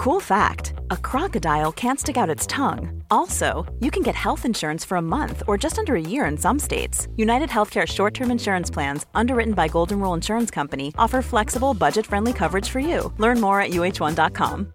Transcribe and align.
Cool 0.00 0.20
fact 0.20 0.72
a 0.90 0.96
crocodile 0.96 1.72
can't 1.72 2.00
stick 2.00 2.16
out 2.16 2.30
its 2.30 2.46
tongue. 2.46 3.02
Also, 3.10 3.66
you 3.80 3.90
can 3.90 4.02
get 4.02 4.14
health 4.14 4.46
insurance 4.46 4.82
for 4.82 4.96
a 4.96 5.02
month 5.02 5.42
or 5.46 5.58
just 5.58 5.78
under 5.78 5.94
a 5.94 6.00
year 6.00 6.24
in 6.24 6.38
some 6.38 6.58
states. 6.58 7.06
United 7.16 7.50
Healthcare 7.50 7.86
short 7.86 8.14
term 8.14 8.30
insurance 8.30 8.70
plans, 8.70 9.04
underwritten 9.14 9.52
by 9.52 9.68
Golden 9.68 10.00
Rule 10.00 10.14
Insurance 10.14 10.50
Company, 10.50 10.94
offer 10.96 11.20
flexible, 11.20 11.74
budget 11.74 12.06
friendly 12.06 12.32
coverage 12.32 12.66
for 12.66 12.80
you. 12.80 13.12
Learn 13.18 13.42
more 13.42 13.60
at 13.60 13.72
uh1.com. 13.72 14.72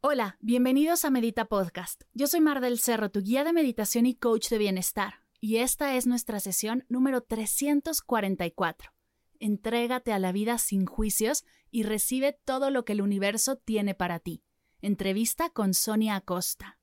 Hola, 0.00 0.36
bienvenidos 0.40 1.04
a 1.04 1.10
Medita 1.10 1.46
Podcast. 1.46 2.02
Yo 2.14 2.28
soy 2.28 2.40
Mar 2.40 2.60
del 2.60 2.78
Cerro, 2.78 3.08
tu 3.08 3.20
guía 3.20 3.42
de 3.42 3.52
meditación 3.52 4.06
y 4.06 4.14
coach 4.14 4.48
de 4.48 4.58
bienestar, 4.58 5.14
y 5.40 5.56
esta 5.56 5.96
es 5.96 6.06
nuestra 6.06 6.38
sesión 6.38 6.84
número 6.88 7.22
344. 7.22 8.95
Entrégate 9.40 10.12
a 10.12 10.18
la 10.18 10.32
vida 10.32 10.58
sin 10.58 10.86
juicios 10.86 11.44
y 11.70 11.82
recibe 11.82 12.38
todo 12.44 12.70
lo 12.70 12.84
que 12.84 12.92
el 12.92 13.02
universo 13.02 13.56
tiene 13.56 13.94
para 13.94 14.18
ti. 14.18 14.42
Entrevista 14.80 15.50
con 15.50 15.74
Sonia 15.74 16.16
Acosta. 16.16 16.78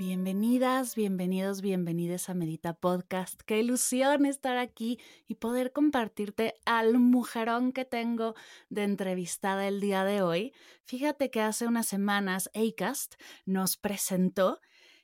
Bienvenidas, 0.00 0.94
bienvenidos, 0.94 1.60
bienvenidas 1.60 2.30
a 2.30 2.34
Medita 2.34 2.72
Podcast. 2.72 3.42
Qué 3.42 3.60
ilusión 3.60 4.24
estar 4.24 4.56
aquí 4.56 4.98
y 5.28 5.34
poder 5.34 5.72
compartirte 5.72 6.54
al 6.64 6.98
mujerón 6.98 7.72
que 7.72 7.84
tengo 7.84 8.34
de 8.70 8.84
entrevistada 8.84 9.68
el 9.68 9.78
día 9.80 10.04
de 10.04 10.22
hoy. 10.22 10.54
Fíjate 10.84 11.30
que 11.30 11.42
hace 11.42 11.66
unas 11.66 11.86
semanas 11.86 12.50
ACAST 12.54 13.16
nos 13.44 13.76
presentó 13.76 14.60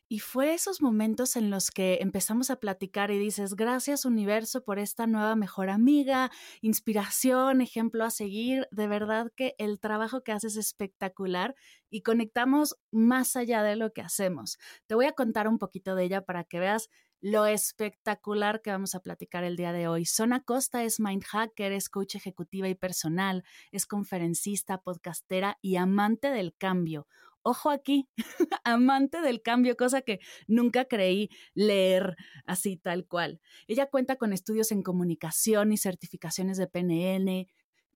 y 0.08 0.20
fue 0.20 0.54
esos 0.54 0.82
momentos 0.82 1.36
en 1.36 1.50
los 1.50 1.70
que 1.70 1.98
empezamos 2.00 2.50
a 2.50 2.56
platicar 2.56 3.10
y 3.10 3.18
dices, 3.18 3.54
gracias 3.54 4.04
universo 4.04 4.62
por 4.62 4.78
esta 4.78 5.06
nueva 5.06 5.34
mejor 5.34 5.68
amiga, 5.68 6.30
inspiración, 6.60 7.60
ejemplo 7.60 8.04
a 8.04 8.10
seguir. 8.10 8.68
De 8.70 8.86
verdad 8.86 9.32
que 9.34 9.56
el 9.58 9.80
trabajo 9.80 10.22
que 10.22 10.32
haces 10.32 10.56
es 10.56 10.66
espectacular 10.66 11.56
y 11.90 12.02
conectamos 12.02 12.76
más 12.92 13.34
allá 13.34 13.62
de 13.62 13.74
lo 13.74 13.92
que 13.92 14.02
hacemos. 14.02 14.58
Te 14.86 14.94
voy 14.94 15.06
a 15.06 15.12
contar 15.12 15.48
un 15.48 15.58
poquito 15.58 15.96
de 15.96 16.04
ella 16.04 16.24
para 16.24 16.44
que 16.44 16.60
veas 16.60 16.88
lo 17.20 17.46
espectacular 17.46 18.62
que 18.62 18.70
vamos 18.70 18.94
a 18.94 19.00
platicar 19.00 19.42
el 19.42 19.56
día 19.56 19.72
de 19.72 19.88
hoy. 19.88 20.04
Sona 20.04 20.40
Costa 20.42 20.84
es 20.84 21.00
mind 21.00 21.24
hacker, 21.24 21.72
es 21.72 21.88
coach 21.88 22.14
ejecutiva 22.14 22.68
y 22.68 22.74
personal, 22.74 23.42
es 23.72 23.86
conferencista, 23.86 24.82
podcastera 24.82 25.58
y 25.62 25.76
amante 25.76 26.30
del 26.30 26.54
cambio 26.54 27.08
ojo 27.46 27.70
aquí, 27.70 28.08
amante 28.64 29.20
del 29.20 29.40
cambio, 29.40 29.76
cosa 29.76 30.02
que 30.02 30.18
nunca 30.48 30.86
creí 30.86 31.30
leer 31.54 32.16
así 32.44 32.76
tal 32.76 33.06
cual. 33.06 33.40
Ella 33.68 33.86
cuenta 33.86 34.16
con 34.16 34.32
estudios 34.32 34.72
en 34.72 34.82
comunicación 34.82 35.72
y 35.72 35.76
certificaciones 35.76 36.58
de 36.58 36.66
PNN, 36.66 37.46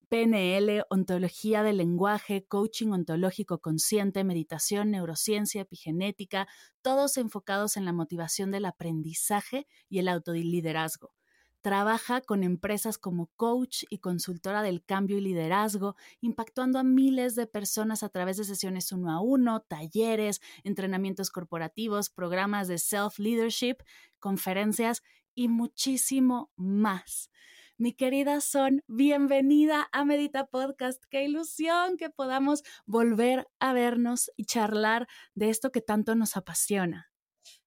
PNL, 0.08 0.84
ontología 0.88 1.62
del 1.64 1.78
lenguaje, 1.78 2.44
coaching 2.46 2.92
ontológico 2.92 3.58
consciente, 3.60 4.24
meditación, 4.24 4.92
neurociencia, 4.92 5.62
epigenética, 5.62 6.46
todos 6.82 7.16
enfocados 7.16 7.76
en 7.76 7.84
la 7.84 7.92
motivación 7.92 8.50
del 8.52 8.66
aprendizaje 8.66 9.66
y 9.88 9.98
el 9.98 10.08
autoliderazgo. 10.08 11.12
Trabaja 11.62 12.22
con 12.22 12.42
empresas 12.42 12.96
como 12.96 13.26
coach 13.36 13.84
y 13.90 13.98
consultora 13.98 14.62
del 14.62 14.82
cambio 14.82 15.18
y 15.18 15.20
liderazgo, 15.20 15.94
impactando 16.22 16.78
a 16.78 16.84
miles 16.84 17.34
de 17.34 17.46
personas 17.46 18.02
a 18.02 18.08
través 18.08 18.38
de 18.38 18.44
sesiones 18.44 18.92
uno 18.92 19.10
a 19.10 19.20
uno, 19.20 19.60
talleres, 19.60 20.40
entrenamientos 20.64 21.30
corporativos, 21.30 22.08
programas 22.08 22.66
de 22.66 22.78
self-leadership, 22.78 23.76
conferencias 24.18 25.02
y 25.34 25.48
muchísimo 25.48 26.50
más. 26.56 27.30
Mi 27.76 27.92
querida 27.92 28.40
Son, 28.40 28.82
bienvenida 28.86 29.88
a 29.92 30.04
Medita 30.06 30.46
Podcast. 30.46 31.02
Qué 31.10 31.24
ilusión 31.24 31.96
que 31.98 32.08
podamos 32.08 32.62
volver 32.86 33.48
a 33.58 33.74
vernos 33.74 34.30
y 34.36 34.44
charlar 34.44 35.08
de 35.34 35.50
esto 35.50 35.72
que 35.72 35.80
tanto 35.82 36.14
nos 36.14 36.36
apasiona. 36.38 37.09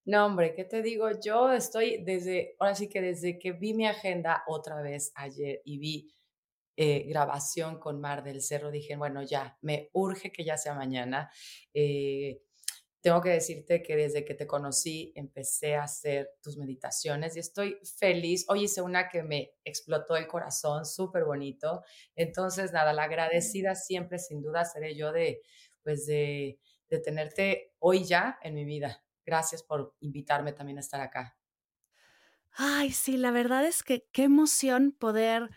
No, 0.06 0.26
hombre, 0.26 0.54
¿qué 0.54 0.66
te 0.66 0.82
digo? 0.82 1.10
Yo 1.22 1.52
estoy 1.54 2.04
desde, 2.04 2.56
ahora 2.60 2.76
sí 2.76 2.90
que 2.90 3.02
desde 3.02 3.40
que 3.40 3.54
vi 3.54 3.74
mi 3.74 3.88
agenda 3.88 4.44
otra 4.48 4.82
vez 4.82 5.14
ayer 5.16 5.62
y 5.64 5.78
vi 5.78 6.14
eh, 6.78 7.04
grabación 7.08 7.80
con 7.80 8.02
Mar 8.02 8.24
del 8.24 8.42
Cerro, 8.42 8.72
dije, 8.72 8.98
bueno, 8.98 9.24
ya, 9.24 9.58
me 9.62 9.90
urge 9.94 10.32
que 10.32 10.44
ya 10.44 10.58
sea 10.58 10.76
mañana. 10.76 11.32
Eh, 11.74 12.42
tengo 13.02 13.22
que 13.22 13.30
decirte 13.32 13.84
que 13.84 13.96
desde 13.98 14.26
que 14.26 14.36
te 14.36 14.48
conocí 14.48 15.14
empecé 15.16 15.76
a 15.76 15.84
hacer 15.84 16.32
tus 16.42 16.58
meditaciones 16.58 17.36
y 17.38 17.40
estoy 17.40 17.78
feliz. 18.00 18.46
Hoy 18.50 18.66
hice 18.66 18.82
una 18.82 19.10
que 19.10 19.24
me 19.24 19.54
explotó 19.66 20.18
el 20.18 20.28
corazón, 20.28 20.86
súper 20.86 21.26
bonito. 21.26 21.84
Entonces, 22.16 22.74
nada, 22.74 22.94
la 22.94 23.04
agradecida 23.06 23.76
siempre, 23.76 24.20
sin 24.20 24.42
duda, 24.42 24.66
seré 24.66 24.96
yo 24.96 25.12
de, 25.14 25.42
pues, 25.84 26.06
de, 26.08 26.60
de 26.90 27.00
tenerte 27.00 27.74
hoy 27.80 28.06
ya 28.06 28.40
en 28.44 28.56
mi 28.56 28.66
vida. 28.66 29.04
Gracias 29.26 29.64
por 29.64 29.96
invitarme 30.02 30.54
también 30.54 30.78
a 30.78 30.82
estar 30.82 31.02
acá. 31.02 31.38
Ay, 32.52 32.92
sí, 32.92 33.18
la 33.18 33.32
verdad 33.32 33.66
es 33.66 33.84
que 33.84 34.06
qué 34.12 34.24
emoción 34.24 34.92
poder 34.92 35.50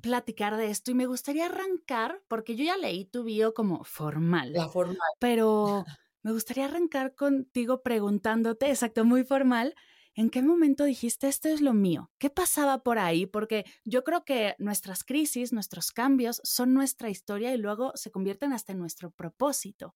platicar 0.00 0.56
de 0.56 0.70
esto 0.70 0.90
y 0.90 0.94
me 0.94 1.06
gustaría 1.06 1.46
arrancar, 1.46 2.22
porque 2.28 2.54
yo 2.56 2.64
ya 2.64 2.76
leí 2.76 3.04
tu 3.04 3.24
bio 3.24 3.54
como 3.54 3.82
formal. 3.84 4.52
La 4.52 4.68
formal. 4.68 4.98
Pero 5.18 5.84
me 6.22 6.32
gustaría 6.32 6.66
arrancar 6.66 7.14
contigo 7.14 7.82
preguntándote, 7.82 8.70
exacto, 8.70 9.04
muy 9.04 9.24
formal, 9.24 9.74
¿en 10.16 10.30
qué 10.30 10.42
momento 10.42 10.84
dijiste 10.84 11.28
esto 11.28 11.48
es 11.48 11.60
lo 11.60 11.72
mío? 11.74 12.10
¿Qué 12.18 12.30
pasaba 12.30 12.82
por 12.82 12.98
ahí? 12.98 13.26
Porque 13.26 13.64
yo 13.84 14.02
creo 14.02 14.24
que 14.24 14.56
nuestras 14.58 15.04
crisis, 15.04 15.52
nuestros 15.52 15.92
cambios 15.92 16.40
son 16.42 16.74
nuestra 16.74 17.10
historia 17.10 17.54
y 17.54 17.58
luego 17.58 17.92
se 17.94 18.10
convierten 18.10 18.52
hasta 18.52 18.72
en 18.72 18.78
nuestro 18.80 19.10
propósito. 19.12 19.94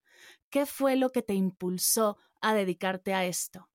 ¿Qué 0.51 0.67
fue 0.67 0.97
lo 0.97 1.11
que 1.11 1.23
te 1.23 1.35
impulsó 1.35 2.19
a 2.41 2.55
dedicarte 2.55 3.15
a 3.15 3.25
esto? 3.25 3.69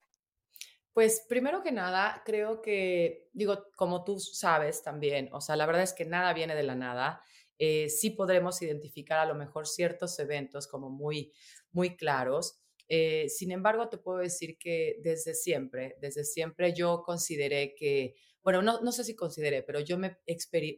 Pues 0.94 1.26
primero 1.28 1.62
que 1.62 1.74
nada, 1.74 2.22
creo 2.26 2.62
que, 2.62 3.30
digo, 3.34 3.66
como 3.76 4.06
tú 4.06 4.18
sabes 4.20 4.82
también, 4.82 5.30
o 5.34 5.42
sea, 5.42 5.58
la 5.58 5.66
verdad 5.66 5.84
es 5.84 5.94
que 5.94 6.06
nada 6.06 6.34
viene 6.34 6.56
de 6.56 6.64
la 6.64 6.76
nada. 6.76 7.22
Eh, 7.58 7.90
sí 7.90 8.12
podremos 8.12 8.62
identificar 8.62 9.20
a 9.20 9.26
lo 9.26 9.36
mejor 9.36 9.68
ciertos 9.68 10.18
eventos 10.20 10.68
como 10.68 10.90
muy, 10.90 11.34
muy 11.72 11.98
claros. 11.98 12.62
Eh, 12.88 13.30
sin 13.30 13.52
embargo, 13.52 13.90
te 13.90 13.98
puedo 13.98 14.20
decir 14.20 14.58
que 14.58 14.98
desde 15.02 15.34
siempre, 15.34 15.96
desde 16.00 16.24
siempre 16.24 16.74
yo 16.74 17.02
consideré 17.04 17.74
que, 17.76 18.16
bueno, 18.44 18.62
no, 18.62 18.82
no 18.82 18.92
sé 18.92 19.04
si 19.04 19.16
consideré, 19.16 19.64
pero 19.64 19.80
yo, 19.80 19.98
me 19.98 20.18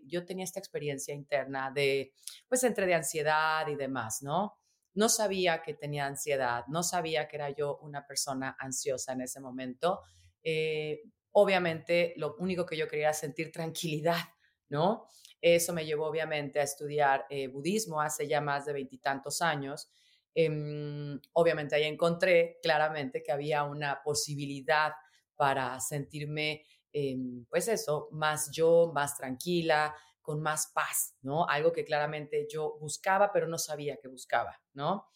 yo 0.05 0.25
tenía 0.25 0.45
esta 0.45 0.59
experiencia 0.59 1.13
interna 1.13 1.71
de, 1.71 2.13
pues, 2.47 2.63
entre 2.63 2.85
de 2.85 2.93
ansiedad 2.93 3.67
y 3.67 3.75
demás, 3.75 4.21
¿no? 4.21 4.53
No 4.93 5.09
sabía 5.09 5.61
que 5.61 5.73
tenía 5.73 6.05
ansiedad, 6.05 6.63
no 6.69 6.81
sabía 6.81 7.27
que 7.27 7.35
era 7.35 7.49
yo 7.49 7.77
una 7.81 8.07
persona 8.07 8.55
ansiosa 8.59 9.13
en 9.13 9.21
ese 9.21 9.39
momento. 9.39 10.01
Eh, 10.43 11.01
obviamente, 11.33 12.13
lo 12.15 12.35
único 12.39 12.65
que 12.65 12.77
yo 12.77 12.87
quería 12.87 13.07
era 13.07 13.13
sentir 13.13 13.51
tranquilidad, 13.51 14.23
¿no? 14.69 15.07
Eso 15.39 15.71
me 15.73 15.85
llevó 15.85 16.07
obviamente 16.07 16.59
a 16.59 16.63
estudiar 16.63 17.25
eh, 17.29 17.47
budismo 17.47 18.01
hace 18.01 18.27
ya 18.27 18.41
más 18.41 18.65
de 18.65 18.73
veintitantos 18.73 19.41
años. 19.41 19.91
Em, 20.39 21.19
obviamente 21.33 21.73
ahí 21.73 21.85
encontré 21.85 22.59
claramente 22.61 23.23
que 23.23 23.31
había 23.31 23.63
una 23.63 24.03
posibilidad 24.03 24.91
para 25.35 25.79
sentirme, 25.79 26.63
em, 26.93 27.43
pues 27.45 27.67
eso, 27.67 28.07
más 28.11 28.51
yo, 28.51 28.91
más 28.93 29.17
tranquila, 29.17 29.95
con 30.21 30.39
más 30.39 30.67
paz, 30.67 31.15
¿no? 31.23 31.47
Algo 31.49 31.71
que 31.71 31.83
claramente 31.83 32.45
yo 32.47 32.77
buscaba, 32.79 33.31
pero 33.31 33.47
no 33.47 33.57
sabía 33.57 33.97
que 33.97 34.09
buscaba, 34.09 34.61
¿no? 34.73 35.07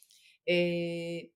Eh, 0.43 1.33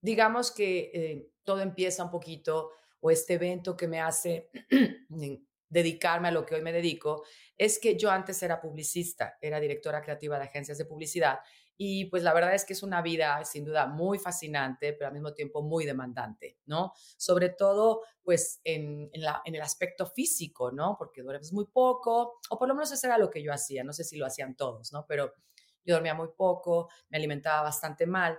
digamos 0.00 0.50
que 0.50 0.90
eh, 0.94 1.30
todo 1.44 1.60
empieza 1.60 2.04
un 2.04 2.10
poquito, 2.10 2.70
o 3.00 3.10
este 3.10 3.34
evento 3.34 3.76
que 3.76 3.88
me 3.88 4.00
hace 4.00 4.48
dedicarme 5.68 6.28
a 6.28 6.30
lo 6.30 6.46
que 6.46 6.54
hoy 6.54 6.62
me 6.62 6.72
dedico, 6.72 7.24
es 7.58 7.78
que 7.78 7.94
yo 7.98 8.10
antes 8.10 8.42
era 8.42 8.58
publicista, 8.58 9.36
era 9.42 9.60
directora 9.60 10.00
creativa 10.00 10.38
de 10.38 10.44
agencias 10.44 10.78
de 10.78 10.86
publicidad 10.86 11.40
y 11.80 12.06
pues 12.06 12.24
la 12.24 12.34
verdad 12.34 12.54
es 12.54 12.64
que 12.64 12.72
es 12.72 12.82
una 12.82 13.00
vida 13.02 13.44
sin 13.44 13.64
duda 13.64 13.86
muy 13.86 14.18
fascinante, 14.18 14.92
pero 14.94 15.06
al 15.06 15.12
mismo 15.12 15.32
tiempo 15.32 15.62
muy 15.62 15.86
demandante, 15.86 16.58
¿no? 16.66 16.92
Sobre 17.16 17.50
todo 17.50 18.02
pues 18.24 18.60
en, 18.64 19.08
la, 19.14 19.40
en 19.44 19.54
el 19.54 19.62
aspecto 19.62 20.04
físico, 20.04 20.72
¿no? 20.72 20.96
Porque 20.98 21.22
duermes 21.22 21.52
muy 21.52 21.66
poco, 21.66 22.40
o 22.50 22.58
por 22.58 22.66
lo 22.66 22.74
menos 22.74 22.90
eso 22.90 23.06
era 23.06 23.16
lo 23.16 23.30
que 23.30 23.44
yo 23.44 23.52
hacía, 23.52 23.84
no 23.84 23.92
sé 23.92 24.02
si 24.02 24.16
lo 24.16 24.26
hacían 24.26 24.56
todos, 24.56 24.92
¿no? 24.92 25.06
Pero 25.06 25.32
yo 25.84 25.94
dormía 25.94 26.14
muy 26.14 26.30
poco, 26.36 26.88
me 27.10 27.16
alimentaba 27.16 27.62
bastante 27.62 28.06
mal. 28.06 28.36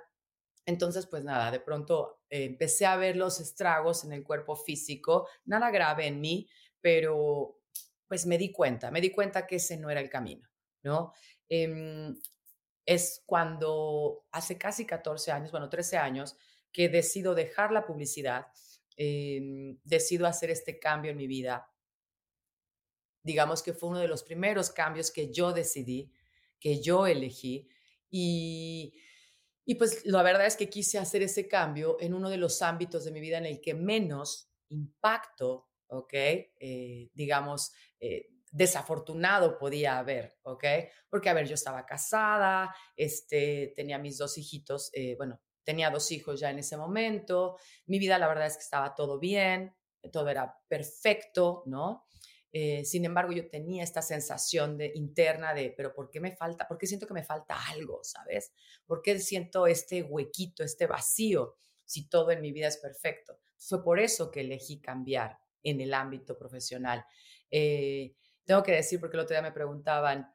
Entonces, 0.65 1.07
pues 1.07 1.24
nada, 1.24 1.50
de 1.50 1.62
pronto 1.62 2.19
eh, 2.30 2.44
empecé 2.44 2.86
a 2.86 2.97
ver 2.97 3.15
los 3.15 3.39
estragos 3.39 4.03
en 4.03 4.12
el 4.12 4.25
cuerpo 4.25 4.57
físico, 4.57 5.30
nada 5.45 5.71
grave 5.71 6.07
en 6.07 6.19
mí, 6.19 6.50
pero 6.81 7.62
pues 8.06 8.25
me 8.25 8.38
di 8.38 8.51
cuenta, 8.51 8.91
me 8.91 9.00
di 9.00 9.12
cuenta 9.12 9.47
que 9.47 9.56
ese 9.56 9.77
no 9.77 9.89
era 9.89 10.01
el 10.01 10.09
camino, 10.09 10.50
¿no? 10.83 11.13
Em, 11.47 12.13
es 12.89 13.21
cuando 13.27 14.25
hace 14.31 14.57
casi 14.57 14.83
14 14.83 15.31
años, 15.31 15.51
bueno, 15.51 15.69
13 15.69 15.97
años, 15.97 16.36
que 16.71 16.89
decido 16.89 17.36
dejar 17.36 17.71
la 17.71 17.86
publicidad, 17.86 18.47
em, 18.97 19.77
decido 19.83 20.25
hacer 20.25 20.50
este 20.50 20.80
cambio 20.80 21.12
en 21.12 21.18
mi 21.18 21.27
vida. 21.27 21.71
Digamos 23.24 23.62
que 23.62 23.74
fue 23.74 23.89
uno 23.89 24.00
de 24.00 24.07
los 24.07 24.24
primeros 24.24 24.71
cambios 24.71 25.12
que 25.12 25.31
yo 25.31 25.53
decidí, 25.53 26.12
que 26.59 26.81
yo 26.81 27.06
elegí 27.06 27.69
y, 28.09 28.95
y 29.65 29.75
pues 29.75 30.03
la 30.07 30.24
verdad 30.24 30.47
es 30.47 30.56
que 30.56 30.68
quise 30.68 30.97
hacer 30.97 31.21
ese 31.21 31.47
cambio 31.47 31.97
en 32.00 32.15
uno 32.15 32.27
de 32.27 32.38
los 32.38 32.59
ámbitos 32.63 33.06
de 33.06 33.12
mi 33.12 33.19
vida 33.19 33.38
en 33.38 33.45
el 33.45 33.62
que 33.62 33.75
menos 33.75 34.51
impacto 34.69 35.69
¿ok? 35.89 36.13
Eh, 36.13 37.09
digamos, 37.13 37.71
eh, 38.00 38.30
desafortunado 38.51 39.57
podía 39.57 39.98
haber, 39.98 40.38
¿ok? 40.44 40.63
Porque, 41.10 41.30
a 41.30 41.34
ver, 41.34 41.48
yo 41.48 41.56
estaba 41.56 41.86
casada, 41.86 42.74
este, 42.96 43.74
tenía 43.75 43.98
mis 43.98 44.18
dos 44.18 44.38
hijitos, 44.38 44.90
eh, 44.94 45.16
bueno, 45.18 45.42
tenía 45.63 45.90
dos 45.90 46.12
hijos 46.12 46.40
ya 46.40 46.50
en 46.50 46.60
ese 46.60 46.78
momento, 46.78 47.57
mi 47.86 48.00
vida 48.00 48.18
la 48.18 48.28
verdad 48.28 48.48
es 48.48 48.56
que 48.56 48.63
estaba 48.63 48.96
todo 48.96 49.19
bien, 49.19 49.75
todo 50.12 50.30
era 50.30 50.57
perfecto, 50.68 51.63
¿no? 51.66 52.06
sin 52.84 53.06
embargo, 53.06 53.31
yo 53.31 53.48
tenía 53.48 53.84
esta 53.84 54.01
sensación 54.01 54.75
de, 54.75 54.92
interna 54.96 55.54
de, 55.54 55.69
pero 55.69 55.94
¿por 55.94 56.10
qué 56.10 56.19
me 56.19 56.36
falta? 56.36 56.68
¿Por 56.68 56.80
qué 56.80 56.88
siento 56.88 57.06
que 57.06 57.13
me 57.13 57.24
falta 57.24 57.56
algo, 57.68 58.00
sabes? 58.04 58.54
¿Por 58.88 59.04
qué 59.04 59.19
siento 59.19 59.68
este 59.68 60.01
huequito, 60.01 60.63
este 60.63 60.88
vacío, 60.88 61.57
si 61.86 62.10
todo 62.10 62.31
en 62.31 62.42
mi 62.42 62.51
vida 62.51 62.68
es 62.68 62.78
perfecto? 62.78 63.38
Fue 63.56 63.84
por 63.84 64.00
eso 64.00 64.31
que 64.31 64.42
elegí 64.42 64.81
cambiar, 64.81 65.38
en 65.63 65.81
el 65.81 65.94
ámbito 65.94 66.38
profesional. 66.38 67.06
Eh, 67.51 68.16
tengo 68.50 68.63
que 68.63 68.72
decir, 68.72 69.00
porque 69.00 69.16
el 69.16 69.22
otro 69.22 69.36
día 69.36 69.44
me 69.44 69.51
preguntaban, 69.51 70.34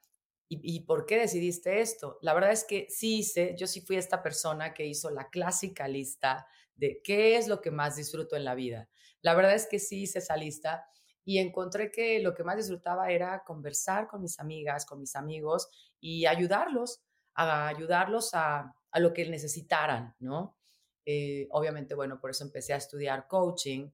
¿y, 0.48 0.78
por 0.84 1.04
qué 1.04 1.18
decidiste 1.18 1.80
esto? 1.80 2.16
La 2.22 2.32
verdad 2.32 2.52
es 2.52 2.62
que 2.62 2.86
sí 2.88 3.18
hice, 3.18 3.56
yo 3.58 3.66
sí 3.66 3.80
fui 3.80 3.96
esta 3.96 4.22
persona 4.22 4.72
que 4.72 4.86
hizo 4.86 5.10
la 5.10 5.30
clásica 5.30 5.88
lista 5.88 6.46
de 6.76 7.00
qué 7.02 7.36
es 7.36 7.48
lo 7.48 7.60
que 7.60 7.72
más 7.72 7.96
disfruto 7.96 8.36
en 8.36 8.44
la 8.44 8.54
vida. 8.54 8.88
La 9.20 9.34
verdad 9.34 9.56
es 9.56 9.66
que 9.66 9.80
sí 9.80 10.02
hice 10.02 10.20
esa 10.20 10.36
lista 10.36 10.86
y 11.24 11.38
encontré 11.38 11.90
que 11.90 12.20
lo 12.20 12.36
que 12.36 12.44
más 12.44 12.56
disfrutaba 12.56 13.10
era 13.10 13.42
conversar 13.44 14.06
con 14.06 14.22
mis 14.22 14.38
amigas, 14.38 14.86
con 14.86 15.00
mis 15.00 15.16
amigos 15.16 15.68
y 15.98 16.26
ayudarlos, 16.26 17.02
a 17.34 17.66
ayudarlos 17.66 18.32
a, 18.34 18.76
a 18.92 19.00
lo 19.00 19.12
que 19.12 19.28
necesitaran, 19.28 20.14
¿no? 20.20 20.56
Eh, 21.04 21.48
obviamente, 21.50 21.96
bueno, 21.96 22.20
por 22.20 22.30
eso 22.30 22.44
empecé 22.44 22.74
a 22.74 22.76
estudiar 22.76 23.26
coaching 23.26 23.90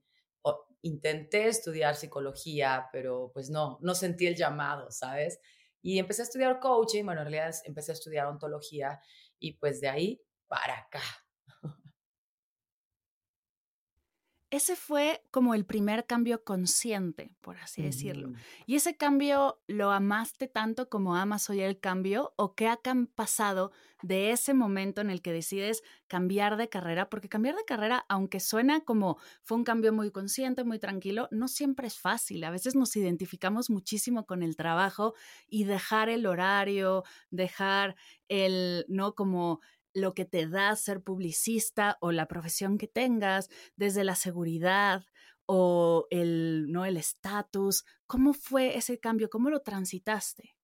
intenté 0.83 1.49
estudiar 1.49 1.97
psicología, 1.97 2.89
pero 2.93 3.31
pues 3.33 3.51
no, 3.51 3.79
no 3.83 3.95
sentí 3.95 4.27
el 4.27 4.37
llamado, 4.37 4.91
¿sabes? 4.91 5.41
Y 5.83 5.99
empecé 5.99 6.23
a 6.23 6.25
estudiar 6.25 6.61
coaching, 6.61 7.05
bueno, 7.05 7.23
en 7.23 7.31
realidad 7.31 7.55
empecé 7.65 7.93
a 7.93 7.95
estudiar 7.95 8.27
ontología 8.27 9.01
y 9.39 9.55
pues 9.55 9.81
de 9.81 9.89
ahí 9.89 10.23
para 10.49 10.79
acá. 10.79 11.03
Ese 14.51 14.75
fue 14.75 15.23
como 15.31 15.55
el 15.55 15.65
primer 15.65 16.07
cambio 16.07 16.43
consciente, 16.43 17.33
por 17.41 17.57
así 17.59 17.83
decirlo. 17.83 18.33
¿Y 18.67 18.75
ese 18.75 18.97
cambio 18.97 19.61
lo 19.69 19.93
amaste 19.93 20.49
tanto 20.49 20.89
como 20.89 21.15
amas 21.15 21.49
hoy 21.49 21.61
el 21.61 21.79
cambio? 21.79 22.35
¿O 22.37 22.57
qué 22.57 22.67
ha 22.67 22.81
pasado 23.15 23.71
de 24.03 24.33
ese 24.33 24.53
momento 24.53 25.01
en 25.01 25.11
el 25.11 25.23
que 25.23 25.33
decides 25.33 25.85
cambiar 26.09 26.57
de 26.57 26.69
carrera? 26.69 27.09
Porque 27.09 27.29
cambiar 27.29 27.55
de 27.55 27.65
carrera, 27.65 28.05
aunque 28.09 28.41
suena 28.41 28.81
como 28.81 29.19
fue 29.43 29.57
un 29.57 29.65
cambio 29.65 29.93
muy 29.93 30.11
consciente, 30.11 30.65
muy 30.65 30.81
tranquilo, 30.81 31.29
no 31.31 31.47
siempre 31.47 31.87
es 31.87 31.99
fácil. 31.99 32.43
A 32.43 32.51
veces 32.51 32.75
nos 32.75 32.97
identificamos 32.97 33.71
muchísimo 33.71 34.27
con 34.27 34.43
el 34.43 34.57
trabajo 34.57 35.15
y 35.49 35.63
dejar 35.63 36.09
el 36.09 36.27
horario, 36.27 37.05
dejar 37.31 37.95
el, 38.29 38.85
¿no? 38.89 39.15
Como 39.15 39.61
lo 39.93 40.15
que 40.15 40.25
te 40.25 40.47
da 40.47 40.75
ser 40.77 41.03
publicista 41.03 41.99
o 42.01 42.13
la 42.13 42.27
profesión 42.27 42.79
que 42.79 42.89
tengas, 42.89 43.49
desde 43.77 44.05
la 44.05 44.15
seguridad 44.15 45.05
o 45.47 46.07
el 46.11 46.71
no 46.71 46.85
el 46.85 46.97
estatus. 46.97 47.85
¿Cómo 48.07 48.33
fue 48.33 48.77
ese 48.77 48.99
cambio? 48.99 49.29
¿Cómo 49.31 49.51
lo 49.51 49.63
transitaste? 49.63 50.57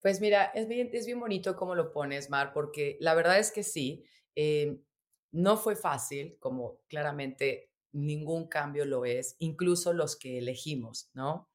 Pues 0.00 0.20
mira, 0.20 0.44
es 0.54 0.66
bien, 0.66 0.90
es 0.92 1.06
bien 1.06 1.20
bonito 1.20 1.56
cómo 1.56 1.74
lo 1.74 1.92
pones, 1.92 2.30
Mar, 2.30 2.52
porque 2.52 2.96
la 3.00 3.14
verdad 3.14 3.38
es 3.38 3.50
que 3.50 3.62
sí, 3.62 4.04
eh, 4.34 4.80
no 5.32 5.56
fue 5.56 5.76
fácil, 5.76 6.36
como 6.40 6.80
claramente 6.88 7.70
ningún 7.92 8.48
cambio 8.48 8.84
lo 8.84 9.04
es, 9.04 9.36
incluso 9.38 9.92
los 9.92 10.16
que 10.16 10.38
elegimos, 10.38 11.10
¿no? 11.12 11.50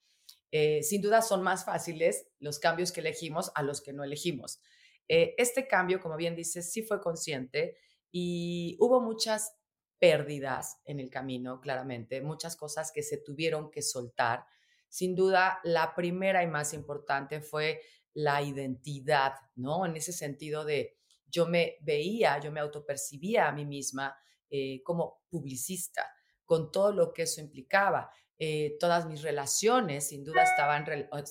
Eh, 0.52 0.84
sin 0.84 1.02
duda 1.02 1.22
son 1.22 1.44
más 1.44 1.66
fáciles 1.66 2.28
los 2.40 2.60
cambios 2.60 2.92
que 2.92 3.02
elegimos 3.02 3.52
a 3.56 3.64
los 3.64 3.82
que 3.82 3.94
no 3.94 4.04
elegimos. 4.04 4.60
Eh, 5.08 5.36
este 5.38 5.68
cambio, 5.68 6.00
como 6.00 6.18
bien 6.18 6.36
dices, 6.36 6.72
sí 6.72 6.84
fue 6.84 7.02
consciente 7.02 7.78
y 8.12 8.78
hubo 8.80 9.02
muchas 9.02 9.56
pérdidas 10.00 10.82
en 10.86 11.00
el 11.00 11.10
camino, 11.10 11.60
claramente, 11.62 12.22
muchas 12.22 12.56
cosas 12.56 12.92
que 12.92 13.04
se 13.04 13.18
tuvieron 13.18 13.72
que 13.72 13.82
soltar. 13.82 14.46
Sin 14.90 15.16
duda, 15.16 15.60
la 15.64 15.94
primera 15.96 16.44
y 16.44 16.48
más 16.48 16.74
importante 16.74 17.42
fue 17.42 17.82
la 18.14 18.42
identidad, 18.42 19.34
¿no? 19.56 19.86
En 19.86 19.96
ese 19.96 20.14
sentido 20.14 20.64
de 20.66 20.98
yo 21.28 21.48
me 21.48 21.78
veía, 21.82 22.40
yo 22.40 22.52
me 22.52 22.62
autopercibía 22.62 23.48
a 23.48 23.52
mí 23.52 23.66
misma 23.66 24.16
eh, 24.50 24.82
como 24.84 25.24
publicista, 25.30 26.10
con 26.46 26.72
todo 26.72 26.94
lo 26.94 27.12
que 27.12 27.24
eso 27.24 27.42
implicaba. 27.42 28.10
Eh, 28.38 28.76
todas 28.82 29.06
mis 29.06 29.22
relaciones 29.22 30.10
sin 30.10 30.26
duda 30.26 30.44
estaban, 30.44 30.86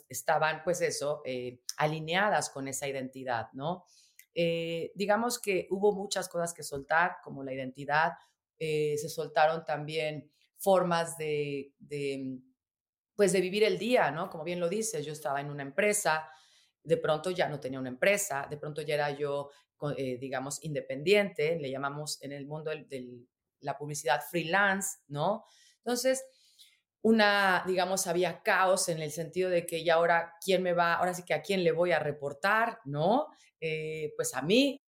estaban 0.09 0.63
pues 0.65 0.81
eso, 0.81 1.21
eh, 1.27 1.61
alineadas 1.77 2.49
con 2.49 2.67
esa 2.67 2.89
identidad, 2.89 3.49
¿no? 3.53 3.85
Eh, 4.35 4.91
digamos 4.95 5.39
que 5.39 5.67
hubo 5.71 5.93
muchas 5.93 6.31
cosas 6.31 6.55
que 6.55 6.63
soltar, 6.63 7.17
como 7.23 7.45
la 7.45 7.53
identidad, 7.53 8.13
se 8.57 9.09
soltaron 9.11 9.63
también 9.63 10.31
formas 10.57 11.19
de, 11.19 11.75
de, 11.79 12.39
pues 13.15 13.33
de 13.33 13.43
vivir 13.43 13.63
el 13.65 13.79
día, 13.79 14.11
¿no? 14.11 14.31
Como 14.31 14.43
bien 14.43 14.59
lo 14.59 14.71
dices, 14.71 15.05
yo 15.05 15.13
estaba 15.13 15.43
en 15.43 15.51
una 15.51 15.63
empresa, 15.63 16.31
de 16.83 16.97
pronto 16.97 17.31
ya 17.31 17.47
no 17.49 17.61
tenía 17.61 17.79
una 17.79 17.91
empresa, 17.91 18.47
de 18.49 18.57
pronto 18.57 18.81
ya 18.81 18.95
era 18.95 19.11
yo, 19.11 19.51
digamos, 19.97 20.65
independiente, 20.65 21.59
le 21.59 21.71
llamamos 21.71 22.23
en 22.23 22.33
el 22.33 22.47
mundo 22.47 22.71
de 22.71 23.27
la 23.61 23.77
publicidad 23.77 24.23
freelance, 24.31 25.01
¿no? 25.09 25.45
Entonces, 25.79 26.25
una, 27.05 27.63
digamos, 27.67 28.07
había 28.07 28.43
caos 28.43 28.89
en 28.89 29.03
el 29.03 29.11
sentido 29.11 29.51
de 29.51 29.67
que 29.67 29.85
ya 29.85 29.95
ahora, 29.95 30.37
¿quién 30.43 30.63
me 30.63 30.73
va? 30.73 30.95
Ahora 30.95 31.13
sí 31.13 31.23
que 31.23 31.35
a 31.35 31.43
quién 31.43 31.63
le 31.63 31.71
voy 31.71 31.93
a 31.93 31.99
reportar, 31.99 32.79
¿no? 32.87 33.29
Eh, 33.61 34.15
pues 34.17 34.35
a 34.35 34.41
mí, 34.41 34.83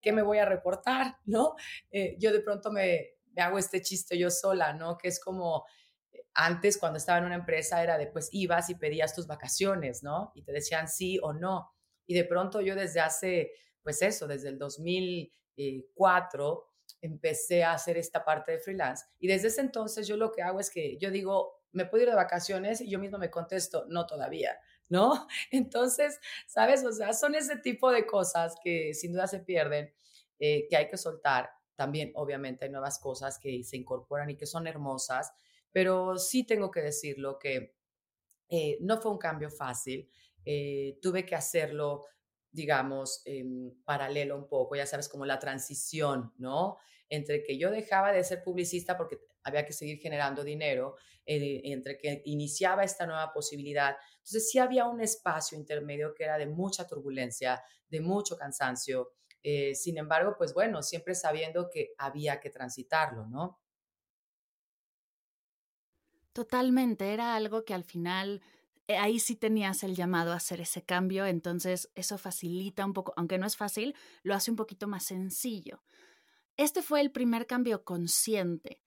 ¿qué 0.00 0.10
me 0.10 0.22
voy 0.22 0.38
a 0.38 0.46
reportar, 0.46 1.16
¿no? 1.26 1.54
Eh, 1.92 2.16
yo 2.18 2.32
de 2.32 2.40
pronto 2.40 2.72
me, 2.72 3.10
me, 3.30 3.42
hago 3.42 3.56
este 3.56 3.80
chiste 3.82 4.18
yo 4.18 4.32
sola, 4.32 4.72
¿no? 4.72 4.98
Que 4.98 5.06
es 5.06 5.20
como 5.20 5.64
eh, 6.10 6.26
antes 6.34 6.76
cuando 6.76 6.96
estaba 6.96 7.18
en 7.18 7.26
una 7.26 7.36
empresa 7.36 7.84
era 7.84 7.98
de, 7.98 8.08
pues 8.08 8.30
ibas 8.32 8.68
y 8.70 8.74
pedías 8.74 9.14
tus 9.14 9.28
vacaciones, 9.28 10.02
¿no? 10.02 10.32
Y 10.34 10.42
te 10.42 10.50
decían 10.50 10.88
sí 10.88 11.20
o 11.22 11.32
no. 11.32 11.72
Y 12.04 12.14
de 12.14 12.24
pronto 12.24 12.62
yo 12.62 12.74
desde 12.74 12.98
hace, 12.98 13.52
pues 13.80 14.02
eso, 14.02 14.26
desde 14.26 14.48
el 14.48 14.58
2004, 14.58 16.73
empecé 17.04 17.64
a 17.64 17.72
hacer 17.74 17.96
esta 17.98 18.24
parte 18.24 18.52
de 18.52 18.58
freelance. 18.58 19.04
Y 19.18 19.28
desde 19.28 19.48
ese 19.48 19.60
entonces 19.60 20.06
yo 20.06 20.16
lo 20.16 20.32
que 20.32 20.42
hago 20.42 20.60
es 20.60 20.70
que 20.70 20.96
yo 20.98 21.10
digo, 21.10 21.62
me 21.72 21.86
puedo 21.86 22.04
ir 22.04 22.10
de 22.10 22.14
vacaciones 22.16 22.80
y 22.80 22.88
yo 22.90 22.98
mismo 22.98 23.18
me 23.18 23.30
contesto, 23.30 23.84
no 23.88 24.06
todavía, 24.06 24.56
¿no? 24.88 25.26
Entonces, 25.50 26.20
¿sabes? 26.46 26.84
O 26.84 26.92
sea, 26.92 27.12
son 27.12 27.34
ese 27.34 27.56
tipo 27.58 27.90
de 27.90 28.06
cosas 28.06 28.54
que 28.62 28.94
sin 28.94 29.12
duda 29.12 29.26
se 29.26 29.40
pierden. 29.40 29.92
eh, 30.38 30.66
que 30.68 30.76
hay 30.76 30.88
que 30.88 30.96
soltar. 30.96 31.50
También, 31.76 32.12
obviamente, 32.16 32.64
hay 32.64 32.70
nuevas 32.70 32.98
cosas 32.98 33.38
que 33.38 33.62
se 33.64 33.76
incorporan 33.76 34.30
y 34.30 34.36
que 34.36 34.46
son 34.46 34.66
hermosas, 34.66 35.32
pero 35.72 36.18
sí 36.18 36.44
tengo 36.44 36.70
que 36.70 36.82
decirlo 36.82 37.38
que 37.38 37.76
eh, 38.48 38.78
no 38.80 39.00
fue 39.00 39.12
un 39.12 39.18
cambio 39.18 39.50
fácil. 39.50 40.08
Eh, 40.44 40.98
tuve 41.02 41.24
que 41.24 41.34
hacerlo, 41.34 42.06
digamos, 42.50 43.24
paralelo 43.84 44.36
un 44.36 44.48
poco, 44.48 44.76
ya 44.76 44.86
sabes, 44.86 45.08
como 45.08 45.26
la 45.26 45.38
transición, 45.38 46.32
¿no? 46.38 46.78
Entre 47.14 47.42
que 47.42 47.58
yo 47.58 47.70
dejaba 47.70 48.12
de 48.12 48.24
ser 48.24 48.42
publicista 48.42 48.96
porque 48.96 49.18
había 49.42 49.64
que 49.64 49.72
seguir 49.72 49.98
generando 49.98 50.42
dinero, 50.42 50.96
eh, 51.26 51.60
entre 51.64 51.96
que 51.98 52.22
iniciaba 52.24 52.82
esta 52.84 53.06
nueva 53.06 53.32
posibilidad. 53.32 53.96
Entonces 54.16 54.50
sí 54.50 54.58
había 54.58 54.86
un 54.86 55.00
espacio 55.00 55.58
intermedio 55.58 56.14
que 56.14 56.24
era 56.24 56.38
de 56.38 56.46
mucha 56.46 56.86
turbulencia, 56.86 57.62
de 57.88 58.00
mucho 58.00 58.36
cansancio. 58.36 59.12
sin 59.74 59.98
embargo, 59.98 60.36
pues 60.38 60.54
bueno, 60.54 60.82
siempre 60.82 61.14
sabiendo 61.14 61.68
que 61.70 61.92
había 61.98 62.40
que 62.40 62.48
transitarlo, 62.48 63.26
¿no? 63.26 63.60
Totalmente, 66.34 67.12
era 67.12 67.36
algo 67.36 67.64
que 67.64 67.74
al 67.74 67.84
final 67.84 68.42
eh, 68.88 68.96
ahí 68.96 69.20
sí 69.20 69.36
tenías 69.36 69.84
el 69.84 69.94
llamado 69.94 70.32
a 70.32 70.36
hacer 70.36 70.60
ese 70.60 70.82
cambio, 70.82 71.26
entonces 71.26 71.90
eso 71.94 72.18
facilita 72.18 72.84
un 72.84 72.92
poco, 72.92 73.14
aunque 73.16 73.38
no 73.38 73.46
es 73.46 73.56
fácil, 73.56 73.94
lo 74.24 74.34
hace 74.34 74.50
un 74.50 74.56
poquito 74.56 74.88
más 74.88 75.04
sencillo. 75.04 75.82
Este 76.56 76.82
fue 76.82 77.00
el 77.00 77.10
primer 77.10 77.46
cambio 77.46 77.84
consciente, 77.84 78.80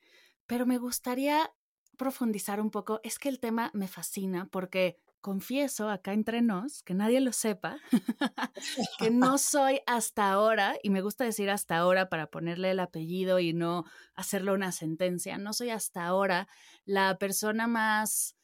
pero 0.46 0.66
me 0.66 0.78
gustaría 0.78 1.52
profundizar 1.98 2.62
un 2.62 2.72
poco, 2.72 3.00
es 3.04 3.20
que 3.20 3.30
el 3.30 3.40
tema 3.40 3.72
me 3.74 3.88
fascina 3.88 4.48
porque 4.52 4.98
confieso 5.20 5.90
acá 5.90 6.14
entre 6.14 6.42
nos, 6.42 6.84
que 6.84 6.94
nadie 6.94 7.20
lo 7.20 7.34
sepa, 7.34 7.78
que 9.00 9.10
no 9.10 9.38
soy 9.38 9.82
hasta 9.86 10.32
ahora, 10.32 10.78
y 10.84 10.90
me 10.90 11.02
gusta 11.02 11.26
decir 11.26 11.50
hasta 11.50 11.78
ahora 11.78 12.08
para 12.08 12.28
ponerle 12.28 12.72
el 12.72 12.80
apellido 12.80 13.40
y 13.40 13.54
no 13.54 13.84
hacerlo 14.14 14.54
una 14.54 14.72
sentencia, 14.72 15.38
no 15.38 15.52
soy 15.54 15.72
hasta 15.72 16.06
ahora 16.06 16.48
la 16.86 17.18
persona 17.18 17.68
más 17.68 18.38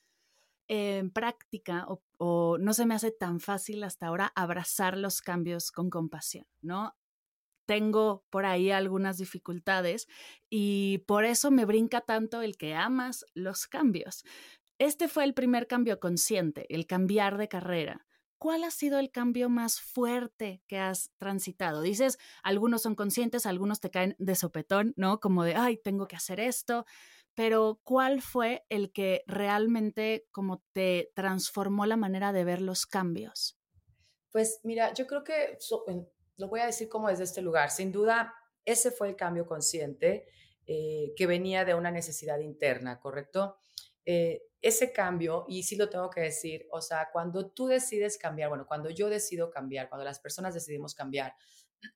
eh, 0.67 1.09
práctica 1.13 1.85
o, 1.87 2.01
o 2.17 2.57
no 2.57 2.73
se 2.73 2.85
me 2.85 2.95
hace 2.95 3.11
tan 3.11 3.39
fácil 3.39 3.83
hasta 3.83 4.07
ahora 4.07 4.33
abrazar 4.35 4.97
los 4.97 5.21
cambios 5.21 5.71
con 5.71 5.89
compasión, 5.89 6.47
¿no? 6.61 6.95
Tengo 7.73 8.23
por 8.29 8.45
ahí 8.45 8.69
algunas 8.69 9.17
dificultades 9.17 10.07
y 10.47 10.99
por 11.07 11.25
eso 11.25 11.49
me 11.49 11.65
brinca 11.65 12.01
tanto 12.01 12.43
el 12.43 12.55
que 12.55 12.75
amas 12.75 13.25
los 13.33 13.65
cambios. 13.65 14.23
Este 14.77 15.07
fue 15.07 15.23
el 15.23 15.33
primer 15.33 15.65
cambio 15.65 15.99
consciente, 15.99 16.67
el 16.69 16.85
cambiar 16.85 17.39
de 17.39 17.47
carrera. 17.47 18.05
¿Cuál 18.37 18.63
ha 18.63 18.69
sido 18.69 18.99
el 18.99 19.09
cambio 19.09 19.49
más 19.49 19.81
fuerte 19.81 20.61
que 20.67 20.77
has 20.77 21.11
transitado? 21.17 21.81
Dices, 21.81 22.19
algunos 22.43 22.83
son 22.83 22.93
conscientes, 22.93 23.47
algunos 23.47 23.79
te 23.79 23.89
caen 23.89 24.15
de 24.19 24.35
sopetón, 24.35 24.93
¿no? 24.95 25.19
Como 25.19 25.43
de, 25.43 25.55
ay, 25.55 25.77
tengo 25.77 26.07
que 26.07 26.15
hacer 26.15 26.39
esto. 26.39 26.85
Pero 27.33 27.79
¿cuál 27.83 28.21
fue 28.21 28.67
el 28.69 28.91
que 28.91 29.23
realmente 29.25 30.27
como 30.31 30.61
te 30.73 31.11
transformó 31.15 31.87
la 31.87 31.97
manera 31.97 32.33
de 32.33 32.43
ver 32.43 32.61
los 32.61 32.85
cambios? 32.85 33.57
Pues 34.31 34.59
mira, 34.63 34.93
yo 34.93 35.07
creo 35.07 35.23
que 35.23 35.57
lo 36.37 36.47
voy 36.47 36.61
a 36.61 36.65
decir 36.65 36.89
como 36.89 37.09
desde 37.09 37.23
este 37.23 37.41
lugar. 37.41 37.71
Sin 37.71 37.91
duda, 37.91 38.33
ese 38.65 38.91
fue 38.91 39.09
el 39.09 39.15
cambio 39.15 39.45
consciente 39.45 40.27
eh, 40.65 41.13
que 41.15 41.27
venía 41.27 41.65
de 41.65 41.75
una 41.75 41.91
necesidad 41.91 42.39
interna, 42.39 42.99
¿correcto? 42.99 43.57
Eh, 44.05 44.43
ese 44.61 44.93
cambio, 44.93 45.45
y 45.49 45.63
sí 45.63 45.75
lo 45.75 45.89
tengo 45.89 46.09
que 46.09 46.21
decir, 46.21 46.67
o 46.71 46.81
sea, 46.81 47.09
cuando 47.11 47.51
tú 47.51 47.67
decides 47.67 48.17
cambiar, 48.17 48.47
bueno, 48.49 48.65
cuando 48.65 48.89
yo 48.89 49.09
decido 49.09 49.49
cambiar, 49.49 49.89
cuando 49.89 50.05
las 50.05 50.19
personas 50.19 50.53
decidimos 50.53 50.95
cambiar, 50.95 51.35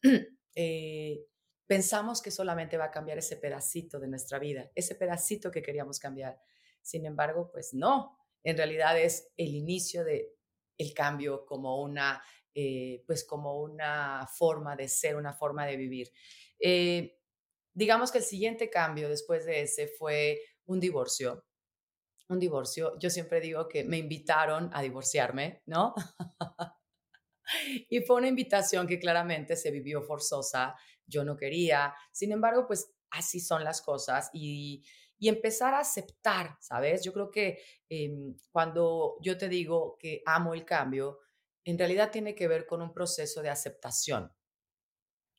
eh, 0.55 1.25
pensamos 1.65 2.21
que 2.21 2.29
solamente 2.29 2.77
va 2.77 2.85
a 2.85 2.91
cambiar 2.91 3.17
ese 3.17 3.37
pedacito 3.37 3.99
de 3.99 4.09
nuestra 4.09 4.37
vida, 4.37 4.69
ese 4.75 4.95
pedacito 4.95 5.49
que 5.49 5.61
queríamos 5.61 5.97
cambiar. 5.99 6.39
Sin 6.81 7.05
embargo, 7.05 7.49
pues 7.51 7.73
no, 7.73 8.17
en 8.43 8.57
realidad 8.57 8.99
es 8.99 9.29
el 9.37 9.55
inicio 9.55 10.03
de 10.03 10.36
el 10.77 10.93
cambio 10.93 11.45
como 11.45 11.81
una, 11.81 12.21
eh, 12.53 13.03
pues 13.07 13.25
como 13.25 13.61
una 13.61 14.27
forma 14.27 14.75
de 14.75 14.87
ser, 14.87 15.15
una 15.15 15.33
forma 15.33 15.65
de 15.65 15.77
vivir. 15.77 16.11
digamos 17.73 18.11
que 18.11 18.17
el 18.19 18.23
siguiente 18.23 18.69
cambio 18.69 19.09
después 19.09 19.45
de 19.45 19.61
ese 19.61 19.87
fue 19.87 20.41
un 20.65 20.79
divorcio 20.79 21.47
un 22.29 22.39
divorcio, 22.39 22.97
yo 22.99 23.09
siempre 23.09 23.39
digo 23.39 23.67
que 23.67 23.83
me 23.83 23.97
invitaron 23.97 24.69
a 24.73 24.81
divorciarme, 24.81 25.61
¿no? 25.65 25.93
y 27.89 28.01
fue 28.01 28.17
una 28.17 28.27
invitación 28.27 28.87
que 28.87 28.99
claramente 28.99 29.55
se 29.55 29.71
vivió 29.71 30.01
forzosa, 30.01 30.75
yo 31.05 31.23
no 31.23 31.37
quería, 31.37 31.93
sin 32.11 32.31
embargo, 32.33 32.67
pues 32.67 32.93
así 33.11 33.39
son 33.39 33.63
las 33.63 33.81
cosas 33.81 34.29
y, 34.33 34.83
empezar 35.19 35.73
a 35.73 35.79
aceptar, 35.79 36.57
¿sabes? 36.59 37.03
Yo 37.03 37.11
creo 37.11 37.31
que 37.31 37.59
em, 37.89 38.35
cuando 38.51 39.17
yo 39.21 39.37
te 39.37 39.49
digo 39.49 39.97
que 39.97 40.21
amo 40.25 40.53
el 40.53 40.63
cambio, 40.63 41.19
en 41.63 41.77
realidad 41.77 42.11
tiene 42.11 42.35
que 42.35 42.47
ver 42.47 42.65
con 42.65 42.81
un 42.81 42.93
proceso 42.93 43.41
de 43.41 43.49
aceptación. 43.49 44.31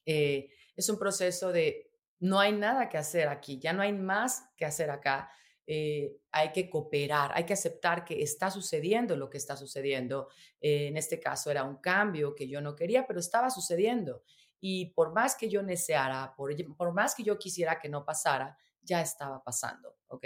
Eh, 0.05 0.51
es 0.77 0.89
un 0.89 0.99
proceso 0.99 1.53
de 1.53 1.91
no 2.21 2.41
hay 2.41 2.53
nada 2.53 2.89
que 2.89 2.99
hacer 2.99 3.29
aquí, 3.29 3.59
ya 3.61 3.73
no 3.73 3.83
hay 3.83 3.93
más 3.93 4.51
que 4.57 4.65
hacer 4.65 4.91
acá. 4.91 5.31
Eh, 5.67 6.17
hay 6.33 6.51
que 6.53 6.71
cooperar, 6.71 7.31
hay 7.35 7.45
que 7.45 7.53
aceptar 7.53 8.05
que 8.05 8.23
está 8.23 8.51
sucediendo 8.51 9.17
lo 9.17 9.29
que 9.29 9.37
está 9.37 9.57
sucediendo. 9.57 10.29
Eh, 10.61 10.89
en 10.89 10.97
este 10.97 11.21
caso 11.21 11.51
era 11.51 11.63
un 11.63 11.77
cambio 11.77 12.35
que 12.35 12.49
yo 12.49 12.61
no 12.61 12.75
quería, 12.75 13.07
pero 13.07 13.21
estaba 13.21 13.51
sucediendo. 13.51 14.23
Y 14.61 14.93
por 14.95 15.13
más 15.13 15.37
que 15.37 15.49
yo 15.49 15.63
deseara, 15.63 16.35
por, 16.37 16.55
por 16.75 16.93
más 16.93 17.15
que 17.15 17.23
yo 17.23 17.39
quisiera 17.39 17.79
que 17.79 17.89
no 17.89 18.05
pasara, 18.05 18.57
ya 18.89 19.03
estaba 19.03 19.43
pasando, 19.43 19.97
¿ok? 20.09 20.25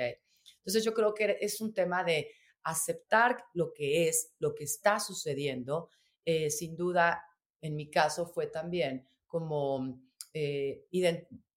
Entonces 0.59 0.85
yo 0.85 0.95
creo 0.95 1.13
que 1.13 1.39
es 1.41 1.61
un 1.61 1.75
tema 1.75 2.05
de 2.05 2.31
aceptar 2.63 3.45
lo 3.55 3.73
que 3.73 4.09
es, 4.09 4.35
lo 4.39 4.55
que 4.55 4.65
está 4.65 5.01
sucediendo. 5.01 5.91
Eh, 6.25 6.51
sin 6.51 6.77
duda, 6.77 7.25
en 7.61 7.75
mi 7.75 7.91
caso 7.91 8.27
fue 8.27 8.47
también 8.47 9.07
como 9.27 10.01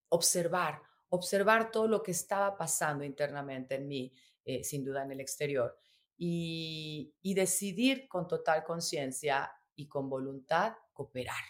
observar, 0.10 0.82
observar 1.10 1.72
todo 1.72 1.88
lo 1.88 2.02
que 2.02 2.12
estaba 2.12 2.58
pasando 2.58 3.04
internamente 3.04 3.76
en 3.76 3.88
mí, 3.88 4.14
eh, 4.44 4.64
sin 4.64 4.84
duda 4.84 5.04
en 5.04 5.12
el 5.12 5.20
exterior, 5.20 5.78
y, 6.18 7.14
decidir 7.36 8.08
con 8.08 8.28
total 8.28 8.64
conciencia 8.64 9.52
y 9.76 9.88
con 9.88 10.10
voluntad 10.10 10.74
cooperar, 10.94 11.44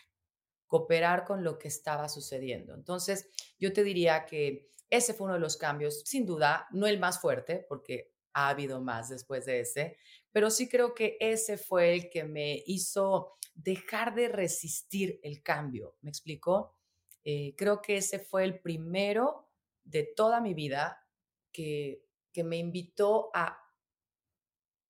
cooperar 0.66 1.24
con 1.24 1.44
lo 1.44 1.60
que 1.60 1.68
estaba 1.68 2.10
sucediendo. 2.10 2.74
Entonces, 2.74 3.30
yo 3.60 3.72
te 3.72 3.84
diría 3.84 4.26
que 4.26 4.72
ese 4.90 5.14
fue 5.14 5.26
uno 5.26 5.36
de 5.36 5.40
los 5.40 5.58
cambios, 5.58 6.02
sin 6.06 6.26
duda, 6.26 6.68
no 6.72 6.88
el 6.88 7.00
más 7.00 7.20
fuerte, 7.20 7.66
porque 7.68 8.14
ha 8.34 8.50
habido 8.50 8.82
más 8.82 9.10
después 9.10 9.46
de 9.46 9.62
ese, 9.62 9.98
pero 10.32 10.50
sí 10.50 10.68
creo 10.68 10.94
que 10.94 11.18
ese 11.20 11.58
fue 11.58 11.94
el 11.94 12.10
que 12.10 12.24
me 12.26 12.62
hizo 12.66 13.34
dejar 13.54 14.14
de 14.14 14.28
resistir 14.28 15.20
el 15.24 15.42
cambio. 15.42 15.96
¿Me 16.02 16.10
explicó? 16.10 16.76
Eh, 17.24 17.56
creo 17.58 17.82
que 17.82 17.98
ese 17.98 18.20
fue 18.20 18.44
el 18.44 18.60
primero 18.60 19.50
de 19.84 20.04
toda 20.04 20.42
mi 20.42 20.54
vida 20.54 21.08
que, 21.52 22.06
que 22.34 22.44
me 22.44 22.58
invitó 22.58 23.32
a, 23.34 23.58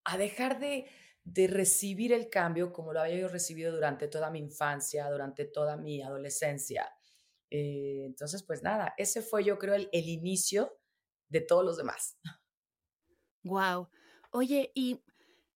a 0.03 0.17
dejar 0.17 0.59
de, 0.59 0.87
de 1.23 1.47
recibir 1.47 2.13
el 2.13 2.29
cambio 2.29 2.71
como 2.71 2.93
lo 2.93 3.01
había 3.01 3.17
yo 3.17 3.27
recibido 3.27 3.71
durante 3.73 4.07
toda 4.07 4.29
mi 4.29 4.39
infancia, 4.39 5.09
durante 5.09 5.45
toda 5.45 5.77
mi 5.77 6.01
adolescencia. 6.01 6.94
Eh, 7.57 8.03
entonces, 8.05 8.43
pues 8.43 8.63
nada, 8.63 8.93
ese 8.97 9.21
fue 9.21 9.45
yo 9.45 9.57
creo 9.57 9.75
el, 9.75 9.88
el, 9.93 10.09
inicio 10.09 10.77
de 11.29 11.39
todos 11.39 11.63
los 11.63 11.77
demás. 11.77 12.17
Wow. 13.47 13.89
Oye, 14.31 14.71
y 14.74 15.03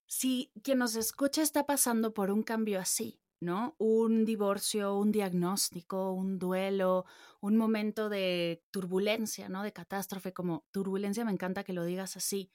si 0.05 0.51
quien 0.63 0.77
nos 0.77 0.95
escucha 0.95 1.41
está 1.41 1.65
pasando 1.65 2.13
por 2.13 2.29
un 2.29 2.43
cambio 2.43 2.79
así, 2.79 3.19
¿no? 3.39 3.75
Un 3.79 4.25
divorcio, 4.25 4.95
un 4.95 5.11
diagnóstico, 5.11 6.11
un 6.11 6.37
duelo, 6.37 7.05
un 7.41 7.57
momento 7.57 8.07
de 8.07 8.63
turbulencia, 8.69 9.49
¿no? 9.49 9.63
De 9.63 9.73
catástrofe, 9.73 10.33
como 10.33 10.67
turbulencia, 10.69 11.25
me 11.25 11.31
encanta 11.31 11.63
que 11.63 11.73
lo 11.73 11.83
digas 11.83 12.15
así. 12.15 12.51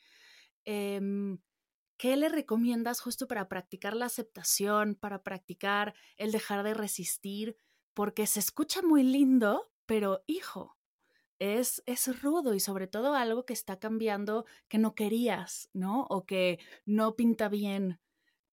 Em, 0.65 1.41
¿Qué 1.97 2.17
le 2.17 2.29
recomiendas 2.29 3.01
justo 3.01 3.27
para 3.27 3.49
practicar 3.49 3.97
la 3.97 4.07
aceptación, 4.07 4.95
para 4.95 5.25
practicar 5.25 5.95
el 6.17 6.31
dejar 6.31 6.63
de 6.63 6.75
resistir? 6.75 7.59
Porque 7.95 8.27
se 8.27 8.41
escucha 8.41 8.83
muy 8.83 9.03
lindo, 9.03 9.71
pero 9.87 10.23
hijo, 10.27 10.77
es, 11.39 11.83
es 11.87 12.23
rudo 12.23 12.55
y 12.55 12.61
sobre 12.61 12.87
todo 12.87 13.15
algo 13.15 13.45
que 13.47 13.53
está 13.53 13.79
cambiando 13.79 14.47
que 14.69 14.79
no 14.79 14.95
querías, 14.95 15.71
¿no? 15.73 16.07
O 16.11 16.27
que 16.27 16.59
no 16.87 17.17
pinta 17.17 17.49
bien 17.49 18.01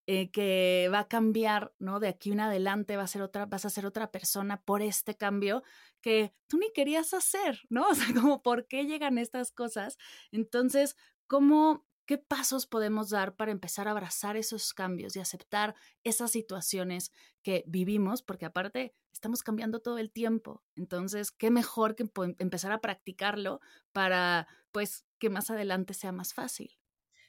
eh, 0.08 0.32
que 0.32 0.90
va 0.94 1.00
a 1.00 1.08
cambiar, 1.08 1.74
¿no? 1.80 2.00
De 2.00 2.08
aquí 2.10 2.32
en 2.32 2.40
adelante 2.42 2.98
va 2.98 3.04
a 3.04 3.08
ser 3.08 3.22
otra, 3.22 3.46
vas 3.46 3.66
a 3.66 3.70
ser 3.70 3.86
otra 3.86 4.12
persona 4.12 4.62
por 4.64 4.82
este 4.82 5.16
cambio 5.16 5.64
que 6.02 6.34
tú 6.48 6.58
ni 6.58 6.72
querías 6.74 7.14
hacer, 7.14 7.62
¿no? 7.70 7.88
O 7.92 7.96
sea, 7.96 8.14
como 8.14 8.42
por 8.42 8.68
qué 8.68 8.86
llegan 8.86 9.18
estas 9.18 9.52
cosas. 9.52 9.98
Entonces, 10.32 10.98
¿cómo, 11.28 11.86
¿Qué 12.12 12.18
pasos 12.18 12.68
podemos 12.68 13.10
dar 13.10 13.38
para 13.38 13.54
empezar 13.54 13.88
a 13.88 13.92
abrazar 13.92 14.36
esos 14.36 14.74
cambios 14.74 15.16
y 15.16 15.22
aceptar 15.22 15.76
esas 16.04 16.30
situaciones 16.30 17.14
que 17.42 17.64
vivimos? 17.68 18.22
Porque 18.22 18.44
aparte 18.44 18.94
estamos 19.14 19.44
cambiando 19.44 19.80
todo 19.80 19.98
el 19.98 20.12
tiempo. 20.12 20.62
Entonces, 20.76 21.32
¿qué 21.32 21.52
mejor 21.52 21.96
que 21.96 22.06
empezar 22.40 22.74
a 22.74 22.82
practicarlo 22.82 23.62
para, 23.94 24.46
pues, 24.74 25.06
que 25.20 25.30
más 25.30 25.50
adelante 25.52 25.94
sea 25.94 26.12
más 26.12 26.34
fácil? 26.34 26.78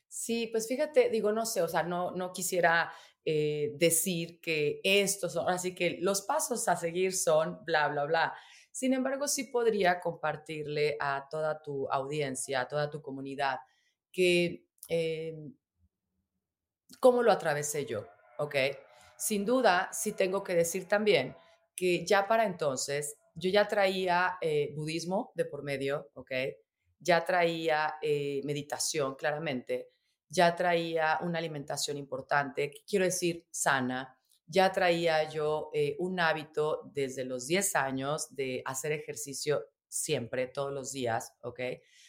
Sí, 0.09 0.49
pues 0.49 0.67
fíjate, 0.67 1.11
digo, 1.11 1.31
no 1.31 1.47
sé, 1.47 1.63
o 1.63 1.69
sea, 1.69 1.85
no, 1.85 2.11
no 2.11 2.33
quisiera 2.33 2.93
eh, 3.25 3.71
decir 3.77 4.41
que 4.41 4.81
estos 4.83 5.35
son, 5.35 5.49
así 5.49 5.77
que 5.77 5.99
los 6.01 6.23
pasos 6.23 6.67
a 6.67 6.75
seguir 6.75 7.15
son 7.15 7.65
bla, 7.65 7.87
bla, 7.87 8.05
bla. 8.05 8.35
Sin 8.73 8.95
embargo, 8.95 9.29
sí 9.29 9.45
podría 9.45 10.01
compartirle 10.01 10.97
a 10.99 11.29
toda 11.31 11.63
tu 11.63 11.89
audiencia, 11.89 12.63
a 12.63 12.67
toda 12.67 12.91
tu 12.91 13.01
comunidad, 13.01 13.61
que 14.11 14.67
em, 14.89 15.55
cómo 17.01 17.23
lo 17.23 17.33
atravesé 17.33 17.87
yo, 17.87 18.07
¿ok? 18.39 18.57
Sin 19.17 19.45
duda, 19.45 19.91
sí 19.93 20.13
tengo 20.13 20.43
que 20.43 20.55
decir 20.55 20.89
también 20.89 21.37
que 21.75 22.05
ya 22.05 22.27
para 22.27 22.45
entonces 22.45 23.17
yo 23.35 23.51
ya 23.51 23.67
traía 23.67 24.37
eh, 24.41 24.73
budismo 24.75 25.33
de 25.35 25.45
por 25.45 25.63
medio, 25.63 26.11
¿ok? 26.15 26.31
Ya 26.99 27.25
traía 27.25 27.95
eh, 28.03 28.41
meditación, 28.45 29.15
claramente, 29.17 29.91
ya 30.29 30.55
traía 30.55 31.19
una 31.23 31.39
alimentación 31.39 31.97
importante, 31.97 32.73
quiero 32.87 33.05
decir, 33.05 33.47
sana, 33.51 34.19
ya 34.47 34.71
traía 34.73 35.29
yo 35.29 35.71
eh, 35.73 35.97
un 35.99 36.21
hábito 36.21 36.91
desde 36.93 37.25
los 37.25 37.47
10 37.47 37.75
años 37.77 38.35
de 38.35 38.63
hacer 38.65 38.93
ejercicio 38.93 39.65
siempre, 39.89 40.47
todos 40.47 40.73
los 40.73 40.93
días, 40.93 41.35
¿ok? 41.43 41.61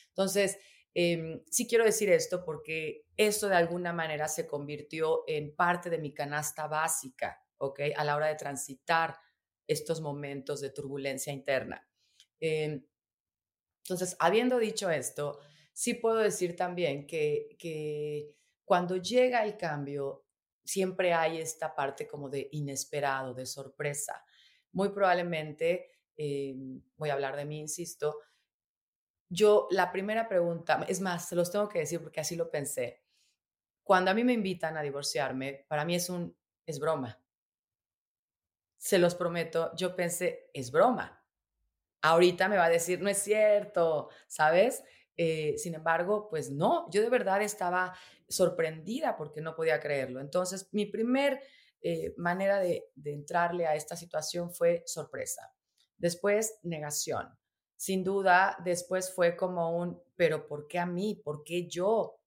Entonces, 0.09 0.57
em, 0.93 1.43
sí 1.49 1.67
quiero 1.67 1.85
decir 1.85 2.09
esto 2.09 2.43
porque 2.43 3.05
esto 3.17 3.49
de 3.49 3.55
alguna 3.55 3.93
manera 3.93 4.27
se 4.27 4.47
convirtió 4.47 5.23
en 5.27 5.55
parte 5.55 5.89
de 5.89 5.97
mi 5.97 6.13
canasta 6.13 6.67
básica, 6.67 7.43
¿ok? 7.57 7.79
A 7.95 8.03
la 8.03 8.15
hora 8.15 8.27
de 8.27 8.35
transitar 8.35 9.17
estos 9.67 10.01
momentos 10.01 10.61
de 10.61 10.69
turbulencia 10.69 11.33
interna. 11.33 11.87
Em, 12.39 12.85
entonces, 13.83 14.15
habiendo 14.19 14.59
dicho 14.59 14.89
esto, 14.89 15.39
sí 15.73 15.95
puedo 15.95 16.17
decir 16.17 16.55
también 16.55 17.07
que, 17.07 17.55
que 17.59 18.35
cuando 18.65 18.97
llega 18.97 19.43
el 19.43 19.57
cambio, 19.57 20.25
siempre 20.63 21.13
hay 21.13 21.39
esta 21.39 21.75
parte 21.75 22.07
como 22.07 22.29
de 22.29 22.49
inesperado, 22.51 23.33
de 23.33 23.45
sorpresa. 23.45 24.23
Muy 24.71 24.89
probablemente, 24.89 25.91
eh, 26.15 26.55
voy 26.95 27.09
a 27.09 27.13
hablar 27.13 27.35
de 27.35 27.45
mí, 27.45 27.59
insisto, 27.59 28.19
yo 29.29 29.67
la 29.71 29.91
primera 29.91 30.27
pregunta, 30.27 30.85
es 30.87 31.01
más, 31.01 31.27
se 31.27 31.35
los 31.35 31.51
tengo 31.51 31.69
que 31.69 31.79
decir 31.79 32.01
porque 32.01 32.21
así 32.21 32.35
lo 32.35 32.51
pensé. 32.51 33.03
Cuando 33.83 34.11
a 34.11 34.13
mí 34.13 34.23
me 34.23 34.33
invitan 34.33 34.77
a 34.77 34.81
divorciarme, 34.81 35.65
para 35.67 35.85
mí 35.85 35.95
es 35.95 36.09
un, 36.09 36.35
es 36.65 36.79
broma. 36.79 37.19
Se 38.77 38.97
los 38.97 39.15
prometo, 39.15 39.71
yo 39.75 39.95
pensé, 39.95 40.49
es 40.53 40.71
broma. 40.71 41.23
Ahorita 42.01 42.47
me 42.49 42.57
va 42.57 42.65
a 42.65 42.69
decir, 42.69 43.01
no 43.01 43.09
es 43.09 43.17
cierto, 43.17 44.09
¿sabes? 44.27 44.83
Eh, 45.15 45.55
sin 45.57 45.75
embargo, 45.75 46.27
pues 46.29 46.49
no, 46.49 46.89
yo 46.91 47.01
de 47.01 47.09
verdad 47.09 47.41
estaba 47.41 47.95
sorprendida 48.27 49.15
porque 49.15 49.41
no 49.41 49.55
podía 49.55 49.79
creerlo. 49.79 50.19
Entonces, 50.19 50.69
mi 50.73 50.85
primer 50.85 51.41
eh, 51.81 52.13
manera 52.17 52.59
de, 52.59 52.91
entrarle 53.03 53.67
a 53.67 53.75
esta 53.75 53.95
situación 53.95 54.51
fue 54.51 54.83
sorpresa. 54.85 55.53
Después, 55.97 56.59
negación. 56.63 57.37
Sin 57.83 58.01
duda, 58.01 58.55
después 58.63 59.13
fue 59.13 59.35
como 59.35 59.77
un, 59.77 60.01
pero 60.15 60.47
¿por 60.47 60.69
qué 60.69 60.79
a 60.79 60.85
mí? 60.85 61.19
¿Por 61.21 61.43
qué 61.43 61.67
yo? 61.67 62.17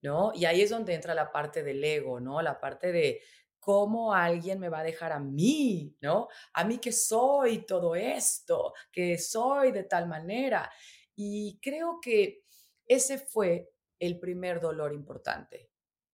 ¿No? 0.00 0.32
Y 0.34 0.46
ahí 0.46 0.62
es 0.62 0.70
donde 0.70 0.94
entra 0.94 1.14
la 1.14 1.30
parte 1.30 1.62
del 1.62 1.84
ego, 1.84 2.18
¿no? 2.18 2.40
La 2.40 2.58
parte 2.58 2.92
de 2.92 3.20
cómo 3.60 4.14
alguien 4.14 4.58
me 4.58 4.70
va 4.70 4.78
a 4.78 4.84
dejar 4.84 5.12
a 5.12 5.20
mí, 5.20 5.94
¿no? 6.00 6.28
A 6.54 6.64
mí 6.64 6.78
que 6.78 6.92
soy 6.92 7.66
todo 7.66 7.94
esto, 7.94 8.72
que 8.90 9.18
soy 9.18 9.70
de 9.70 9.84
tal 9.84 10.08
manera. 10.08 10.72
Y 11.14 11.60
creo 11.60 11.98
que 12.00 12.44
ese 12.86 13.18
fue 13.18 13.68
el 13.98 14.18
primer 14.18 14.62
dolor 14.62 14.94
importante, 14.94 15.68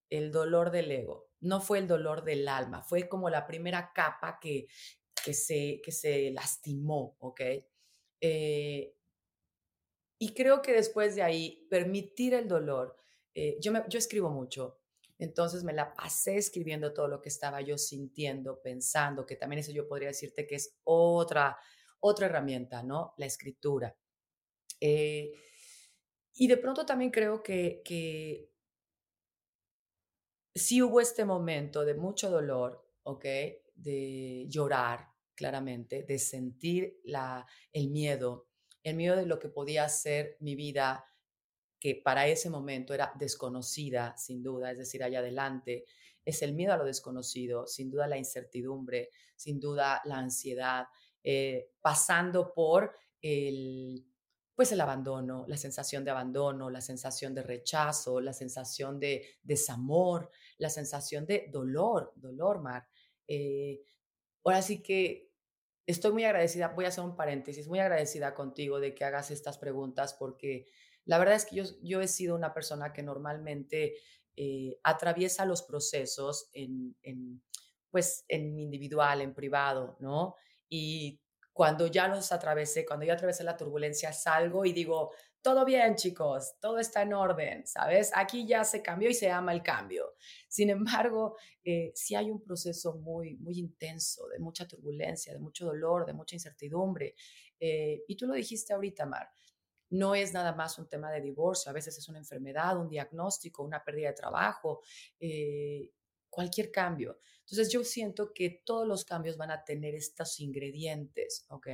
el 0.09 0.29
dolor 0.29 0.71
del 0.71 0.91
ego. 0.91 1.29
No 1.39 1.61
fue 1.61 1.79
el 1.79 1.87
dolor 1.87 2.25
del 2.25 2.49
alma, 2.49 2.83
fue 2.83 3.07
como 3.07 3.29
la 3.29 3.47
primera 3.47 3.93
capa 3.93 4.39
que, 4.41 4.67
que, 5.23 5.33
se, 5.33 5.79
que 5.81 5.93
se 5.93 6.31
lastimó, 6.31 7.15
¿ok? 7.19 7.39
Eh, 8.25 8.95
y 10.17 10.33
creo 10.33 10.61
que 10.61 10.71
después 10.71 11.13
de 11.15 11.23
ahí, 11.23 11.67
permitir 11.69 12.33
el 12.33 12.47
dolor, 12.47 12.95
eh, 13.35 13.57
yo, 13.59 13.73
yo 13.89 13.99
escribo 13.99 14.29
mucho, 14.29 14.79
entonces 15.19 15.65
me 15.65 15.73
la 15.73 15.93
pasé 15.93 16.37
escribiendo 16.37 16.93
todo 16.93 17.09
lo 17.09 17.21
que 17.21 17.27
estaba 17.27 17.59
yo 17.59 17.77
sintiendo, 17.77 18.61
pensando, 18.61 19.25
que 19.25 19.35
también 19.35 19.59
eso 19.59 19.73
yo 19.73 19.89
podría 19.89 20.07
decirte 20.07 20.47
que 20.47 20.55
es 20.55 20.77
otra, 20.85 21.57
otra 21.99 22.27
herramienta, 22.27 22.81
¿no? 22.81 23.13
La 23.17 23.25
escritura. 23.25 23.93
Eh, 24.79 25.33
y 26.35 26.47
de 26.47 26.57
pronto 26.57 26.85
también 26.85 27.11
creo 27.11 27.43
que, 27.43 27.81
que 27.83 28.49
sí 30.55 30.81
hubo 30.81 31.01
este 31.01 31.25
momento 31.25 31.83
de 31.83 31.95
mucho 31.95 32.29
dolor, 32.29 32.89
¿ok? 33.03 33.25
De 33.75 34.45
llorar 34.47 35.12
claramente, 35.35 36.03
de 36.03 36.19
sentir 36.19 36.99
la, 37.03 37.45
el 37.71 37.89
miedo, 37.89 38.47
el 38.83 38.95
miedo 38.95 39.15
de 39.15 39.25
lo 39.25 39.39
que 39.39 39.49
podía 39.49 39.87
ser 39.89 40.37
mi 40.39 40.55
vida, 40.55 41.05
que 41.79 41.95
para 41.95 42.27
ese 42.27 42.49
momento 42.49 42.93
era 42.93 43.13
desconocida, 43.17 44.15
sin 44.17 44.41
duda, 44.41 44.71
es 44.71 44.77
decir, 44.77 45.03
allá 45.03 45.19
adelante, 45.19 45.85
es 46.25 46.41
el 46.41 46.53
miedo 46.53 46.73
a 46.73 46.77
lo 46.77 46.85
desconocido, 46.85 47.67
sin 47.67 47.89
duda 47.89 48.07
la 48.07 48.17
incertidumbre, 48.17 49.09
sin 49.35 49.59
duda 49.59 50.01
la 50.05 50.17
ansiedad, 50.17 50.85
eh, 51.23 51.71
pasando 51.81 52.53
por 52.53 52.95
el, 53.21 54.05
pues 54.55 54.71
el 54.71 54.81
abandono, 54.81 55.45
la 55.47 55.57
sensación 55.57 56.03
de 56.05 56.11
abandono, 56.11 56.69
la 56.69 56.81
sensación 56.81 57.33
de 57.33 57.43
rechazo, 57.43 58.21
la 58.21 58.33
sensación 58.33 58.99
de 58.99 59.25
desamor, 59.41 60.29
la 60.57 60.69
sensación 60.69 61.25
de 61.25 61.49
dolor, 61.51 62.13
dolor, 62.15 62.61
Mar. 62.61 62.87
Eh, 63.27 63.81
ahora 64.43 64.61
sí 64.61 64.81
que 64.81 65.31
estoy 65.85 66.11
muy 66.11 66.23
agradecida, 66.25 66.69
voy 66.69 66.85
a 66.85 66.89
hacer 66.89 67.03
un 67.03 67.15
paréntesis, 67.15 67.67
muy 67.67 67.79
agradecida 67.79 68.33
contigo 68.33 68.79
de 68.79 68.95
que 68.95 69.05
hagas 69.05 69.31
estas 69.31 69.57
preguntas 69.57 70.13
porque 70.13 70.67
la 71.05 71.17
verdad 71.17 71.35
es 71.35 71.45
que 71.45 71.57
yo, 71.57 71.63
yo 71.81 72.01
he 72.01 72.07
sido 72.07 72.35
una 72.35 72.53
persona 72.53 72.93
que 72.93 73.03
normalmente 73.03 73.95
eh, 74.35 74.79
atraviesa 74.83 75.45
los 75.45 75.61
procesos 75.63 76.49
en, 76.53 76.95
en, 77.01 77.43
pues, 77.91 78.25
en 78.27 78.57
individual, 78.57 79.21
en 79.21 79.33
privado, 79.33 79.97
¿no? 79.99 80.35
Y 80.69 81.21
cuando 81.51 81.87
ya 81.87 82.07
los 82.07 82.31
atravesé, 82.31 82.85
cuando 82.85 83.05
ya 83.05 83.13
atravesé 83.13 83.43
la 83.43 83.57
turbulencia, 83.57 84.11
salgo 84.13 84.65
y 84.65 84.73
digo, 84.73 85.11
todo 85.43 85.65
bien 85.65 85.95
chicos, 85.95 86.55
todo 86.61 86.79
está 86.79 87.01
en 87.01 87.13
orden, 87.13 87.67
¿sabes? 87.67 88.11
Aquí 88.15 88.47
ya 88.47 88.63
se 88.63 88.81
cambió 88.81 89.09
y 89.09 89.13
se 89.13 89.29
ama 89.29 89.51
el 89.53 89.61
cambio. 89.61 90.15
Sin 90.47 90.69
embargo, 90.69 91.35
eh, 91.63 91.91
sí 91.93 92.15
hay 92.15 92.31
un 92.31 92.41
proceso 92.41 92.95
muy, 92.95 93.35
muy 93.35 93.59
intenso, 93.59 94.27
de 94.29 94.39
mucha 94.39 94.65
turbulencia, 94.65 95.33
de 95.33 95.39
mucho 95.39 95.65
dolor, 95.65 96.05
de 96.05 96.13
mucha 96.13 96.37
incertidumbre. 96.37 97.15
Eh, 97.59 98.05
y 98.07 98.15
tú 98.15 98.25
lo 98.25 98.35
dijiste 98.35 98.73
ahorita, 98.73 99.05
Mar, 99.05 99.29
no 99.89 100.15
es 100.15 100.33
nada 100.33 100.55
más 100.55 100.79
un 100.79 100.87
tema 100.87 101.11
de 101.11 101.19
divorcio, 101.19 101.69
a 101.69 101.73
veces 101.73 101.97
es 101.97 102.07
una 102.07 102.19
enfermedad, 102.19 102.79
un 102.79 102.87
diagnóstico, 102.87 103.63
una 103.63 103.83
pérdida 103.83 104.07
de 104.07 104.15
trabajo, 104.15 104.81
eh, 105.19 105.91
cualquier 106.29 106.71
cambio. 106.71 107.19
Entonces 107.41 107.69
yo 107.71 107.83
siento 107.83 108.33
que 108.33 108.61
todos 108.65 108.87
los 108.87 109.03
cambios 109.03 109.35
van 109.35 109.51
a 109.51 109.65
tener 109.65 109.93
estos 109.93 110.39
ingredientes, 110.39 111.45
¿ok? 111.49 111.67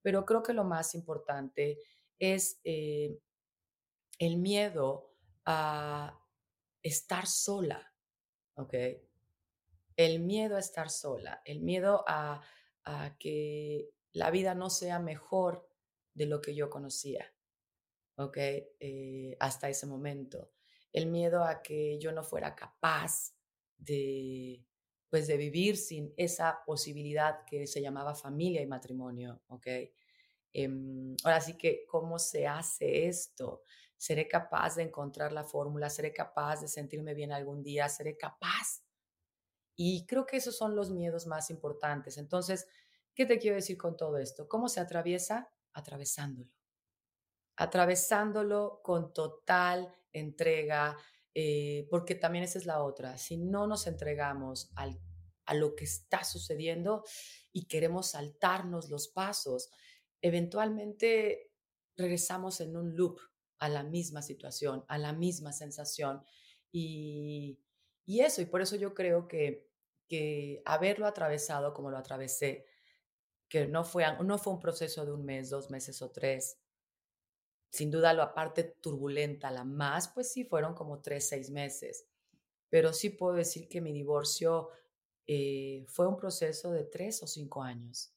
Pero 0.00 0.24
creo 0.24 0.42
que 0.42 0.54
lo 0.54 0.64
más 0.64 0.94
importante 0.94 1.78
es 2.18 2.60
eh, 2.64 3.18
el 4.18 4.36
miedo 4.38 5.14
a 5.44 6.18
estar 6.82 7.26
sola, 7.26 7.92
¿ok? 8.54 8.74
El 9.96 10.20
miedo 10.20 10.56
a 10.56 10.60
estar 10.60 10.90
sola, 10.90 11.42
el 11.44 11.60
miedo 11.60 12.04
a, 12.06 12.42
que 13.18 13.90
la 14.12 14.30
vida 14.30 14.54
no 14.54 14.70
sea 14.70 15.00
mejor 15.00 15.68
de 16.14 16.26
lo 16.26 16.40
que 16.40 16.54
yo 16.54 16.70
conocía, 16.70 17.34
¿ok? 18.16 18.36
Eh, 18.38 19.36
hasta 19.40 19.68
ese 19.68 19.86
momento. 19.86 20.52
El 20.92 21.06
miedo 21.06 21.42
a 21.42 21.62
que 21.62 21.98
yo 21.98 22.12
no 22.12 22.22
fuera 22.22 22.54
capaz 22.54 23.34
de, 23.76 24.64
pues 25.10 25.26
de 25.26 25.36
vivir 25.36 25.76
sin 25.76 26.14
esa 26.16 26.62
posibilidad 26.64 27.44
que 27.44 27.66
se 27.66 27.82
llamaba 27.82 28.14
familia 28.14 28.62
y 28.62 28.66
matrimonio, 28.66 29.42
¿ok? 29.48 29.66
Em, 30.58 31.14
ahora 31.22 31.42
sí 31.42 31.58
que, 31.58 31.84
¿cómo 31.86 32.18
se 32.18 32.46
hace 32.46 33.08
esto? 33.08 33.62
¿Seré 33.98 34.26
capaz 34.26 34.76
de 34.76 34.84
encontrar 34.84 35.30
la 35.30 35.44
fórmula? 35.44 35.90
¿Seré 35.90 36.14
capaz 36.14 36.62
de 36.62 36.68
sentirme 36.68 37.12
bien 37.12 37.30
algún 37.30 37.62
día? 37.62 37.90
¿Seré 37.90 38.16
capaz? 38.16 38.82
Y 39.76 40.06
creo 40.06 40.24
que 40.24 40.38
esos 40.38 40.56
son 40.56 40.74
los 40.74 40.90
miedos 40.90 41.26
más 41.26 41.50
importantes. 41.50 42.16
Entonces, 42.16 42.66
¿qué 43.14 43.26
te 43.26 43.38
quiero 43.38 43.56
decir 43.56 43.76
con 43.76 43.98
todo 43.98 44.16
esto? 44.16 44.48
¿Cómo 44.48 44.70
se 44.70 44.80
atraviesa? 44.80 45.52
Atravesándolo. 45.74 46.50
Atravesándolo 47.56 48.80
con 48.82 49.12
total 49.12 49.94
entrega, 50.10 50.96
eh, 51.34 51.86
porque 51.90 52.14
también 52.14 52.44
esa 52.44 52.58
es 52.58 52.64
la 52.64 52.82
otra. 52.82 53.18
Si 53.18 53.36
no 53.36 53.66
nos 53.66 53.86
entregamos 53.86 54.72
al, 54.74 54.98
a 55.44 55.52
lo 55.52 55.76
que 55.76 55.84
está 55.84 56.24
sucediendo 56.24 57.04
y 57.52 57.66
queremos 57.66 58.12
saltarnos 58.12 58.88
los 58.88 59.08
pasos, 59.08 59.68
eventualmente 60.22 61.52
regresamos 61.96 62.60
en 62.60 62.76
un 62.76 62.96
loop 62.96 63.18
a 63.58 63.68
la 63.68 63.82
misma 63.82 64.22
situación, 64.22 64.84
a 64.88 64.98
la 64.98 65.12
misma 65.12 65.52
sensación. 65.52 66.22
Y, 66.72 67.58
y 68.04 68.20
eso, 68.20 68.42
y 68.42 68.46
por 68.46 68.60
eso 68.60 68.76
yo 68.76 68.94
creo 68.94 69.28
que, 69.28 69.68
que 70.08 70.62
haberlo 70.64 71.06
atravesado 71.06 71.72
como 71.72 71.90
lo 71.90 71.98
atravesé, 71.98 72.66
que 73.48 73.66
no 73.66 73.84
fue, 73.84 74.04
no 74.24 74.38
fue 74.38 74.52
un 74.52 74.60
proceso 74.60 75.04
de 75.06 75.12
un 75.12 75.24
mes, 75.24 75.50
dos 75.50 75.70
meses 75.70 76.02
o 76.02 76.10
tres, 76.10 76.60
sin 77.70 77.90
duda 77.90 78.12
la 78.12 78.32
parte 78.34 78.64
turbulenta, 78.64 79.50
la 79.50 79.64
más, 79.64 80.08
pues 80.08 80.32
sí, 80.32 80.44
fueron 80.44 80.74
como 80.74 81.00
tres, 81.00 81.28
seis 81.28 81.50
meses. 81.50 82.06
Pero 82.68 82.92
sí 82.92 83.10
puedo 83.10 83.34
decir 83.34 83.68
que 83.68 83.80
mi 83.80 83.92
divorcio 83.92 84.70
eh, 85.26 85.84
fue 85.88 86.06
un 86.06 86.16
proceso 86.16 86.72
de 86.72 86.84
tres 86.84 87.22
o 87.22 87.26
cinco 87.26 87.62
años. 87.62 88.15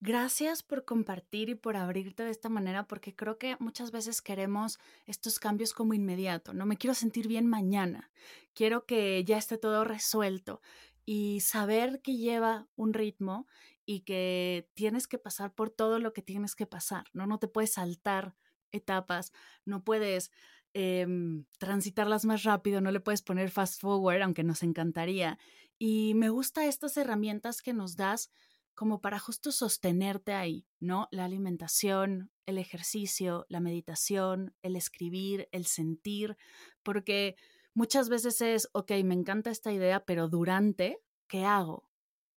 Gracias 0.00 0.62
por 0.62 0.84
compartir 0.84 1.48
y 1.48 1.54
por 1.54 1.76
abrirte 1.76 2.22
de 2.22 2.30
esta 2.30 2.50
manera, 2.50 2.86
porque 2.86 3.16
creo 3.16 3.38
que 3.38 3.56
muchas 3.60 3.90
veces 3.92 4.20
queremos 4.20 4.78
estos 5.06 5.38
cambios 5.38 5.72
como 5.72 5.94
inmediato. 5.94 6.52
No 6.52 6.66
me 6.66 6.76
quiero 6.76 6.94
sentir 6.94 7.28
bien 7.28 7.46
mañana, 7.46 8.10
quiero 8.54 8.84
que 8.84 9.24
ya 9.24 9.38
esté 9.38 9.56
todo 9.56 9.84
resuelto 9.84 10.60
y 11.06 11.40
saber 11.40 12.02
que 12.02 12.16
lleva 12.16 12.68
un 12.76 12.92
ritmo 12.92 13.46
y 13.86 14.00
que 14.00 14.68
tienes 14.74 15.06
que 15.06 15.18
pasar 15.18 15.54
por 15.54 15.70
todo 15.70 15.98
lo 15.98 16.12
que 16.12 16.20
tienes 16.20 16.54
que 16.56 16.66
pasar, 16.66 17.04
¿no? 17.14 17.26
No 17.26 17.38
te 17.38 17.48
puedes 17.48 17.72
saltar 17.72 18.36
etapas, 18.72 19.32
no 19.64 19.82
puedes 19.82 20.30
em, 20.74 21.46
transitarlas 21.58 22.26
más 22.26 22.42
rápido, 22.42 22.80
no 22.82 22.90
le 22.90 23.00
puedes 23.00 23.22
poner 23.22 23.50
fast 23.50 23.80
forward, 23.80 24.20
aunque 24.22 24.44
nos 24.44 24.62
encantaría. 24.62 25.38
Y 25.78 26.14
me 26.14 26.28
gusta 26.28 26.66
estas 26.66 26.96
herramientas 26.96 27.62
que 27.62 27.72
nos 27.72 27.96
das 27.96 28.30
como 28.76 29.00
para 29.00 29.18
justo 29.18 29.50
sostenerte 29.50 30.34
ahí, 30.34 30.68
¿no? 30.78 31.08
La 31.10 31.24
alimentación, 31.24 32.30
el 32.44 32.58
ejercicio, 32.58 33.46
la 33.48 33.58
meditación, 33.58 34.54
el 34.62 34.76
escribir, 34.76 35.48
el 35.50 35.66
sentir, 35.66 36.36
porque 36.84 37.36
muchas 37.74 38.08
veces 38.08 38.40
es, 38.42 38.68
ok, 38.72 38.92
me 39.02 39.14
encanta 39.14 39.50
esta 39.50 39.72
idea, 39.72 40.04
pero 40.04 40.28
durante, 40.28 41.02
¿qué 41.26 41.44
hago? 41.44 41.90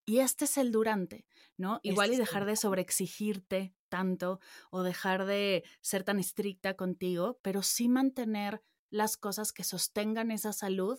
Y 0.06 0.18
este 0.18 0.46
es 0.46 0.56
el 0.56 0.72
durante, 0.72 1.26
¿no? 1.56 1.78
Igual 1.82 2.14
y 2.14 2.16
dejar 2.16 2.46
de 2.46 2.56
sobreexigirte 2.56 3.76
tanto 3.88 4.40
o 4.70 4.82
dejar 4.82 5.26
de 5.26 5.62
ser 5.82 6.04
tan 6.04 6.18
estricta 6.18 6.74
contigo, 6.74 7.38
pero 7.42 7.62
sí 7.62 7.88
mantener 7.88 8.62
las 8.88 9.16
cosas 9.16 9.52
que 9.52 9.62
sostengan 9.62 10.30
esa 10.30 10.52
salud 10.52 10.98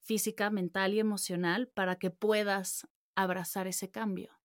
física, 0.00 0.50
mental 0.50 0.92
y 0.94 0.98
emocional 0.98 1.68
para 1.68 1.96
que 1.96 2.10
puedas 2.10 2.88
abrazar 3.14 3.68
ese 3.68 3.90
cambio. 3.90 4.41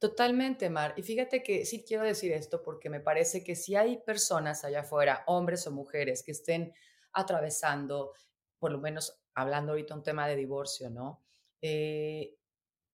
Totalmente, 0.00 0.70
Mar. 0.70 0.94
Y 0.96 1.02
fíjate 1.02 1.42
que 1.42 1.66
sí 1.66 1.84
quiero 1.86 2.04
decir 2.04 2.32
esto 2.32 2.62
porque 2.62 2.88
me 2.88 3.00
parece 3.00 3.44
que 3.44 3.54
si 3.54 3.76
hay 3.76 3.98
personas 3.98 4.64
allá 4.64 4.80
afuera, 4.80 5.24
hombres 5.26 5.66
o 5.66 5.72
mujeres, 5.72 6.22
que 6.22 6.32
estén 6.32 6.72
atravesando, 7.12 8.14
por 8.58 8.72
lo 8.72 8.78
menos 8.78 9.20
hablando 9.34 9.72
ahorita 9.72 9.94
un 9.94 10.02
tema 10.02 10.26
de 10.26 10.36
divorcio, 10.36 10.88
¿no? 10.88 11.22
Eh, 11.60 12.34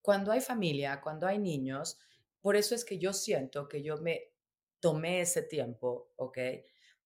cuando 0.03 0.33
hay 0.33 0.41
familia, 0.41 1.01
cuando 1.01 1.29
hay 1.29 1.39
niños, 1.39 1.97
por 2.41 2.57
eso 2.57 2.75
es 2.75 2.85
que 2.85 2.99
yo 2.99 3.13
siento 3.13 3.69
que 3.69 3.85
yo 3.85 3.99
me 3.99 4.33
tomé 4.81 5.21
ese 5.21 5.43
tiempo, 5.43 6.11
¿ok? 6.17 6.39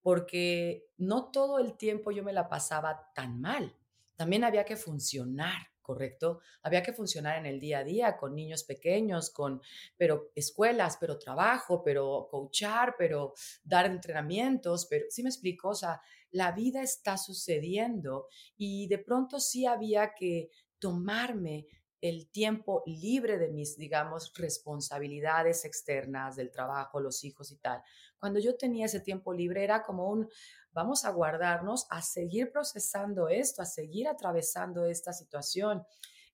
Porque 0.01 0.87
no 0.97 1.29
todo 1.29 1.59
el 1.59 1.77
tiempo 1.77 2.11
yo 2.11 2.23
me 2.23 2.33
la 2.33 2.49
pasaba 2.49 3.11
tan 3.13 3.39
mal. 3.39 3.75
También 4.15 4.43
había 4.43 4.65
que 4.65 4.77
funcionar, 4.77 5.70
¿correcto? 5.91 6.39
Había 6.63 6.83
que 6.83 6.93
funcionar 6.93 7.37
en 7.37 7.45
el 7.45 7.59
día 7.59 7.79
a 7.79 7.83
día 7.83 8.15
con 8.15 8.33
niños 8.33 8.63
pequeños, 8.63 9.29
con, 9.29 9.61
pero 9.97 10.31
escuelas, 10.35 10.95
pero 11.01 11.19
trabajo, 11.19 11.83
pero 11.83 12.29
coachar, 12.31 12.95
pero 12.97 13.33
dar 13.61 13.87
entrenamientos, 13.87 14.85
pero 14.89 15.07
sí 15.09 15.21
me 15.21 15.27
explico, 15.27 15.67
o 15.67 15.75
sea, 15.75 15.99
la 16.31 16.53
vida 16.53 16.81
está 16.81 17.17
sucediendo 17.17 18.29
y 18.55 18.87
de 18.87 18.99
pronto 18.99 19.41
sí 19.41 19.65
había 19.65 20.13
que 20.13 20.49
tomarme 20.79 21.67
el 22.01 22.29
tiempo 22.31 22.83
libre 22.87 23.37
de 23.37 23.49
mis, 23.49 23.77
digamos, 23.77 24.33
responsabilidades 24.35 25.65
externas 25.65 26.35
del 26.35 26.51
trabajo, 26.51 26.99
los 26.99 27.23
hijos 27.23 27.51
y 27.51 27.57
tal. 27.57 27.81
Cuando 28.19 28.39
yo 28.39 28.57
tenía 28.57 28.87
ese 28.87 28.99
tiempo 28.99 29.33
libre 29.33 29.63
era 29.63 29.83
como 29.83 30.09
un, 30.09 30.27
vamos 30.71 31.05
a 31.05 31.11
guardarnos, 31.11 31.85
a 31.91 32.01
seguir 32.01 32.51
procesando 32.51 33.29
esto, 33.29 33.61
a 33.61 33.65
seguir 33.65 34.07
atravesando 34.07 34.85
esta 34.85 35.13
situación. 35.13 35.83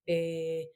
Eh, 0.05 0.71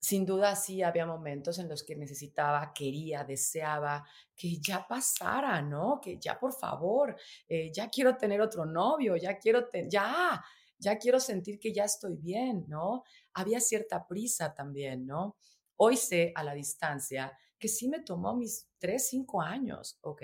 sin 0.00 0.26
duda 0.26 0.56
sí 0.56 0.82
había 0.82 1.06
momentos 1.06 1.60
en 1.60 1.68
los 1.68 1.84
que 1.84 1.94
necesitaba, 1.94 2.72
quería, 2.74 3.22
deseaba 3.22 4.04
que 4.34 4.58
ya 4.60 4.84
pasara, 4.88 5.62
¿no? 5.62 6.00
Que 6.02 6.18
ya 6.18 6.40
por 6.40 6.52
favor, 6.52 7.14
eh, 7.48 7.70
ya 7.72 7.88
quiero 7.88 8.16
tener 8.16 8.40
otro 8.40 8.66
novio, 8.66 9.16
ya 9.16 9.38
quiero, 9.38 9.68
ya, 9.88 10.42
ya 10.82 10.98
quiero 10.98 11.20
sentir 11.20 11.60
que 11.60 11.72
ya 11.72 11.84
estoy 11.84 12.16
bien, 12.16 12.64
¿no? 12.68 13.04
Había 13.34 13.60
cierta 13.60 14.06
prisa 14.06 14.52
también, 14.52 15.06
¿no? 15.06 15.36
Hoy 15.76 15.96
sé 15.96 16.32
a 16.34 16.42
la 16.42 16.54
distancia 16.54 17.32
que 17.58 17.68
sí 17.68 17.88
me 17.88 18.00
tomó 18.00 18.34
mis 18.36 18.68
tres, 18.78 19.08
cinco 19.08 19.40
años, 19.40 19.98
¿ok? 20.02 20.22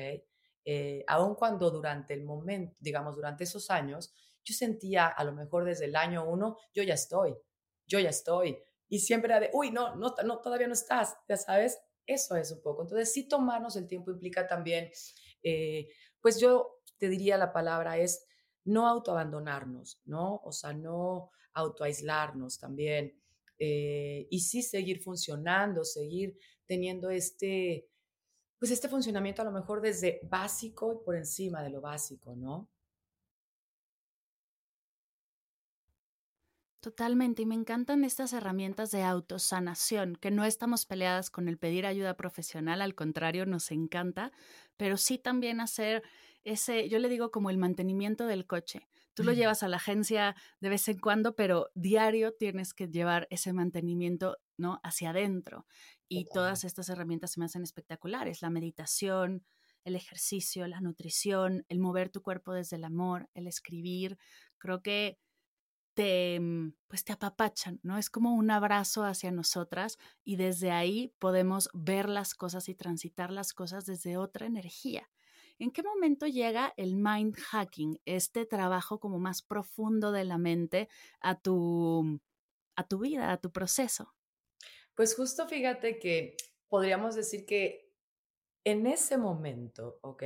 Eh, 0.65 1.05
aun 1.07 1.37
cuando 1.37 1.71
durante 1.71 2.13
el 2.13 2.25
momento, 2.25 2.77
digamos, 2.81 3.15
durante 3.15 3.45
esos 3.45 3.71
años, 3.71 4.13
yo 4.45 4.55
sentía 4.55 5.07
a 5.07 5.23
lo 5.23 5.33
mejor 5.33 5.65
desde 5.65 5.85
el 5.85 5.95
año 5.95 6.29
uno, 6.29 6.57
yo 6.75 6.83
ya 6.83 6.95
estoy, 6.95 7.37
yo 7.87 8.01
ya 8.01 8.11
estoy. 8.11 8.59
Y 8.89 8.99
siempre 8.99 9.31
era 9.31 9.41
de, 9.41 9.51
uy, 9.53 9.71
no, 9.71 9.95
no, 9.95 10.15
no, 10.25 10.41
todavía 10.41 10.67
no 10.67 10.73
estás, 10.73 11.17
ya 11.29 11.37
sabes. 11.37 11.79
Eso 12.07 12.35
es 12.37 12.51
un 12.51 12.63
poco. 12.63 12.83
Entonces, 12.83 13.13
sí 13.13 13.29
tomarnos 13.29 13.77
el 13.77 13.87
tiempo 13.87 14.11
implica 14.11 14.47
también, 14.49 14.91
eh, 15.43 15.89
pues 16.21 16.41
yo 16.41 16.81
te 16.99 17.09
diría 17.09 17.37
la 17.37 17.53
palabra 17.53 17.99
es 17.99 18.27
no 18.69 18.87
autoabandonarnos, 18.87 20.01
¿no? 20.05 20.41
O 20.45 20.53
sea, 20.53 20.73
no 20.73 21.31
autoaislarnos 21.55 22.59
también. 22.59 23.15
Eh, 23.59 24.29
y 24.31 24.41
sí 24.41 24.63
seguir 24.63 25.01
funcionando, 25.03 25.85
seguir 25.85 26.39
teniendo 26.67 27.11
este, 27.11 27.89
pues 28.59 28.71
este 28.71 28.89
funcionamiento 28.89 29.43
a 29.43 29.47
lo 29.47 29.53
mejor 29.53 29.81
desde 29.81 30.21
básico 30.23 30.93
y 30.93 31.05
por 31.05 31.17
encima 31.17 31.63
de 31.63 31.71
lo 31.71 31.81
básico, 31.81 32.37
¿no? 32.37 32.69
Totalmente, 36.81 37.43
y 37.43 37.47
me 37.47 37.57
encantan 37.57 38.05
estas 38.05 38.33
herramientas 38.33 38.93
de 38.93 39.03
autosanación, 39.03 40.15
que 40.15 40.31
no 40.31 40.45
estamos 40.45 40.87
peleadas 40.87 41.29
con 41.29 41.49
el 41.49 41.59
pedir 41.59 41.87
ayuda 41.87 42.17
profesional, 42.17 42.83
al 42.83 42.95
contrario, 42.95 43.47
nos 43.47 43.73
encanta, 43.73 44.31
pero 44.77 44.97
sí 44.97 45.19
también 45.19 45.61
hacer 45.61 46.05
ese, 46.45 46.89
yo 46.89 46.99
le 46.99 47.09
digo 47.09 47.31
como 47.31 47.51
el 47.51 47.59
mantenimiento 47.59 48.27
del 48.27 48.47
coche. 48.47 48.89
Tú 49.15 49.25
lo 49.25 49.33
llevas 49.33 49.65
a 49.65 49.69
la 49.69 49.79
agencia 49.79 50.37
de 50.61 50.69
vez 50.69 50.87
en 50.89 50.99
cuando, 50.99 51.35
pero 51.35 51.71
diario 51.75 52.35
tienes 52.35 52.73
que 52.73 52.87
llevar 52.87 53.27
ese 53.31 53.53
mantenimiento, 53.53 54.39
¿no? 54.57 54.79
Hacia 54.85 55.11
adentro. 55.11 55.67
Y 56.09 56.27
todas 56.27 56.63
estas 56.63 56.89
herramientas 56.89 57.33
se 57.33 57.41
me 57.41 57.47
hacen 57.47 57.65
espectaculares. 57.65 58.43
La 58.43 58.51
meditación, 58.51 59.45
el 59.85 59.97
ejercicio, 59.97 60.67
la 60.69 60.81
nutrición, 60.81 61.65
el 61.69 61.81
mover 61.81 62.11
tu 62.11 62.23
cuerpo 62.23 62.53
desde 62.53 62.77
el 62.77 62.85
amor, 62.85 63.29
el 63.35 63.49
escribir. 63.49 64.19
Creo 64.59 64.83
que 64.83 65.19
te, 65.95 66.39
mm, 66.39 66.75
pues 66.87 67.03
te 67.03 67.13
apapachan, 67.13 67.81
¿no? 67.83 67.99
Es 67.99 68.11
como 68.11 68.35
un 68.35 68.53
abrazo 68.53 69.05
hacia 69.05 69.33
nosotras 69.33 69.99
y 70.25 70.37
desde 70.37 70.71
ahí 70.71 71.13
podemos 71.19 71.71
ver 71.73 72.09
las 72.09 72.35
cosas 72.35 72.69
y 72.69 72.77
transitar 72.77 73.33
las 73.33 73.53
cosas 73.53 73.85
desde 73.85 74.17
otra 74.17 74.47
energía. 74.47 75.11
¿En 75.59 75.73
qué 75.73 75.83
momento 75.83 76.27
llega 76.27 76.73
el 76.77 76.97
mind 76.97 77.37
hacking, 77.37 78.01
este 78.05 78.47
trabajo 78.47 79.01
como 79.01 79.19
más 79.19 79.43
profundo 79.43 80.13
de 80.13 80.25
la 80.25 80.39
mente 80.39 80.89
a 81.21 81.41
tu, 81.41 82.21
a 82.77 82.87
tu 82.87 83.01
vida, 83.01 83.33
a 83.33 83.41
tu 83.41 83.51
proceso? 83.51 84.15
Pues 84.95 85.17
justo 85.17 85.49
fíjate 85.49 85.99
que 85.99 86.37
podríamos 86.69 87.15
decir 87.17 87.45
que 87.45 87.93
en 88.65 88.87
ese 88.87 89.19
momento, 89.19 89.99
¿ok? 90.03 90.23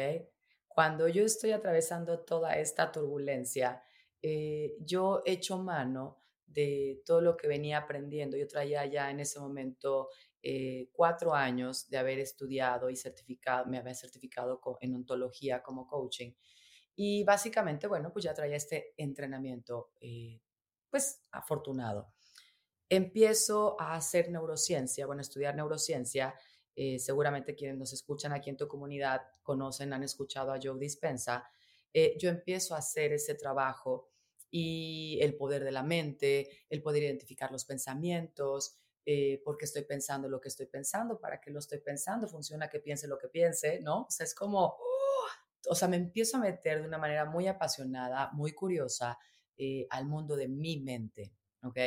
Cuando 0.69 1.09
yo 1.09 1.25
estoy 1.25 1.53
atravesando 1.53 2.21
toda 2.21 2.59
esta 2.59 2.91
turbulencia, 2.93 3.83
eh, 4.21 4.75
yo 4.81 5.23
echo 5.25 5.59
mano 5.59 6.23
de 6.47 7.03
todo 7.05 7.21
lo 7.21 7.37
que 7.37 7.49
venía 7.49 7.79
aprendiendo. 7.79 8.37
Yo 8.37 8.47
traía 8.47 8.85
ya 8.87 9.11
en 9.11 9.21
ese 9.21 9.41
momento 9.41 10.09
eh, 10.43 10.89
cuatro 10.93 11.35
años 11.35 11.89
de 11.89 11.99
haber 11.99 12.19
estudiado 12.19 12.91
y 12.91 12.97
certificado, 12.97 13.67
me 13.67 13.79
había 13.79 13.95
certificado 13.95 14.61
en 14.81 14.95
ontología 14.95 15.63
como 15.63 15.87
coaching. 15.87 16.33
Y 16.97 17.23
básicamente, 17.25 17.87
bueno, 17.87 18.13
pues 18.13 18.25
ya 18.25 18.35
traía 18.35 18.57
este 18.57 18.93
entrenamiento, 18.97 19.93
eh, 20.01 20.41
pues 20.91 21.23
afortunado. 21.31 22.13
Empiezo 22.89 23.81
a 23.81 23.95
hacer 23.95 24.31
neurociencia, 24.31 25.07
bueno, 25.07 25.23
estudiar 25.23 25.55
neurociencia 25.55 26.35
eh, 26.75 26.99
seguramente 26.99 27.55
quienes 27.55 27.79
nos 27.79 27.93
escuchan 27.93 28.33
aquí 28.33 28.51
en 28.51 28.57
tu 28.57 28.67
comunidad 28.67 29.23
conocen, 29.43 29.93
han 29.93 30.03
escuchado 30.03 30.53
a 30.53 30.59
Joe 30.63 30.79
Dispensa, 30.79 31.47
yo 32.19 32.31
empiezo 32.31 32.75
a 32.75 32.79
hacer 32.79 33.13
ese 33.13 33.35
trabajo 33.35 34.09
y 34.51 35.19
el 35.21 35.37
poder 35.37 35.63
de 35.63 35.73
la 35.73 35.83
mente, 35.83 36.65
el 36.71 36.83
poder 36.83 37.03
identificar 37.03 37.53
los 37.53 37.67
pensamientos, 37.67 38.82
eh, 39.05 39.41
porque 39.45 39.65
estoy 39.65 39.83
pensando 39.83 40.29
lo 40.29 40.41
que 40.41 40.49
estoy 40.49 40.67
pensando, 40.67 41.19
para 41.19 41.41
qué 41.41 41.51
lo 41.51 41.59
estoy 41.59 41.79
pensando, 41.81 42.29
funciona 42.29 42.69
que 42.69 42.81
piense 42.81 43.09
lo 43.09 43.19
que 43.19 43.29
piense, 43.29 43.81
¿no? 43.81 44.03
O 44.03 44.11
sea, 44.11 44.25
es 44.25 44.35
como, 44.35 44.67
¡oh! 44.67 45.27
o 45.69 45.75
sea, 45.75 45.89
me 45.89 45.97
empiezo 45.97 46.37
a 46.37 46.41
meter 46.41 46.81
de 46.81 46.89
una 46.89 46.99
manera 46.99 47.25
muy 47.25 47.49
apasionada, 47.49 48.31
muy 48.33 48.53
curiosa 48.53 49.19
eh, 49.57 49.87
al 49.91 50.07
mundo 50.07 50.37
de 50.37 50.49
mi 50.49 50.81
mente, 50.81 51.33
¿ok? 51.63 51.79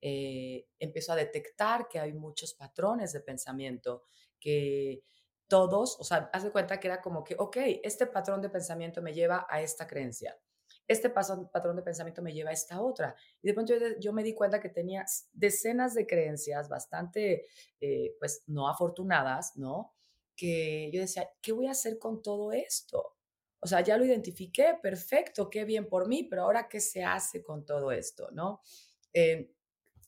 Eh, 0.00 0.66
empiezo 0.78 1.12
a 1.12 1.16
detectar 1.16 1.88
que 1.88 1.98
hay 1.98 2.12
muchos 2.12 2.54
patrones 2.54 3.12
de 3.12 3.20
pensamiento 3.20 4.04
que 4.38 5.04
todos, 5.48 5.98
o 6.00 6.04
sea, 6.04 6.30
haz 6.32 6.44
de 6.44 6.50
cuenta 6.50 6.80
que 6.80 6.88
era 6.88 7.00
como 7.00 7.22
que, 7.22 7.36
ok, 7.38 7.56
este 7.82 8.06
patrón 8.06 8.40
de 8.40 8.50
pensamiento 8.50 9.02
me 9.02 9.12
lleva 9.12 9.46
a 9.48 9.60
esta 9.62 9.86
creencia 9.86 10.36
este 10.88 11.10
patrón 11.10 11.76
de 11.76 11.82
pensamiento 11.82 12.22
me 12.22 12.32
lleva 12.32 12.50
a 12.50 12.52
esta 12.52 12.80
otra. 12.80 13.14
Y 13.40 13.48
de 13.48 13.54
pronto 13.54 13.74
yo, 14.00 14.12
me 14.12 14.22
di 14.22 14.34
cuenta 14.34 14.60
que 14.60 14.68
tenía 14.68 15.04
decenas 15.32 15.94
de 15.94 16.06
creencias 16.06 16.68
bastante, 16.68 17.46
eh, 17.80 18.16
pues, 18.18 18.44
no 18.46 18.68
afortunadas, 18.68 19.56
¿no? 19.56 19.92
Que 20.36 20.90
yo 20.92 21.00
decía, 21.00 21.30
¿qué 21.40 21.52
voy 21.52 21.66
a 21.66 21.72
hacer 21.72 21.98
con 21.98 22.22
todo 22.22 22.52
esto? 22.52 23.16
O 23.60 23.66
sea, 23.66 23.80
ya 23.80 23.96
lo 23.96 24.04
identifiqué, 24.04 24.76
perfecto, 24.82 25.48
qué 25.48 25.64
bien 25.64 25.88
por 25.88 26.08
mí, 26.08 26.24
pero 26.24 26.42
ahora, 26.42 26.68
¿qué 26.68 26.80
se 26.80 27.04
hace 27.04 27.42
con 27.42 27.64
todo 27.64 27.92
esto, 27.92 28.28
no? 28.32 28.60
Eh, 29.12 29.54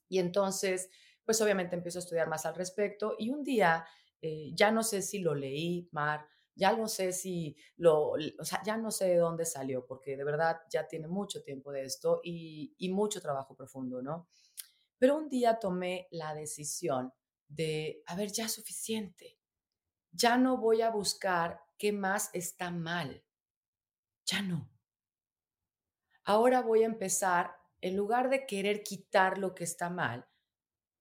y 0.08 0.18
entonces, 0.18 0.90
pues 1.24 1.40
obviamente 1.40 1.76
empiezo 1.76 1.98
a 1.98 2.02
estudiar 2.02 2.28
más 2.28 2.46
al 2.46 2.54
respecto 2.54 3.14
y 3.18 3.30
un 3.30 3.44
día, 3.44 3.86
eh, 4.20 4.50
ya 4.54 4.70
no 4.70 4.82
sé 4.82 5.02
si 5.02 5.20
lo 5.20 5.34
leí, 5.34 5.88
Mar, 5.92 6.26
ya 6.54 6.76
no 6.76 6.88
sé 6.88 7.12
si 7.12 7.56
lo, 7.76 8.12
o 8.12 8.44
sea, 8.44 8.62
ya 8.64 8.76
no 8.76 8.90
sé 8.90 9.06
de 9.08 9.16
dónde 9.16 9.44
salió, 9.44 9.86
porque 9.86 10.16
de 10.16 10.24
verdad 10.24 10.60
ya 10.70 10.86
tiene 10.86 11.08
mucho 11.08 11.42
tiempo 11.42 11.72
de 11.72 11.84
esto 11.84 12.20
y, 12.22 12.74
y 12.78 12.90
mucho 12.90 13.20
trabajo 13.20 13.54
profundo, 13.56 14.02
¿no? 14.02 14.28
Pero 14.98 15.16
un 15.16 15.28
día 15.28 15.58
tomé 15.58 16.08
la 16.10 16.34
decisión 16.34 17.12
de, 17.48 18.02
a 18.06 18.16
ver, 18.16 18.32
ya 18.32 18.48
suficiente, 18.48 19.38
ya 20.12 20.36
no 20.38 20.58
voy 20.58 20.82
a 20.82 20.90
buscar 20.90 21.60
qué 21.76 21.92
más 21.92 22.30
está 22.32 22.70
mal, 22.70 23.24
ya 24.24 24.42
no. 24.42 24.70
Ahora 26.24 26.62
voy 26.62 26.82
a 26.82 26.86
empezar, 26.86 27.56
en 27.80 27.96
lugar 27.96 28.30
de 28.30 28.46
querer 28.46 28.82
quitar 28.82 29.36
lo 29.36 29.54
que 29.54 29.64
está 29.64 29.90
mal, 29.90 30.26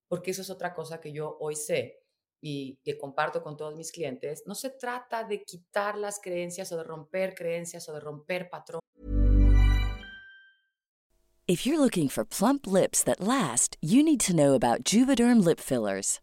porque 0.09 0.31
eso 0.31 0.41
es 0.41 0.49
otra 0.49 0.73
cosa 0.73 0.99
que 0.99 1.13
yo 1.13 1.37
hoy 1.39 1.55
sé, 1.55 2.02
y 2.45 2.77
que 2.84 2.97
comparto 2.97 3.41
con 3.41 3.56
todos 3.56 3.75
mis 3.75 3.91
clientes, 3.91 4.43
no 4.45 4.53
se 4.53 4.69
trata 4.69 5.23
de 5.23 5.43
quitar 5.43 5.97
las 5.97 6.19
creencias 6.21 6.71
o 6.73 6.77
de 6.77 6.84
romper 6.84 7.34
creencias 7.34 7.88
o 7.88 7.93
de 7.93 8.01
romper 8.01 8.49
patrones. 8.49 8.82
If 11.47 11.65
you're 11.65 11.79
looking 11.79 12.10
for 12.10 12.25
plump 12.25 12.67
lips 12.67 13.03
that 13.03 13.19
last, 13.19 13.77
you 13.82 14.03
need 14.03 14.19
to 14.21 14.34
know 14.34 14.53
about 14.53 14.84
Juvederm 14.84 15.43
lip 15.43 15.60
fillers. 15.60 16.22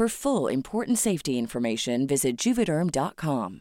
For 0.00 0.08
full 0.08 0.50
important 0.50 0.96
safety 0.96 1.36
information, 1.36 2.06
visit 2.06 2.38
juvederm.com. 2.38 3.60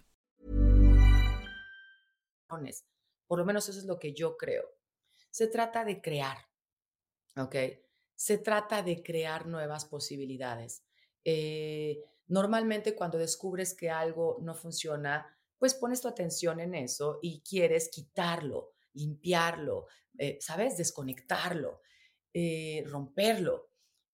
Por 3.28 3.40
lo 3.40 3.46
menos 3.46 3.68
eso 3.68 3.78
es 3.78 3.84
lo 3.84 4.00
que 4.00 4.14
yo 4.14 4.38
creo. 4.38 4.64
Se 5.30 5.48
trata 5.48 5.84
de 5.84 6.00
crear, 6.00 6.38
¿ok? 7.36 7.56
Se 8.16 8.38
trata 8.38 8.82
de 8.82 9.04
crear 9.04 9.48
nuevas 9.48 9.84
posibilidades. 9.84 10.86
Eh, 11.26 12.02
normalmente 12.28 12.96
cuando 12.96 13.18
descubres 13.18 13.74
que 13.74 13.90
algo 13.90 14.38
no 14.42 14.56
funciona, 14.56 15.38
pues 15.58 15.74
pones 15.74 16.00
tu 16.00 16.08
atención 16.08 16.62
en 16.62 16.74
eso 16.74 17.20
y 17.22 17.42
quieres 17.42 17.90
quitarlo, 17.90 18.76
limpiarlo, 18.94 19.88
eh, 20.18 20.38
¿sabes? 20.40 20.78
Desconectarlo, 20.78 21.82
eh, 22.34 22.86
romperlo. 22.88 23.69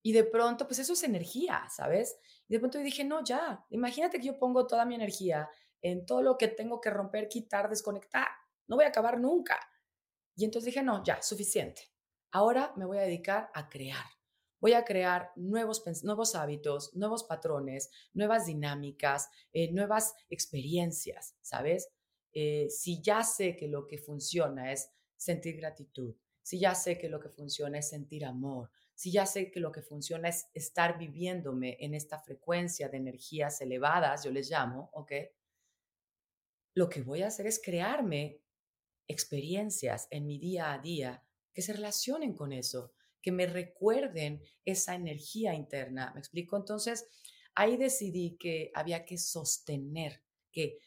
Y 0.06 0.12
de 0.12 0.24
pronto, 0.24 0.68
pues 0.68 0.78
eso 0.78 0.94
es 0.94 1.02
energía, 1.02 1.68
¿sabes? 1.68 2.20
Y 2.48 2.54
de 2.54 2.60
pronto 2.60 2.78
dije, 2.78 3.04
no, 3.04 3.24
ya, 3.24 3.66
imagínate 3.72 4.20
que 4.20 4.28
yo 4.28 4.38
pongo 4.38 4.68
toda 4.68 4.86
mi 4.86 4.94
energía 4.94 5.50
en 5.82 6.06
todo 6.06 6.22
lo 6.22 6.38
que 6.38 6.48
tengo 6.48 6.80
que 6.80 6.92
romper, 6.92 7.28
quitar, 7.28 7.68
desconectar. 7.68 8.28
No 8.68 8.76
voy 8.76 8.86
a 8.86 8.90
acabar 8.90 9.20
nunca. 9.20 9.60
Y 10.36 10.46
entonces 10.46 10.68
dije, 10.68 10.84
no, 10.84 11.04
ya, 11.04 11.24
suficiente. 11.24 11.92
Ahora 12.30 12.72
me 12.76 12.86
voy 12.86 13.00
a 13.00 13.02
dedicar 13.02 13.50
a 13.56 13.68
crear. 13.68 14.06
Voy 14.60 14.74
a 14.74 14.86
crear 14.86 15.32
nuevos, 15.38 15.84
nuevos 16.04 16.36
hábitos, 16.36 16.96
nuevos 16.96 17.24
patrones, 17.24 17.90
nuevas 18.14 18.46
dinámicas, 18.46 19.32
eh, 19.54 19.72
nuevas 19.72 20.14
experiencias, 20.30 21.36
¿sabes? 21.42 21.90
Eh, 22.32 22.68
si 22.70 23.02
ya 23.02 23.24
sé 23.24 23.56
que 23.56 23.68
lo 23.68 23.88
que 23.88 23.98
funciona 23.98 24.72
es 24.72 24.88
sentir 25.18 25.58
gratitud, 25.58 26.16
si 26.44 26.60
ya 26.60 26.76
sé 26.76 27.00
que 27.00 27.10
lo 27.10 27.20
que 27.20 27.30
funciona 27.30 27.80
es 27.80 27.90
sentir 27.90 28.24
amor, 28.24 28.70
si 28.96 29.12
ya 29.12 29.26
sé 29.26 29.52
que 29.52 29.60
lo 29.60 29.72
que 29.72 29.82
funciona 29.82 30.30
es 30.30 30.48
estar 30.54 30.98
viviéndome 30.98 31.78
en 31.80 31.94
esta 31.94 32.18
frecuencia 32.18 32.88
de 32.88 32.98
energías 32.98 33.60
elevadas, 33.62 34.24
yo 34.24 34.32
les 34.32 34.50
llamo, 34.50 34.90
¿ok? 34.94 35.12
Lo 36.74 36.90
que 36.90 37.02
voy 37.02 37.22
a 37.22 37.28
hacer 37.28 37.46
es 37.46 37.62
crearme 37.62 38.42
experiencias 39.08 40.08
en 40.10 40.26
mi 40.26 40.40
día 40.40 40.74
a 40.74 40.80
día 40.80 41.24
que 41.54 41.62
se 41.62 41.74
relacionen 41.74 42.34
con 42.34 42.52
eso, 42.52 42.94
que 43.22 43.32
me 43.32 43.48
recuerden 43.48 44.42
esa 44.64 44.96
energía 44.96 45.54
interna. 45.54 46.12
¿Me 46.14 46.20
explico? 46.20 46.58
Entonces, 46.58 47.08
ahí 47.56 47.78
decidí 47.78 48.38
que 48.38 48.72
había 48.74 49.06
que 49.06 49.18
sostener, 49.18 50.22
que, 50.52 50.80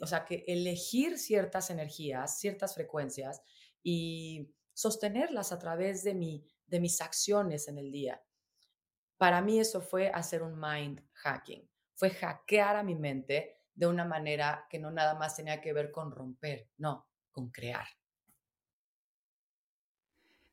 o 0.00 0.06
sea, 0.06 0.24
que 0.24 0.44
elegir 0.46 1.18
ciertas 1.18 1.70
energías, 1.70 2.38
ciertas 2.38 2.74
frecuencias 2.74 3.42
y 3.82 4.52
sostenerlas 4.74 5.52
a 5.52 5.58
través 5.58 6.04
de 6.04 6.14
mi 6.14 6.46
de 6.66 6.80
mis 6.80 7.00
acciones 7.00 7.68
en 7.68 7.78
el 7.78 7.90
día. 7.90 8.22
Para 9.16 9.40
mí 9.40 9.58
eso 9.58 9.80
fue 9.80 10.10
hacer 10.10 10.42
un 10.42 10.58
mind 10.60 11.02
hacking, 11.14 11.68
fue 11.94 12.10
hackear 12.10 12.76
a 12.76 12.82
mi 12.82 12.94
mente 12.94 13.62
de 13.74 13.86
una 13.86 14.04
manera 14.04 14.66
que 14.70 14.78
no 14.78 14.90
nada 14.90 15.14
más 15.14 15.36
tenía 15.36 15.60
que 15.60 15.72
ver 15.72 15.90
con 15.90 16.10
romper, 16.10 16.70
no, 16.78 17.08
con 17.30 17.50
crear. 17.50 17.86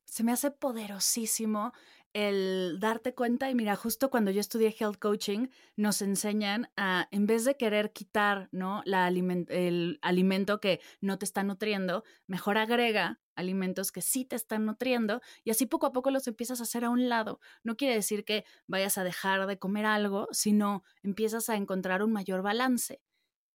Se 0.06 0.24
me 0.24 0.32
hace 0.32 0.52
poderosísimo 0.52 1.74
el 2.14 2.78
darte 2.80 3.16
cuenta 3.16 3.50
y 3.50 3.56
mira, 3.56 3.76
justo 3.76 4.12
cuando 4.12 4.30
yo 4.30 4.40
estudié 4.40 4.76
health 4.80 5.00
coaching, 5.00 5.48
nos 5.76 6.02
enseñan 6.04 6.70
a, 6.78 7.08
en 7.12 7.26
vez 7.26 7.44
de 7.46 7.58
querer 7.58 7.92
quitar, 7.92 8.50
¿no? 8.52 8.84
La 8.86 9.08
el 9.08 10.00
alimento 10.04 10.60
que 10.60 10.80
no 11.02 11.18
te 11.18 11.26
está 11.26 11.44
nutriendo, 11.44 12.04
mejor 12.28 12.60
agrega 12.60 13.23
alimentos 13.36 13.92
que 13.92 14.02
sí 14.02 14.26
te 14.26 14.36
están 14.36 14.66
nutriendo 14.66 15.22
y 15.44 15.52
así 15.52 15.66
poco 15.66 15.86
a 15.88 15.94
poco 15.94 16.12
los 16.12 16.28
empiezas 16.28 16.60
a 16.60 16.64
hacer 16.64 16.86
a 16.86 16.90
un 16.90 17.10
lado. 17.10 17.40
No 17.64 17.76
quiere 17.76 17.96
decir 17.96 18.26
que 18.26 18.46
vayas 18.68 18.98
a 18.98 19.04
dejar 19.04 19.48
de 19.48 19.60
comer 19.60 19.86
algo, 19.86 20.28
sino 20.32 20.84
empiezas 21.02 21.50
a 21.50 21.56
encontrar 21.56 22.04
un 22.04 22.12
mayor 22.12 22.42
balance. 22.42 23.02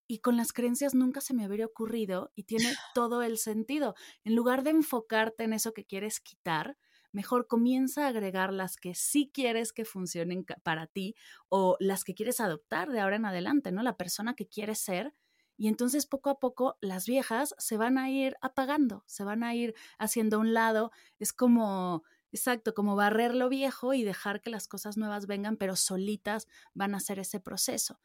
Y 0.08 0.20
con 0.20 0.36
las 0.36 0.52
creencias 0.52 0.94
nunca 0.94 1.20
se 1.20 1.34
me 1.34 1.44
habría 1.44 1.66
ocurrido 1.66 2.32
y 2.34 2.44
tiene 2.44 2.72
todo 2.94 3.22
el 3.22 3.38
sentido. 3.38 3.94
En 4.24 4.34
lugar 4.34 4.62
de 4.62 4.70
enfocarte 4.70 5.44
en 5.44 5.52
eso 5.52 5.72
que 5.74 5.84
quieres 5.84 6.20
quitar, 6.20 6.78
mejor 7.12 7.46
comienza 7.46 8.04
a 8.04 8.08
agregar 8.08 8.52
las 8.52 8.76
que 8.76 8.94
sí 8.94 9.30
quieres 9.32 9.72
que 9.72 9.84
funcionen 9.84 10.44
para 10.62 10.86
ti 10.86 11.14
o 11.48 11.76
las 11.80 12.04
que 12.04 12.14
quieres 12.14 12.40
adoptar 12.40 12.90
de 12.90 13.00
ahora 13.00 13.16
en 13.16 13.26
adelante, 13.26 13.72
¿no? 13.72 13.82
La 13.82 13.96
persona 13.96 14.34
que 14.34 14.46
quieres 14.48 14.78
ser. 14.78 15.14
Y 15.58 15.66
entonces 15.66 16.06
poco 16.06 16.30
a 16.30 16.38
poco 16.38 16.78
las 16.80 17.06
viejas 17.06 17.54
se 17.58 17.76
van 17.76 17.98
a 17.98 18.08
ir 18.08 18.36
apagando, 18.40 19.02
se 19.06 19.24
van 19.24 19.42
a 19.42 19.56
ir 19.56 19.74
haciendo 19.98 20.36
a 20.36 20.40
un 20.40 20.54
lado. 20.54 20.92
Es 21.18 21.32
como, 21.32 22.04
exacto, 22.30 22.74
como 22.74 22.94
barrer 22.94 23.34
lo 23.34 23.48
viejo 23.48 23.92
y 23.92 24.04
dejar 24.04 24.40
que 24.40 24.50
las 24.50 24.68
cosas 24.68 24.96
nuevas 24.96 25.26
vengan, 25.26 25.56
pero 25.56 25.74
solitas 25.74 26.46
van 26.74 26.94
a 26.94 26.98
hacer 26.98 27.18
ese 27.18 27.40
proceso. 27.40 28.00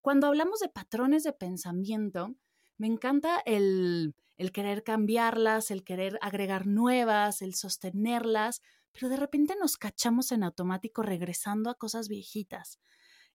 Cuando 0.00 0.26
hablamos 0.26 0.58
de 0.58 0.68
patrones 0.68 1.22
de 1.22 1.32
pensamiento, 1.32 2.34
me 2.76 2.88
encanta 2.88 3.40
el, 3.46 4.16
el 4.36 4.50
querer 4.50 4.82
cambiarlas, 4.82 5.70
el 5.70 5.84
querer 5.84 6.18
agregar 6.20 6.66
nuevas, 6.66 7.40
el 7.40 7.54
sostenerlas, 7.54 8.62
pero 8.90 9.08
de 9.08 9.16
repente 9.16 9.54
nos 9.60 9.76
cachamos 9.76 10.32
en 10.32 10.42
automático 10.42 11.02
regresando 11.02 11.70
a 11.70 11.74
cosas 11.74 12.08
viejitas. 12.08 12.80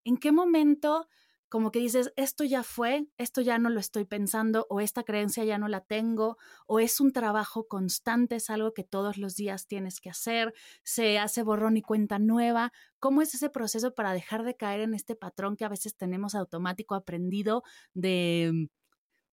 ¿En 0.03 0.17
qué 0.17 0.34
momento 0.34 1.07
como 1.52 1.70
que 1.72 1.80
dices, 1.80 2.14
esto 2.16 2.46
ya 2.46 2.64
fue, 2.64 3.10
esto 3.18 3.42
ya 3.42 3.58
no 3.58 3.70
lo 3.70 3.82
estoy 3.82 4.06
pensando, 4.06 4.66
o 4.70 4.80
esta 4.80 5.04
creencia 5.04 5.44
ya 5.44 5.58
no 5.58 5.68
la 5.68 5.82
tengo, 5.82 6.38
o 6.66 6.80
es 6.80 7.02
un 7.02 7.12
trabajo 7.12 7.68
constante, 7.68 8.38
es 8.38 8.50
algo 8.50 8.74
que 8.74 8.86
todos 8.86 9.18
los 9.18 9.36
días 9.36 9.68
tienes 9.68 10.00
que 10.00 10.10
hacer, 10.10 10.54
se 10.84 11.20
hace 11.20 11.44
borrón 11.44 11.76
y 11.76 11.82
cuenta 11.82 12.20
nueva. 12.20 12.72
¿Cómo 13.00 13.22
es 13.22 13.36
ese 13.36 13.50
proceso 13.50 13.94
para 13.94 14.14
dejar 14.14 14.44
de 14.44 14.56
caer 14.56 14.80
en 14.80 14.94
este 14.94 15.18
patrón 15.18 15.58
que 15.58 15.66
a 15.66 15.70
veces 15.70 15.98
tenemos 15.98 16.36
automático 16.36 16.96
aprendido 16.96 17.64
de 17.94 18.70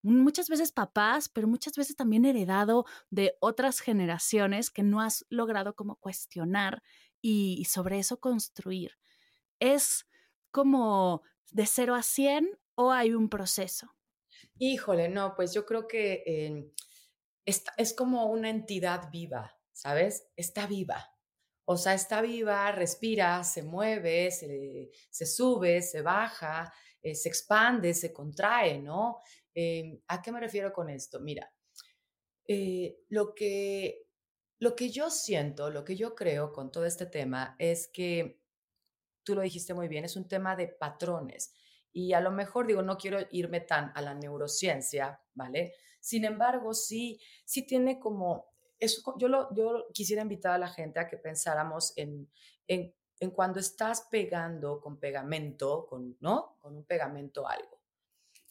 muchas 0.03 0.49
veces 0.49 0.73
papás, 0.73 1.29
pero 1.29 1.47
muchas 1.47 1.75
veces 1.77 1.95
también 1.95 2.25
heredado 2.25 2.85
de 3.11 3.37
otras 3.39 3.79
generaciones 3.79 4.71
que 4.71 4.83
no 4.83 5.01
has 5.01 5.25
logrado 5.29 5.77
como 5.77 5.95
cuestionar 5.95 6.83
y, 7.21 7.65
sobre 7.67 8.01
eso 8.01 8.19
construir. 8.19 8.99
Es 9.61 10.05
como 10.51 11.23
de 11.51 11.67
0 11.67 11.95
a 11.95 12.03
100 12.03 12.59
o 12.75 12.93
hay 12.93 13.15
un 13.15 13.29
proceso? 13.29 13.95
Híjole, 14.59 15.09
no, 15.09 15.35
pues 15.35 15.53
yo 15.55 15.65
creo 15.65 15.87
que 15.87 16.23
eh, 16.27 16.73
es, 17.45 17.95
como 17.95 18.27
una 18.27 18.51
entidad 18.51 19.11
viva, 19.11 19.57
¿sabes? 19.73 20.29
Está 20.37 20.67
viva. 20.67 21.13
O 21.65 21.77
sea, 21.77 21.95
está 21.95 22.23
viva, 22.23 22.71
respira, 22.73 23.45
se 23.45 23.63
mueve, 23.63 24.31
se, 24.31 25.27
sube, 25.27 25.83
se 25.83 26.03
baja, 26.03 26.73
eh, 27.03 27.15
se 27.15 27.29
expande, 27.29 27.95
se 27.95 28.13
contrae, 28.13 28.79
¿no? 28.79 29.21
Eh, 29.55 30.01
¿A 30.09 30.23
qué 30.23 30.33
me 30.33 30.41
refiero 30.41 30.73
con 30.73 30.89
esto? 30.89 31.21
Mira, 31.21 31.53
lo, 33.11 33.35
que, 33.35 34.07
lo 34.59 34.75
que 34.75 34.91
yo 34.91 35.11
siento, 35.11 35.71
lo 35.71 35.85
que 35.85 35.95
yo 35.95 36.15
creo 36.15 36.53
con 36.53 36.73
todo 36.73 36.87
este 36.87 37.07
tema 37.07 37.55
es 37.59 37.89
que 37.89 38.41
tú 39.29 39.35
lo 39.35 39.43
dijiste 39.43 39.75
muy 39.75 39.88
bien, 39.88 40.07
es 40.07 40.17
un 40.17 40.27
tema 40.27 40.57
de 40.57 40.69
patrones. 40.69 41.53
Y 41.93 42.14
a 42.14 42.21
lo 42.23 42.31
mejor 42.31 42.67
digo, 42.67 42.81
no 42.81 42.97
quiero 42.97 43.19
irme 43.31 43.61
tan 43.61 43.93
a 43.95 44.01
la 44.01 44.14
neurociencia, 44.14 45.21
¿vale? 45.35 45.75
Sin 46.01 46.25
embargo, 46.25 46.73
sí, 46.73 47.21
sí 47.45 47.67
tiene 47.67 48.01
como, 48.01 48.47
eso, 48.79 49.14
yo, 49.19 49.29
lo, 49.29 49.55
yo 49.55 49.87
quisiera 49.93 50.23
invitar 50.23 50.53
a 50.53 50.59
la 50.59 50.69
gente 50.69 50.99
a 50.99 51.07
que 51.07 51.19
pensáramos 51.19 51.93
en, 51.97 52.31
en, 52.67 52.95
cuando 53.35 53.61
estás 53.61 54.09
pegando 54.11 54.81
con 54.81 54.99
pegamento, 54.99 55.87
con, 55.87 56.17
¿no? 56.21 56.57
Con 56.59 56.75
un 56.75 56.85
pegamento 56.87 57.47
algo. 57.47 57.83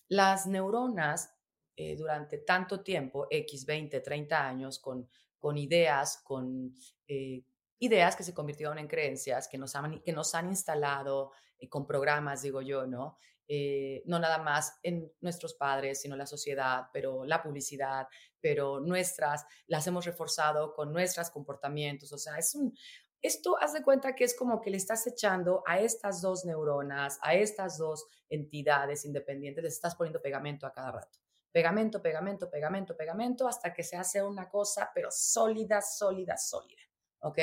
Las 0.10 0.46
neuronas 0.46 1.34
eh, 1.76 1.96
durante 1.96 2.38
tanto 2.38 2.84
tiempo, 2.84 3.26
X, 3.32 3.66
20, 3.66 4.00
30 4.00 4.48
años, 4.48 4.78
con, 4.78 5.10
con 5.40 5.58
ideas, 5.58 6.22
con 6.24 6.76
eh, 7.08 7.44
ideas 7.80 8.16
que 8.16 8.24
se 8.24 8.34
convirtieron 8.34 8.78
en 8.80 8.88
creencias, 8.88 9.48
que 9.48 9.58
nos 9.58 9.76
han, 9.76 10.02
que 10.02 10.13
nos 10.13 10.34
han 10.36 10.50
instalado 10.50 11.32
eh, 11.60 11.70
con 11.70 11.86
programas, 11.86 12.42
digo 12.42 12.62
yo, 12.62 12.86
¿no? 12.86 13.18
Eh, 13.50 14.04
no 14.06 14.20
nada 14.20 14.40
más 14.40 14.78
en 14.84 15.10
nuestros 15.22 15.54
padres, 15.54 16.02
sino 16.02 16.18
la 16.18 16.26
sociedad, 16.26 16.88
pero 16.92 17.24
la 17.24 17.42
publicidad, 17.42 18.08
pero 18.42 18.82
nuestras, 18.82 19.46
las 19.68 19.88
hemos 19.88 20.06
reforzado 20.06 20.74
con 20.74 20.92
nuestros 20.92 21.30
comportamientos. 21.30 22.12
O 22.12 22.18
sea, 22.18 22.38
es 22.38 22.54
un, 22.56 22.78
esto 23.22 23.58
haz 23.60 23.74
de 23.74 23.84
cuenta 23.84 24.16
que 24.16 24.26
es 24.26 24.36
como 24.36 24.60
que 24.60 24.70
le 24.70 24.78
estás 24.78 25.08
echando 25.08 25.63
a 25.66 25.80
estas 25.80 26.22
dos 26.22 26.44
neuronas, 26.44 27.20
a 27.22 27.36
estas 27.36 27.78
dos 27.78 28.06
entidades 28.30 29.06
independientes, 29.06 29.63
les 29.63 29.74
estás 29.74 29.96
poniendo 29.96 30.22
pegamento 30.22 30.68
a 30.68 30.74
cada 30.74 30.92
rato. 30.92 31.20
Pegamento, 31.52 32.02
pegamento, 32.02 32.50
pegamento, 32.50 32.96
pegamento, 32.98 33.48
hasta 33.48 33.74
que 33.74 33.84
se 33.84 33.96
hace 33.96 34.22
una 34.22 34.50
cosa, 34.50 34.92
pero 34.94 35.10
sólida, 35.10 35.82
sólida, 35.82 36.38
sólida. 36.38 36.82
¿Ok? 37.22 37.40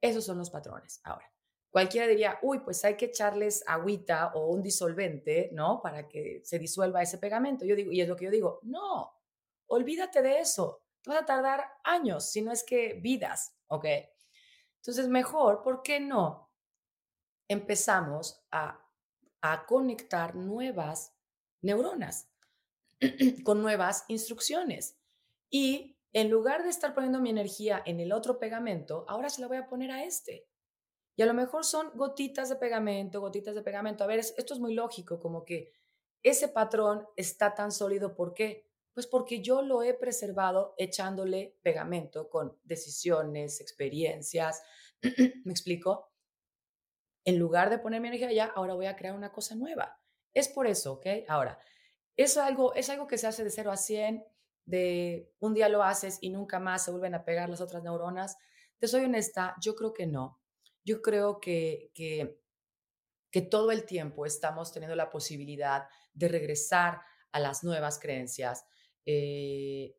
Esos 0.00 0.24
son 0.24 0.38
los 0.38 0.50
patrones. 0.50 1.00
Ahora, 1.04 1.30
cualquiera 1.70 2.06
diría, 2.06 2.38
uy, 2.42 2.60
pues 2.60 2.84
hay 2.84 2.96
que 2.96 3.06
echarles 3.06 3.64
agüita 3.66 4.32
o 4.34 4.48
un 4.48 4.62
disolvente, 4.62 5.50
¿no? 5.52 5.80
Para 5.82 6.08
que 6.08 6.40
se 6.44 6.58
disuelva 6.58 7.02
ese 7.02 7.18
pegamento. 7.18 7.64
Yo 7.64 7.74
digo, 7.74 7.90
y 7.90 8.00
es 8.00 8.08
lo 8.08 8.16
que 8.16 8.26
yo 8.26 8.30
digo, 8.30 8.60
no, 8.62 9.12
olvídate 9.66 10.22
de 10.22 10.40
eso. 10.40 10.82
Te 11.02 11.10
vas 11.10 11.22
a 11.22 11.26
tardar 11.26 11.64
años, 11.84 12.30
si 12.30 12.42
no 12.42 12.52
es 12.52 12.64
que 12.64 12.94
vidas, 12.94 13.56
¿ok? 13.68 13.86
Entonces, 14.76 15.08
mejor, 15.08 15.62
¿por 15.62 15.82
qué 15.82 16.00
no? 16.00 16.50
Empezamos 17.48 18.44
a, 18.50 18.80
a 19.40 19.66
conectar 19.66 20.34
nuevas 20.34 21.14
neuronas 21.60 22.28
con 23.44 23.62
nuevas 23.62 24.04
instrucciones. 24.08 24.96
Y 25.50 25.96
en 26.14 26.30
lugar 26.30 26.62
de 26.62 26.70
estar 26.70 26.94
poniendo 26.94 27.20
mi 27.20 27.30
energía 27.30 27.82
en 27.84 27.98
el 27.98 28.12
otro 28.12 28.38
pegamento, 28.38 29.04
ahora 29.08 29.28
se 29.28 29.40
la 29.40 29.48
voy 29.48 29.56
a 29.56 29.66
poner 29.66 29.90
a 29.90 30.04
este. 30.04 30.46
Y 31.16 31.22
a 31.22 31.26
lo 31.26 31.34
mejor 31.34 31.64
son 31.64 31.90
gotitas 31.94 32.48
de 32.48 32.56
pegamento, 32.56 33.20
gotitas 33.20 33.54
de 33.54 33.62
pegamento. 33.62 34.04
A 34.04 34.06
ver, 34.06 34.20
esto 34.20 34.54
es 34.54 34.60
muy 34.60 34.74
lógico, 34.74 35.18
como 35.18 35.44
que 35.44 35.72
ese 36.22 36.46
patrón 36.48 37.04
está 37.16 37.52
tan 37.54 37.72
sólido. 37.72 38.14
¿Por 38.14 38.32
qué? 38.32 38.70
Pues 38.92 39.08
porque 39.08 39.42
yo 39.42 39.62
lo 39.62 39.82
he 39.82 39.92
preservado 39.92 40.74
echándole 40.78 41.58
pegamento 41.62 42.30
con 42.30 42.56
decisiones, 42.62 43.60
experiencias. 43.60 44.62
¿Me 45.44 45.52
explico? 45.52 46.12
En 47.24 47.40
lugar 47.40 47.70
de 47.70 47.78
poner 47.78 48.00
mi 48.00 48.06
energía 48.06 48.28
allá, 48.28 48.52
ahora 48.54 48.74
voy 48.74 48.86
a 48.86 48.94
crear 48.94 49.16
una 49.16 49.32
cosa 49.32 49.56
nueva. 49.56 50.00
Es 50.32 50.46
por 50.46 50.68
eso, 50.68 50.92
¿ok? 50.92 51.06
Ahora, 51.26 51.58
eso 52.16 52.40
algo, 52.40 52.72
es 52.74 52.88
algo 52.88 53.08
que 53.08 53.18
se 53.18 53.26
hace 53.26 53.42
de 53.42 53.50
0 53.50 53.72
a 53.72 53.76
100 53.76 54.24
de 54.66 55.32
un 55.40 55.54
día 55.54 55.68
lo 55.68 55.82
haces 55.82 56.18
y 56.20 56.30
nunca 56.30 56.58
más 56.58 56.84
se 56.84 56.90
vuelven 56.90 57.14
a 57.14 57.24
pegar 57.24 57.48
las 57.48 57.60
otras 57.60 57.82
neuronas? 57.82 58.36
Te 58.78 58.88
soy 58.88 59.04
honesta, 59.04 59.54
yo 59.60 59.74
creo 59.74 59.92
que 59.92 60.06
no. 60.06 60.40
Yo 60.84 61.00
creo 61.00 61.40
que, 61.40 61.90
que, 61.94 62.40
que 63.30 63.42
todo 63.42 63.70
el 63.70 63.84
tiempo 63.84 64.26
estamos 64.26 64.72
teniendo 64.72 64.96
la 64.96 65.10
posibilidad 65.10 65.88
de 66.12 66.28
regresar 66.28 67.00
a 67.32 67.40
las 67.40 67.64
nuevas 67.64 67.98
creencias, 67.98 68.64
eh, 69.04 69.96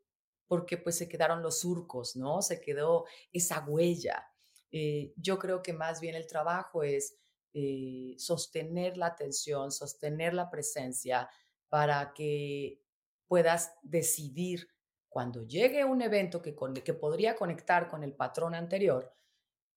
porque 0.47 0.77
pues 0.77 0.97
se 0.97 1.09
quedaron 1.09 1.41
los 1.41 1.59
surcos, 1.59 2.15
¿no? 2.15 2.41
Se 2.41 2.61
quedó 2.61 3.05
esa 3.33 3.65
huella. 3.65 4.31
Eh, 4.71 5.13
yo 5.17 5.37
creo 5.37 5.61
que 5.61 5.73
más 5.73 5.99
bien 5.99 6.15
el 6.15 6.27
trabajo 6.27 6.83
es 6.83 7.17
eh, 7.53 8.15
sostener 8.17 8.97
la 8.97 9.07
atención, 9.07 9.71
sostener 9.71 10.33
la 10.33 10.49
presencia 10.49 11.29
para 11.69 12.13
que 12.13 12.81
puedas 13.27 13.73
decidir 13.81 14.67
cuando 15.09 15.43
llegue 15.43 15.85
un 15.85 16.01
evento 16.01 16.41
que, 16.41 16.55
que 16.83 16.93
podría 16.93 17.35
conectar 17.35 17.87
con 17.87 18.03
el 18.03 18.13
patrón 18.13 18.53
anterior, 18.53 19.15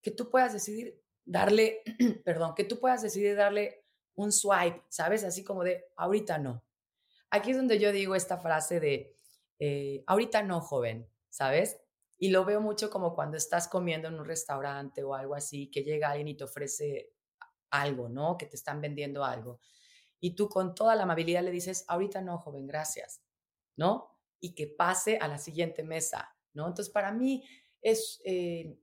que 0.02 0.10
tú 0.10 0.30
puedas 0.30 0.52
decidir 0.52 1.00
darle, 1.24 1.82
perdón, 2.24 2.54
que 2.54 2.64
tú 2.64 2.80
puedas 2.80 3.02
decidir 3.02 3.36
darle 3.36 3.84
un 4.16 4.32
swipe, 4.32 4.82
¿sabes? 4.88 5.22
Así 5.22 5.44
como 5.44 5.62
de, 5.62 5.84
ahorita 5.96 6.38
no. 6.38 6.64
Aquí 7.30 7.52
es 7.52 7.56
donde 7.56 7.78
yo 7.78 7.92
digo 7.92 8.14
esta 8.14 8.38
frase 8.38 8.80
de, 8.80 9.16
eh, 9.60 10.02
ahorita 10.06 10.42
no, 10.42 10.60
joven, 10.60 11.08
¿sabes? 11.28 11.80
Y 12.18 12.30
lo 12.30 12.44
veo 12.44 12.60
mucho 12.60 12.90
como 12.90 13.14
cuando 13.14 13.36
estás 13.36 13.68
comiendo 13.68 14.08
en 14.08 14.14
un 14.14 14.24
restaurante 14.24 15.04
o 15.04 15.14
algo 15.14 15.34
así, 15.34 15.70
que 15.70 15.84
llega 15.84 16.10
alguien 16.10 16.28
y 16.28 16.36
te 16.36 16.44
ofrece 16.44 17.12
algo, 17.70 18.08
¿no? 18.08 18.36
Que 18.36 18.46
te 18.46 18.56
están 18.56 18.80
vendiendo 18.80 19.24
algo. 19.24 19.60
Y 20.18 20.34
tú 20.34 20.48
con 20.48 20.74
toda 20.74 20.96
la 20.96 21.04
amabilidad 21.04 21.44
le 21.44 21.52
dices, 21.52 21.84
ahorita 21.86 22.20
no, 22.22 22.38
joven, 22.38 22.66
gracias. 22.66 23.22
¿No? 23.78 24.10
Y 24.40 24.54
que 24.54 24.66
pase 24.66 25.16
a 25.18 25.28
la 25.28 25.38
siguiente 25.38 25.82
mesa, 25.82 26.36
¿no? 26.52 26.66
Entonces, 26.66 26.92
para 26.92 27.12
mí 27.12 27.44
es, 27.80 28.20
eh, 28.24 28.76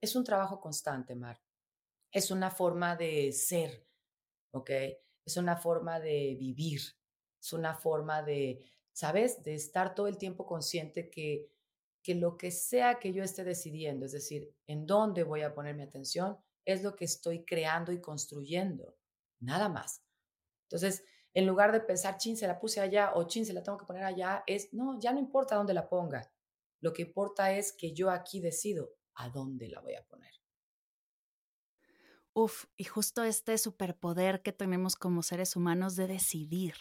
es 0.00 0.16
un 0.16 0.24
trabajo 0.24 0.60
constante, 0.60 1.14
Mar. 1.14 1.40
Es 2.10 2.30
una 2.30 2.50
forma 2.50 2.96
de 2.96 3.30
ser, 3.32 3.86
¿ok? 4.52 4.70
Es 5.24 5.36
una 5.36 5.56
forma 5.56 6.00
de 6.00 6.34
vivir, 6.40 6.80
es 7.40 7.52
una 7.52 7.74
forma 7.74 8.22
de, 8.22 8.64
¿sabes? 8.92 9.42
De 9.44 9.54
estar 9.54 9.94
todo 9.94 10.08
el 10.08 10.16
tiempo 10.16 10.46
consciente 10.46 11.10
que, 11.10 11.52
que 12.02 12.14
lo 12.14 12.38
que 12.38 12.50
sea 12.50 12.98
que 12.98 13.12
yo 13.12 13.22
esté 13.22 13.44
decidiendo, 13.44 14.06
es 14.06 14.12
decir, 14.12 14.54
en 14.66 14.86
dónde 14.86 15.24
voy 15.24 15.42
a 15.42 15.54
poner 15.54 15.74
mi 15.74 15.82
atención, 15.82 16.38
es 16.64 16.82
lo 16.82 16.96
que 16.96 17.04
estoy 17.04 17.44
creando 17.44 17.92
y 17.92 18.00
construyendo, 18.00 18.96
nada 19.40 19.68
más. 19.68 20.02
Entonces, 20.64 21.04
en 21.34 21.46
lugar 21.46 21.72
de 21.72 21.80
pensar, 21.80 22.16
chin, 22.16 22.36
se 22.36 22.46
la 22.46 22.58
puse 22.58 22.80
allá 22.80 23.12
o 23.14 23.24
chin, 23.24 23.46
se 23.46 23.52
la 23.52 23.62
tengo 23.62 23.78
que 23.78 23.86
poner 23.86 24.04
allá, 24.04 24.42
es, 24.46 24.72
no, 24.72 24.98
ya 24.98 25.12
no 25.12 25.18
importa 25.18 25.56
dónde 25.56 25.74
la 25.74 25.88
ponga. 25.88 26.30
Lo 26.80 26.92
que 26.92 27.02
importa 27.02 27.52
es 27.52 27.72
que 27.72 27.92
yo 27.92 28.10
aquí 28.10 28.40
decido, 28.40 28.94
a 29.14 29.28
dónde 29.28 29.68
la 29.68 29.80
voy 29.80 29.94
a 29.94 30.02
poner. 30.02 30.32
Uf, 32.34 32.66
y 32.76 32.84
justo 32.84 33.24
este 33.24 33.58
superpoder 33.58 34.42
que 34.42 34.52
tenemos 34.52 34.94
como 34.94 35.22
seres 35.22 35.56
humanos 35.56 35.96
de 35.96 36.06
decidir. 36.06 36.74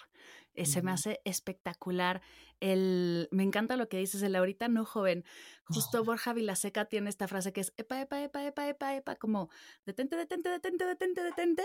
Se 0.65 0.81
me 0.81 0.91
hace 0.91 1.21
espectacular. 1.23 2.21
El, 2.59 3.27
me 3.31 3.43
encanta 3.43 3.75
lo 3.75 3.89
que 3.89 3.97
dices, 3.97 4.21
el 4.23 4.35
ahorita 4.35 4.67
no 4.67 4.85
joven. 4.85 5.23
Justo 5.65 6.03
Borja 6.03 6.33
Vilaseca 6.33 6.85
tiene 6.85 7.09
esta 7.09 7.27
frase 7.27 7.53
que 7.53 7.61
es 7.61 7.73
epa, 7.77 8.01
epa, 8.01 8.23
epa, 8.23 8.45
epa, 8.45 8.67
epa, 8.67 8.95
epa, 8.95 9.15
como 9.15 9.49
detente, 9.85 10.15
detente, 10.15 10.49
detente, 10.49 10.85
detente, 10.85 11.23
detente. 11.23 11.63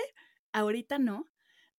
Ahorita 0.52 0.98
no. 0.98 1.31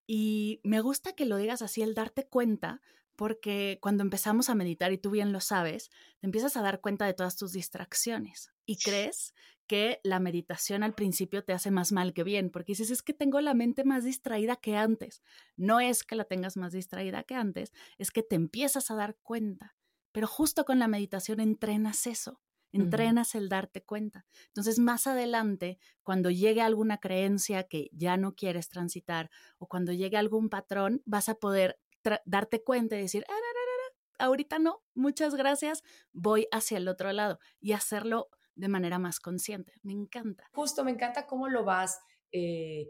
Y 0.06 0.60
me 0.64 0.82
gusta 0.82 1.14
que 1.14 1.26
lo 1.26 1.38
digas 1.38 1.62
así, 1.62 1.82
el 1.82 1.94
darte 1.94 2.28
cuenta, 2.28 2.82
porque 3.16 3.78
cuando 3.82 4.04
empezamos 4.04 4.50
a 4.50 4.56
meditar, 4.56 4.92
y 4.92 4.98
tú 4.98 5.12
bien 5.12 5.32
lo 5.32 5.40
sabes, 5.40 5.90
te 6.20 6.28
empiezas 6.28 6.58
a 6.58 6.62
dar 6.62 6.82
cuenta 6.82 7.06
de 7.06 7.14
todas 7.14 7.36
tus 7.38 7.52
distracciones 7.52 8.52
y 8.66 8.78
crees 8.78 9.34
que 9.68 10.02
la 10.04 10.20
meditación 10.20 10.84
al 10.84 10.94
principio 10.94 11.44
te 11.44 11.54
hace 11.54 11.72
más 11.72 11.92
mal 11.92 12.14
que 12.14 12.24
bien, 12.24 12.50
porque 12.50 12.74
dices, 12.74 12.90
es 12.92 13.02
que 13.02 13.14
tengo 13.14 13.40
la 13.40 13.54
mente 13.54 13.84
más 13.84 14.04
distraída 14.04 14.56
que 14.58 14.76
antes. 14.76 15.22
No 15.56 15.80
es 15.80 16.04
que 16.04 16.16
la 16.16 16.26
tengas 16.26 16.58
más 16.58 16.74
distraída 16.74 17.24
que 17.24 17.36
antes, 17.36 17.72
es 17.98 18.12
que 18.12 18.24
te 18.24 18.36
empiezas 18.36 18.92
a 18.92 18.96
dar 18.96 19.16
cuenta. 19.24 19.76
Pero 20.12 20.28
justo 20.28 20.66
con 20.66 20.80
la 20.80 20.88
meditación 20.88 21.40
entrenas 21.40 22.08
eso, 22.08 22.42
entrenas 22.74 23.36
el 23.36 23.48
darte 23.48 23.84
cuenta. 23.84 24.26
Entonces, 24.48 24.80
más 24.80 25.08
adelante, 25.08 25.80
cuando 26.04 26.30
llegue 26.30 26.62
alguna 26.62 26.98
creencia 26.98 27.64
que 27.64 27.90
ya 27.94 28.18
no 28.18 28.36
quieres 28.36 28.68
transitar 28.68 29.30
o 29.58 29.68
cuando 29.68 29.94
llegue 29.94 30.18
algún 30.18 30.50
patrón, 30.50 31.02
vas 31.06 31.30
a 31.30 31.36
poder 31.36 31.80
darte 32.26 32.64
cuenta 32.64 32.98
y 32.98 33.02
decir, 33.02 33.26
ah, 33.30 34.26
ahorita 34.26 34.60
no, 34.60 34.84
muchas 34.94 35.36
gracias, 35.36 35.84
voy 36.12 36.48
hacia 36.52 36.78
el 36.78 36.88
otro 36.88 37.12
lado 37.12 37.40
y 37.60 37.74
hacerlo 37.74 38.30
de 38.56 38.68
manera 38.68 39.00
más 39.00 39.20
consciente. 39.20 39.74
Me 39.82 39.94
encanta. 39.94 40.50
Justo, 40.54 40.84
me 40.84 40.92
encanta 40.92 41.26
cómo 41.26 41.48
lo 41.48 41.64
vas 41.64 42.00
eh, 42.32 42.90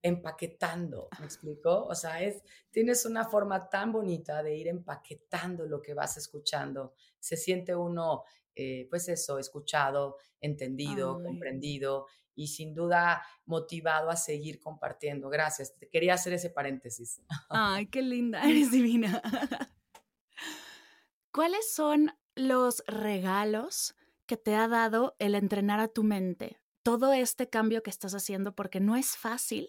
empaquetando, 0.00 1.08
¿me 1.18 1.26
explico? 1.26 1.84
O 1.84 1.94
sea, 1.94 2.22
es, 2.22 2.42
tienes 2.70 3.04
una 3.04 3.24
forma 3.24 3.68
tan 3.68 3.92
bonita 3.92 4.42
de 4.42 4.56
ir 4.56 4.68
empaquetando 4.68 5.66
lo 5.66 5.80
que 5.80 5.94
vas 5.94 6.16
escuchando. 6.16 6.94
Se 7.18 7.36
siente 7.36 7.74
uno, 7.74 8.24
eh, 8.54 8.86
pues 8.90 9.08
eso, 9.08 9.38
escuchado, 9.38 10.16
entendido, 10.40 11.22
comprendido 11.22 12.06
y 12.34 12.48
sin 12.48 12.74
duda 12.74 13.22
motivado 13.46 14.10
a 14.10 14.16
seguir 14.16 14.60
compartiendo. 14.60 15.28
Gracias. 15.28 15.76
Te 15.76 15.88
quería 15.88 16.14
hacer 16.14 16.32
ese 16.32 16.50
paréntesis. 16.50 17.20
Ay, 17.48 17.86
qué 17.86 18.02
linda, 18.02 18.42
eres 18.48 18.70
divina. 18.70 19.22
¿Cuáles 21.32 21.72
son 21.72 22.12
los 22.34 22.82
regalos 22.86 23.94
que 24.26 24.36
te 24.36 24.54
ha 24.54 24.68
dado 24.68 25.16
el 25.18 25.34
entrenar 25.34 25.80
a 25.80 25.88
tu 25.88 26.04
mente? 26.04 26.58
Todo 26.82 27.12
este 27.12 27.48
cambio 27.48 27.82
que 27.82 27.90
estás 27.90 28.14
haciendo, 28.14 28.54
porque 28.54 28.80
no 28.80 28.96
es 28.96 29.16
fácil, 29.16 29.68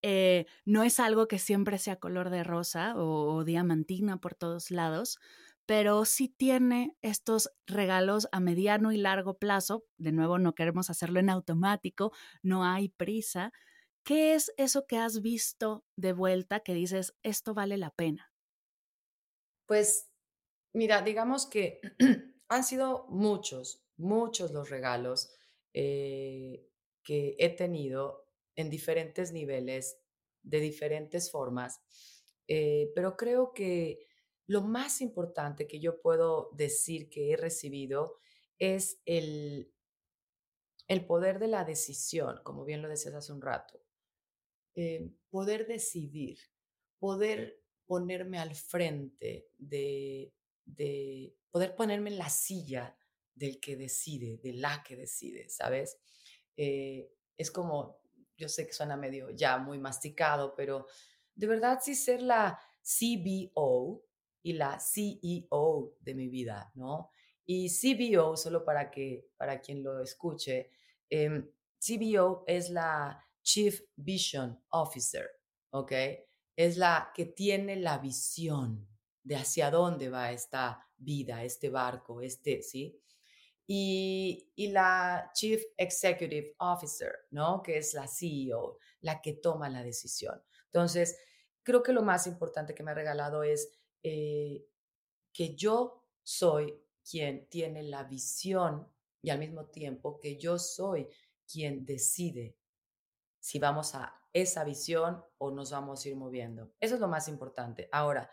eh, 0.00 0.46
no 0.64 0.84
es 0.84 1.00
algo 1.00 1.26
que 1.26 1.38
siempre 1.38 1.78
sea 1.78 1.96
color 1.96 2.30
de 2.30 2.44
rosa 2.44 2.94
o 2.96 3.42
diamantina 3.44 4.18
por 4.18 4.34
todos 4.34 4.70
lados, 4.70 5.18
pero 5.66 6.04
sí 6.04 6.28
tiene 6.28 6.96
estos 7.02 7.50
regalos 7.66 8.28
a 8.32 8.40
mediano 8.40 8.92
y 8.92 8.96
largo 8.98 9.38
plazo. 9.38 9.84
De 9.96 10.12
nuevo, 10.12 10.38
no 10.38 10.54
queremos 10.54 10.90
hacerlo 10.90 11.20
en 11.20 11.30
automático, 11.30 12.12
no 12.42 12.64
hay 12.64 12.88
prisa. 12.88 13.52
¿Qué 14.04 14.34
es 14.34 14.52
eso 14.56 14.86
que 14.86 14.98
has 14.98 15.22
visto 15.22 15.84
de 15.96 16.12
vuelta 16.12 16.60
que 16.60 16.74
dices, 16.74 17.14
esto 17.22 17.54
vale 17.54 17.76
la 17.78 17.90
pena? 17.90 18.32
Pues, 19.66 20.10
mira, 20.72 21.02
digamos 21.02 21.46
que 21.46 21.80
han 22.48 22.64
sido 22.64 23.06
muchos, 23.08 23.86
muchos 23.96 24.52
los 24.52 24.70
regalos 24.70 25.34
eh, 25.74 26.68
que 27.02 27.36
he 27.38 27.50
tenido 27.50 28.28
en 28.56 28.70
diferentes 28.70 29.32
niveles, 29.32 29.98
de 30.42 30.60
diferentes 30.60 31.30
formas, 31.30 31.80
eh, 32.48 32.90
pero 32.94 33.16
creo 33.16 33.52
que 33.54 34.08
lo 34.52 34.60
más 34.60 35.00
importante 35.00 35.66
que 35.66 35.80
yo 35.80 36.02
puedo 36.02 36.50
decir 36.52 37.08
que 37.08 37.32
he 37.32 37.36
recibido 37.38 38.18
es 38.58 39.00
el, 39.06 39.72
el 40.88 41.06
poder 41.06 41.38
de 41.38 41.48
la 41.48 41.64
decisión, 41.64 42.38
como 42.44 42.66
bien 42.66 42.82
lo 42.82 42.88
decías 42.90 43.14
hace 43.14 43.32
un 43.32 43.40
rato. 43.40 43.82
Eh, 44.74 45.10
poder 45.30 45.66
decidir, 45.66 46.38
poder 46.98 47.62
ponerme 47.86 48.38
al 48.38 48.54
frente 48.54 49.48
de, 49.56 50.34
de, 50.66 51.34
poder 51.50 51.74
ponerme 51.74 52.10
en 52.10 52.18
la 52.18 52.28
silla 52.28 52.94
del 53.34 53.58
que 53.58 53.74
decide, 53.78 54.36
de 54.36 54.52
la 54.52 54.82
que 54.86 54.96
decide, 54.96 55.48
¿sabes? 55.48 55.96
Eh, 56.58 57.10
es 57.38 57.50
como, 57.50 58.02
yo 58.36 58.50
sé 58.50 58.66
que 58.66 58.74
suena 58.74 58.98
medio 58.98 59.30
ya 59.30 59.56
muy 59.56 59.78
masticado, 59.78 60.54
pero 60.54 60.86
de 61.34 61.46
verdad 61.46 61.80
sí 61.82 61.94
ser 61.94 62.20
la 62.20 62.60
CBO 62.82 64.11
y 64.42 64.54
la 64.54 64.78
CEO 64.78 65.96
de 66.00 66.14
mi 66.14 66.28
vida, 66.28 66.70
¿no? 66.74 67.10
Y 67.44 67.68
CBO, 67.68 68.36
solo 68.36 68.64
para, 68.64 68.90
que, 68.90 69.28
para 69.36 69.60
quien 69.60 69.82
lo 69.82 70.00
escuche, 70.00 70.70
eh, 71.10 71.50
CBO 71.78 72.44
es 72.46 72.70
la 72.70 73.24
Chief 73.42 73.80
Vision 73.96 74.62
Officer, 74.70 75.28
¿ok? 75.70 75.92
Es 76.56 76.76
la 76.76 77.10
que 77.14 77.26
tiene 77.26 77.76
la 77.76 77.98
visión 77.98 78.88
de 79.22 79.36
hacia 79.36 79.70
dónde 79.70 80.08
va 80.08 80.32
esta 80.32 80.86
vida, 80.96 81.42
este 81.44 81.68
barco, 81.68 82.20
este, 82.20 82.62
¿sí? 82.62 82.98
Y, 83.66 84.50
y, 84.54 84.68
la 84.68 85.30
Chief 85.34 85.62
Executive 85.76 86.54
Officer, 86.58 87.12
¿no? 87.30 87.62
Que 87.62 87.78
es 87.78 87.94
la 87.94 88.06
CEO, 88.06 88.78
la 89.00 89.20
que 89.20 89.34
toma 89.34 89.68
la 89.68 89.82
decisión. 89.82 90.42
Entonces, 90.66 91.16
creo 91.62 91.82
que 91.82 91.92
lo 91.92 92.02
más 92.02 92.26
importante 92.26 92.74
que 92.74 92.82
me 92.82 92.90
ha 92.90 92.94
regalado 92.94 93.42
es 93.42 93.81
eh, 94.02 94.66
que 95.32 95.54
yo 95.54 96.04
soy 96.22 96.78
quien 97.08 97.48
tiene 97.48 97.82
la 97.82 98.04
visión 98.04 98.88
y 99.20 99.30
al 99.30 99.38
mismo 99.38 99.66
tiempo 99.66 100.18
que 100.18 100.36
yo 100.36 100.58
soy 100.58 101.08
quien 101.50 101.84
decide 101.84 102.56
si 103.38 103.58
vamos 103.58 103.94
a 103.94 104.14
esa 104.32 104.64
visión 104.64 105.22
o 105.38 105.50
nos 105.50 105.70
vamos 105.72 106.04
a 106.04 106.08
ir 106.08 106.16
moviendo. 106.16 106.72
Eso 106.80 106.94
es 106.94 107.00
lo 107.00 107.08
más 107.08 107.28
importante. 107.28 107.88
Ahora, 107.92 108.30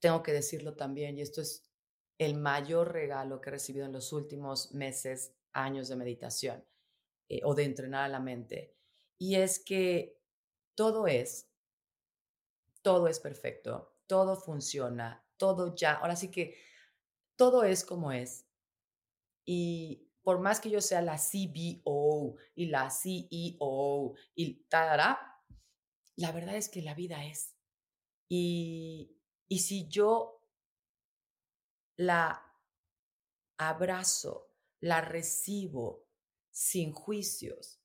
tengo 0.00 0.22
que 0.22 0.32
decirlo 0.32 0.74
también, 0.74 1.18
y 1.18 1.22
esto 1.22 1.40
es 1.40 1.70
el 2.18 2.34
mayor 2.34 2.92
regalo 2.92 3.40
que 3.40 3.50
he 3.50 3.52
recibido 3.52 3.86
en 3.86 3.92
los 3.92 4.12
últimos 4.12 4.72
meses, 4.72 5.34
años 5.52 5.88
de 5.88 5.96
meditación 5.96 6.64
eh, 7.28 7.40
o 7.44 7.54
de 7.54 7.64
entrenar 7.64 8.04
a 8.04 8.08
la 8.08 8.20
mente, 8.20 8.76
y 9.16 9.36
es 9.36 9.58
que 9.58 10.20
todo 10.74 11.06
es, 11.06 11.50
todo 12.82 13.08
es 13.08 13.18
perfecto 13.18 13.97
todo 14.08 14.36
funciona, 14.36 15.24
todo 15.36 15.76
ya, 15.76 15.92
ahora 15.92 16.16
sí 16.16 16.32
que 16.32 16.56
todo 17.36 17.62
es 17.62 17.84
como 17.84 18.10
es. 18.10 18.48
Y 19.44 20.10
por 20.22 20.40
más 20.40 20.60
que 20.60 20.70
yo 20.70 20.80
sea 20.80 21.00
la 21.00 21.16
CBO 21.16 22.36
y 22.56 22.66
la 22.66 22.90
CEO 22.90 24.14
y 24.34 24.54
tal, 24.68 25.16
la 26.16 26.32
verdad 26.32 26.56
es 26.56 26.68
que 26.68 26.82
la 26.82 26.94
vida 26.94 27.24
es. 27.24 27.54
Y, 28.28 29.16
y 29.46 29.60
si 29.60 29.88
yo 29.88 30.44
la 31.96 32.44
abrazo, 33.56 34.52
la 34.80 35.00
recibo 35.00 36.06
sin 36.50 36.92
juicios, 36.92 37.77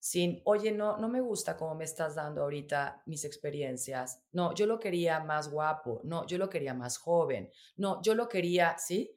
sin, 0.00 0.40
oye, 0.44 0.72
no, 0.72 0.96
no 0.96 1.08
me 1.10 1.20
gusta 1.20 1.58
cómo 1.58 1.74
me 1.74 1.84
estás 1.84 2.14
dando 2.14 2.42
ahorita 2.42 3.02
mis 3.04 3.24
experiencias. 3.26 4.22
No, 4.32 4.54
yo 4.54 4.66
lo 4.66 4.80
quería 4.80 5.20
más 5.20 5.50
guapo. 5.50 6.00
No, 6.04 6.26
yo 6.26 6.38
lo 6.38 6.48
quería 6.48 6.72
más 6.72 6.96
joven. 6.96 7.50
No, 7.76 8.00
yo 8.02 8.14
lo 8.14 8.26
quería, 8.26 8.78
¿sí? 8.78 9.14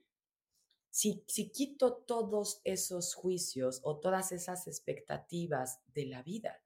Si, 0.89 1.23
si 1.25 1.51
quito 1.51 1.93
todos 1.93 2.59
esos 2.65 3.15
juicios 3.15 3.79
o 3.83 3.99
todas 3.99 4.33
esas 4.33 4.67
expectativas 4.67 5.79
de 5.87 6.05
la 6.05 6.21
vida, 6.21 6.61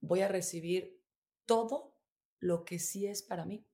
voy 0.00 0.20
a 0.20 0.28
recibir 0.28 1.00
todo 1.46 1.96
lo 2.40 2.64
que 2.64 2.78
sí 2.78 3.06
es 3.06 3.22
para 3.22 3.46
mí. 3.46 3.64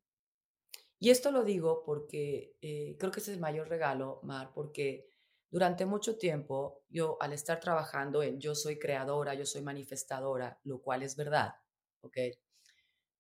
Y 1.01 1.11
esto 1.11 1.33
lo 1.33 1.43
digo 1.43 1.83
porque 1.85 2.57
eh, 2.61 2.97
creo 2.99 3.11
que 3.11 3.21
ese 3.21 3.33
es 3.33 3.37
el 3.37 3.41
mayor 3.41 3.69
regalo, 3.69 4.21
Mar, 4.23 4.53
porque 4.55 5.08
durante 5.51 5.87
mucho 5.87 6.19
tiempo, 6.19 6.83
yo 6.89 7.17
al 7.21 7.33
estar 7.33 7.59
trabajando 7.59 8.23
en 8.23 8.39
yo 8.39 8.55
soy 8.55 8.79
creadora, 8.79 9.35
yo 9.35 9.47
soy 9.47 9.63
manifestadora, 9.63 10.61
lo 10.65 10.83
cual 10.83 11.03
es 11.03 11.17
verdad, 11.17 11.55
¿ok? 12.01 12.19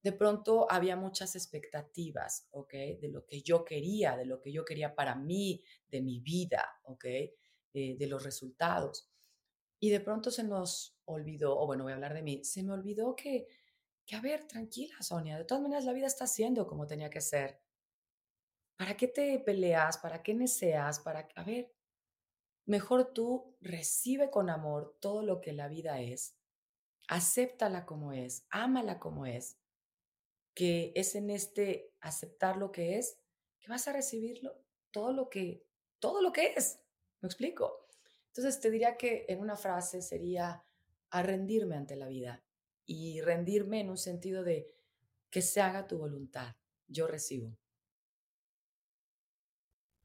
De 0.02 0.12
pronto 0.12 0.70
había 0.70 0.94
muchas 0.94 1.34
expectativas, 1.36 2.46
¿ok? 2.50 2.72
De 3.00 3.08
lo 3.10 3.24
que 3.24 3.42
yo 3.42 3.64
quería, 3.64 4.16
de 4.16 4.26
lo 4.26 4.40
que 4.40 4.52
yo 4.52 4.64
quería 4.64 4.94
para 4.94 5.14
mí, 5.14 5.62
de 5.88 6.02
mi 6.02 6.20
vida, 6.20 6.66
¿ok? 6.84 7.04
Eh, 7.04 7.96
de 7.98 8.06
los 8.06 8.22
resultados. 8.22 9.10
Y 9.80 9.90
de 9.90 10.00
pronto 10.00 10.30
se 10.30 10.44
nos 10.44 10.98
olvidó, 11.06 11.58
o 11.58 11.66
bueno, 11.66 11.84
voy 11.84 11.92
a 11.92 11.96
hablar 11.96 12.14
de 12.14 12.22
mí, 12.22 12.44
se 12.44 12.62
me 12.62 12.72
olvidó 12.72 13.16
que, 13.16 13.46
que, 14.04 14.16
a 14.16 14.20
ver, 14.20 14.46
tranquila, 14.46 14.96
Sonia, 15.00 15.38
de 15.38 15.44
todas 15.44 15.62
maneras 15.62 15.84
la 15.84 15.92
vida 15.92 16.06
está 16.06 16.26
siendo 16.26 16.66
como 16.66 16.86
tenía 16.86 17.10
que 17.10 17.20
ser. 17.20 17.60
¿Para 18.76 18.96
qué 18.96 19.08
te 19.08 19.38
peleas? 19.40 19.98
¿Para 19.98 20.22
qué 20.22 20.34
neceas? 20.34 21.00
¿Para, 21.00 21.28
a 21.34 21.42
ver, 21.44 21.72
mejor 22.68 23.14
tú 23.14 23.56
recibe 23.62 24.30
con 24.30 24.50
amor 24.50 24.96
todo 25.00 25.22
lo 25.22 25.40
que 25.40 25.54
la 25.54 25.68
vida 25.68 26.00
es, 26.00 26.36
acéptala 27.08 27.86
como 27.86 28.12
es, 28.12 28.46
ámala 28.50 28.98
como 28.98 29.24
es, 29.24 29.56
que 30.52 30.92
es 30.94 31.14
en 31.14 31.30
este 31.30 31.94
aceptar 32.00 32.58
lo 32.58 32.70
que 32.70 32.98
es, 32.98 33.18
que 33.58 33.68
vas 33.68 33.88
a 33.88 33.94
recibirlo 33.94 34.62
todo 34.90 35.14
lo 35.14 35.30
que, 35.30 35.64
todo 35.98 36.20
lo 36.20 36.30
que 36.30 36.52
es. 36.56 36.78
¿Me 37.22 37.26
explico? 37.26 37.88
Entonces 38.26 38.60
te 38.60 38.70
diría 38.70 38.98
que 38.98 39.24
en 39.28 39.40
una 39.40 39.56
frase 39.56 40.02
sería 40.02 40.62
a 41.08 41.22
rendirme 41.22 41.74
ante 41.74 41.96
la 41.96 42.06
vida 42.06 42.44
y 42.84 43.22
rendirme 43.22 43.80
en 43.80 43.88
un 43.88 43.98
sentido 43.98 44.44
de 44.44 44.74
que 45.30 45.40
se 45.40 45.62
haga 45.62 45.86
tu 45.86 45.96
voluntad. 45.96 46.54
Yo 46.86 47.06
recibo. 47.06 47.56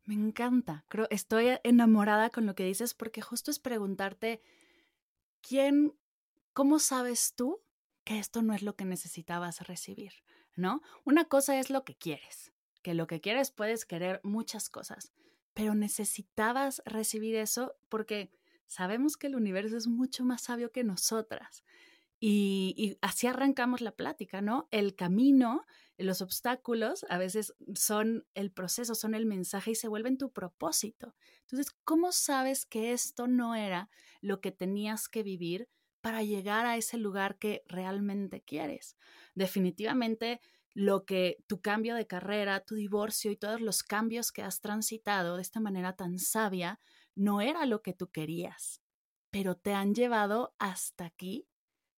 Me 0.06 0.16
encanta. 0.16 0.86
Creo 0.90 1.08
estoy 1.10 1.58
enamorada 1.64 2.30
con 2.30 2.46
lo 2.46 2.56
que 2.56 2.66
dices 2.66 2.94
porque 2.94 3.22
justo 3.22 3.52
es 3.52 3.60
preguntarte 3.60 4.42
quién 5.42 5.94
cómo 6.54 6.80
sabes 6.80 7.34
tú 7.36 7.62
que 8.04 8.20
esto 8.20 8.42
no 8.42 8.54
es 8.54 8.64
lo 8.64 8.76
que 8.76 8.86
necesitabas 8.86 9.62
recibir, 9.62 10.14
¿no? 10.56 10.82
Una 11.06 11.26
cosa 11.26 11.58
es 11.58 11.70
lo 11.70 11.84
que 11.84 11.96
quieres, 11.96 12.52
que 12.82 12.94
lo 12.94 13.08
que 13.08 13.22
quieres 13.22 13.52
puedes 13.52 13.86
querer 13.86 14.20
muchas 14.24 14.70
cosas, 14.70 15.14
pero 15.54 15.74
necesitabas 15.74 16.82
recibir 16.86 17.36
eso 17.36 17.76
porque 17.90 18.32
sabemos 18.68 19.18
que 19.18 19.28
el 19.28 19.36
universo 19.36 19.78
es 19.78 19.88
mucho 19.88 20.26
más 20.26 20.44
sabio 20.44 20.72
que 20.72 20.84
nosotras. 20.84 21.64
Y, 22.20 22.98
así 23.02 23.28
arrancamos 23.28 23.82
la 23.82 23.92
plática, 23.92 24.42
¿no? 24.42 24.70
El 24.72 24.96
camino, 24.96 25.66
los 25.98 26.22
obstáculos 26.22 27.06
a 27.10 27.18
veces 27.18 27.54
son 27.76 28.26
el 28.34 28.52
proceso, 28.52 28.96
son 28.96 29.16
el 29.16 29.26
mensaje 29.26 29.72
y 29.72 29.76
se 29.76 29.88
vuelven 29.88 30.18
tu 30.18 30.32
propósito. 30.32 31.16
Entonces, 31.42 31.76
¿cómo 31.84 32.12
sabes 32.12 32.66
que 32.66 32.94
esto 32.94 33.28
no 33.28 33.56
era 33.56 33.90
lo 34.22 34.42
que 34.42 34.52
tenías 34.52 35.08
que 35.08 35.24
vivir 35.24 35.70
para 36.02 36.24
llegar 36.24 36.66
a 36.66 36.78
ese 36.78 36.98
lugar 36.98 37.38
que 37.38 37.64
realmente 37.68 38.42
quieres? 38.42 38.98
Definitivamente 39.36 40.42
lo 40.74 41.06
que 41.06 41.38
tu 41.48 41.62
cambio 41.62 41.96
de 41.96 42.08
carrera, 42.08 42.62
tu 42.62 42.76
divorcio 42.76 43.32
y 43.32 43.38
todos 43.38 43.62
los 43.62 43.84
cambios 43.84 44.32
que 44.32 44.42
has 44.42 44.60
transitado 44.60 45.36
de 45.36 45.44
esta 45.44 45.60
manera 45.60 45.96
tan 45.96 46.18
sabia 46.18 46.80
no 47.16 47.42
era 47.42 47.66
lo 47.66 47.82
que 47.84 47.94
tú 47.94 48.10
querías, 48.10 48.82
pero 49.30 49.56
te 49.56 49.74
han 49.74 49.94
llevado 49.94 50.56
hasta 50.58 51.06
aquí, 51.06 51.48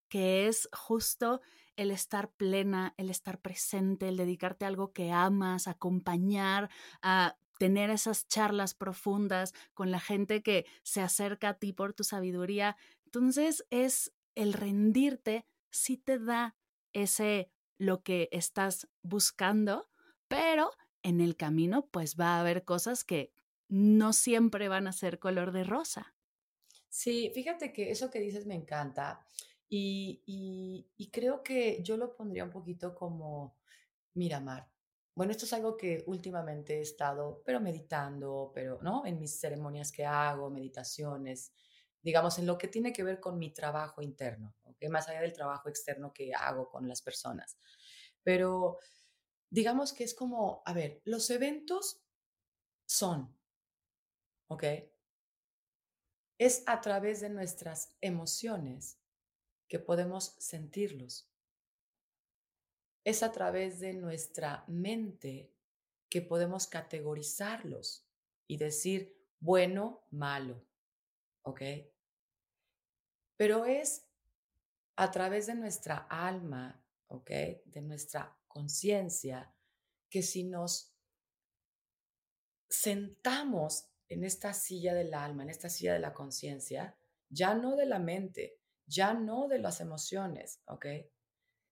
que 0.10 0.48
es 0.48 0.70
justo 0.74 1.42
el 1.76 1.92
estar 1.92 2.32
plena, 2.32 2.94
el 2.98 3.10
estar 3.10 3.40
presente, 3.40 4.08
el 4.08 4.18
dedicarte 4.18 4.66
a 4.66 4.70
algo 4.70 4.94
que 4.94 5.12
amas, 5.12 5.68
acompañar, 5.68 6.70
a 7.02 7.38
tener 7.58 7.90
esas 7.90 8.28
charlas 8.28 8.74
profundas 8.74 9.54
con 9.74 9.92
la 9.92 10.00
gente 10.00 10.44
que 10.44 10.66
se 10.84 11.02
acerca 11.02 11.50
a 11.50 11.54
ti 11.56 11.74
por 11.74 11.94
tu 11.94 12.04
sabiduría. 12.04 12.76
Entonces 13.06 13.66
es 13.70 14.14
el 14.36 14.54
rendirte, 14.54 15.46
si 15.72 15.98
te 15.98 16.20
da 16.20 16.56
ese 16.94 17.50
lo 17.78 18.04
que 18.04 18.30
estás 18.32 18.88
buscando, 19.02 19.90
pero 20.28 20.72
en 21.04 21.22
el 21.22 21.36
camino 21.36 21.88
pues 21.92 22.16
va 22.20 22.36
a 22.36 22.40
haber 22.40 22.64
cosas 22.64 23.04
que 23.04 23.32
no 23.68 24.14
siempre 24.14 24.70
van 24.70 24.88
a 24.88 24.94
ser 24.94 25.20
color 25.20 25.52
de 25.52 25.64
rosa. 25.64 26.14
Sí, 26.90 27.32
fíjate 27.34 27.74
que 27.74 27.92
eso 27.92 28.10
que 28.10 28.20
dices 28.20 28.46
me 28.46 28.56
encanta 28.56 29.26
y, 29.70 31.10
creo 31.12 31.44
que 31.44 31.82
yo 31.84 31.98
lo 31.98 32.16
pondría 32.16 32.44
un 32.44 32.50
poquito 32.52 32.94
como, 32.96 33.58
mira, 34.14 34.40
Mar, 34.40 34.70
bueno, 35.16 35.32
esto 35.32 35.46
es 35.46 35.54
algo 35.54 35.78
que 35.78 36.04
últimamente 36.08 36.78
he 36.78 36.82
estado, 36.82 37.42
pero 37.46 37.62
meditando, 37.62 38.52
pero, 38.54 38.80
¿no? 38.82 39.06
En 39.06 39.20
mis 39.20 39.40
ceremonias 39.40 39.92
que 39.92 40.06
hago, 40.06 40.50
meditaciones, 40.50 41.54
digamos, 42.02 42.38
en 42.38 42.46
lo 42.46 42.58
que 42.58 42.68
tiene 42.68 42.92
que 42.92 43.04
ver 43.04 43.20
con 43.20 43.38
mi 43.40 43.54
trabajo 43.54 44.02
interno, 44.02 44.56
¿ok? 44.64 44.90
Más 44.90 45.08
allá 45.08 45.22
del 45.22 45.34
trabajo 45.34 45.70
externo 45.70 46.14
que 46.14 46.34
hago 46.34 46.70
con 46.70 46.88
las 46.88 47.02
personas. 47.02 47.58
Pero 48.24 48.78
digamos 49.50 49.94
que 49.94 50.04
es 50.04 50.14
como, 50.14 50.62
a 50.66 50.74
ver, 50.74 51.02
los 51.06 51.30
eventos 51.30 52.04
son, 52.86 53.36
¿ok? 54.48 54.64
Es 56.38 56.64
a 56.68 56.82
través 56.82 57.22
de 57.22 57.30
nuestras 57.30 57.96
emociones 58.02 59.00
que 59.68 59.80
podemos 59.80 60.36
sentirlos. 60.40 61.30
Es 63.04 63.24
a 63.24 63.32
través 63.32 63.80
de 63.80 63.94
nuestra 63.94 64.64
mente 64.68 65.52
que 66.10 66.22
podemos 66.22 66.68
categorizarlos 66.68 68.08
y 68.48 68.58
decir 68.58 69.16
bueno, 69.40 70.06
malo, 70.12 70.66
¿ok? 71.44 71.62
Pero 73.38 73.66
es 73.66 74.08
a 74.96 75.12
través 75.12 75.48
de 75.48 75.56
nuestra 75.56 76.08
alma, 76.10 76.84
¿ok? 77.08 77.30
De 77.66 77.82
nuestra 77.82 78.36
conciencia, 78.48 79.54
que 80.10 80.24
si 80.24 80.44
nos 80.46 80.96
sentamos 82.70 83.90
en 84.08 84.24
esta 84.24 84.54
silla 84.54 84.94
del 84.94 85.14
alma, 85.14 85.44
en 85.44 85.50
esta 85.50 85.70
silla 85.70 85.94
de 85.94 86.00
la 86.00 86.14
conciencia, 86.14 86.96
ya 87.30 87.54
no 87.54 87.76
de 87.76 87.86
la 87.86 88.00
mente, 88.00 88.60
ya 88.88 89.14
no 89.14 89.48
de 89.48 89.60
las 89.60 89.82
emociones, 89.82 90.62
¿ok? 90.68 90.86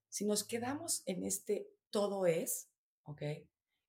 Si 0.10 0.26
nos 0.26 0.44
quedamos 0.44 1.04
en 1.06 1.24
este 1.24 1.70
todo 1.90 2.26
es, 2.26 2.70
¿ok? 3.04 3.22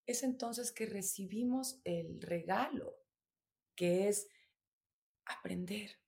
Es 0.06 0.22
entonces 0.22 0.72
que 0.72 0.86
recibimos 0.86 1.80
el 1.84 2.20
regalo, 2.20 2.96
que 3.74 4.08
es 4.08 4.28
aprender, 5.24 5.98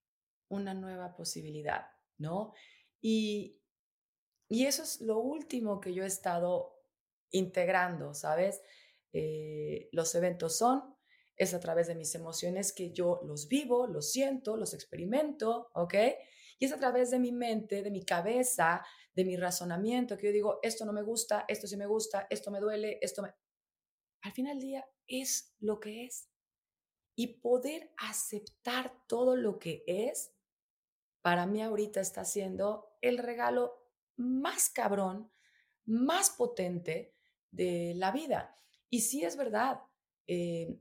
una 0.49 0.75
nueva 0.75 1.17
posibilidad, 1.17 1.87
¿no? 2.19 2.53
Y, 3.01 3.61
y 4.49 4.67
eso 4.67 4.83
es 4.83 5.01
lo 5.01 5.19
último 5.19 5.81
que 5.81 5.93
yo 5.93 6.05
he 6.05 6.07
estado 6.07 6.83
integrando, 7.31 8.15
¿sabes? 8.15 8.61
Eh, 9.13 9.89
los 9.93 10.15
eventos 10.15 10.57
son, 10.59 10.97
es 11.37 11.55
a 11.55 11.61
través 11.61 11.87
de 11.87 11.95
mis 11.95 12.15
emociones 12.15 12.73
que 12.73 12.93
yo 12.93 13.21
los 13.25 13.49
vivo, 13.49 13.87
los 13.87 14.13
siento, 14.13 14.57
los 14.57 14.75
experimento, 14.75 15.71
¿ok? 15.75 15.95
Y 16.59 16.67
es 16.67 16.73
a 16.73 16.79
través 16.79 17.11
de 17.11 17.19
mi 17.19 17.33
mente, 17.33 17.83
de 17.83 17.91
mi 17.91 18.05
cabeza, 18.05 18.85
de 19.15 19.25
mi 19.25 19.37
razonamiento, 19.37 20.17
que 20.17 20.27
yo 20.27 20.33
digo, 20.33 20.59
esto 20.63 20.85
no 20.85 20.93
me 20.93 21.03
gusta, 21.03 21.45
esto 21.49 21.67
sí 21.67 21.77
me 21.77 21.87
gusta, 21.87 22.27
esto 22.31 22.51
me 22.51 22.61
duele, 22.61 22.99
esto 23.03 23.23
me... 23.23 23.35
Al 24.23 24.33
final 24.33 24.59
del 24.59 24.67
día 24.67 24.89
es 25.07 25.55
lo 25.61 25.81
que 25.81 26.05
es. 26.05 26.29
Y 27.15 27.41
poder 27.41 27.93
aceptar 27.97 28.93
todo 29.07 29.37
lo 29.37 29.59
que 29.59 29.85
es 29.87 30.33
para 31.23 31.45
mí 31.45 31.61
ahorita 31.61 32.01
está 32.01 32.25
siendo 32.25 32.97
el 33.01 33.19
regalo 33.19 33.91
más 34.17 34.71
cabrón, 34.71 35.33
más 35.85 36.31
potente 36.31 37.15
de 37.51 37.95
la 37.97 38.13
vida. 38.13 38.55
Y 38.91 39.01
sí 39.01 39.25
es 39.25 39.37
verdad, 39.37 39.83
eh, 40.29 40.79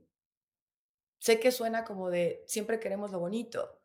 sé 1.18 1.40
que 1.40 1.50
suena 1.50 1.84
como 1.84 2.10
de 2.10 2.44
siempre 2.46 2.78
queremos 2.78 3.10
lo 3.10 3.18
bonito. 3.18 3.82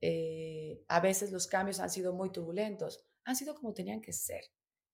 Eh, 0.00 0.53
a 0.88 1.00
veces 1.00 1.32
los 1.32 1.46
cambios 1.46 1.80
han 1.80 1.90
sido 1.90 2.12
muy 2.12 2.30
turbulentos, 2.30 3.04
han 3.24 3.36
sido 3.36 3.54
como 3.54 3.74
tenían 3.74 4.00
que 4.00 4.12
ser. 4.12 4.44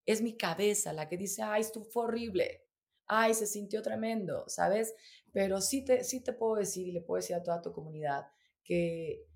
Es 0.07 0.23
mi 0.23 0.37
cabeza 0.37 0.93
la 0.93 1.09
que 1.09 1.17
dice, 1.17 1.43
ay, 1.43 1.61
esto 1.61 1.85
fue 1.85 2.05
horrible, 2.05 2.65
ay, 3.07 3.35
se 3.35 3.47
sintió 3.47 3.83
tremendo, 3.83 4.45
¿sabes? 4.49 4.95
Pero 5.33 5.61
sí 5.61 5.85
te, 5.85 6.05
sí 6.05 6.23
te 6.23 6.33
puedo 6.33 6.57
decir 6.57 6.89
y 6.89 6.93
le 6.93 7.03
puedo 7.03 7.21
decir 7.21 7.37
a 7.37 7.43
toda 7.43 7.63
tu 7.63 7.73
comunidad 7.73 8.27
que 8.63 9.27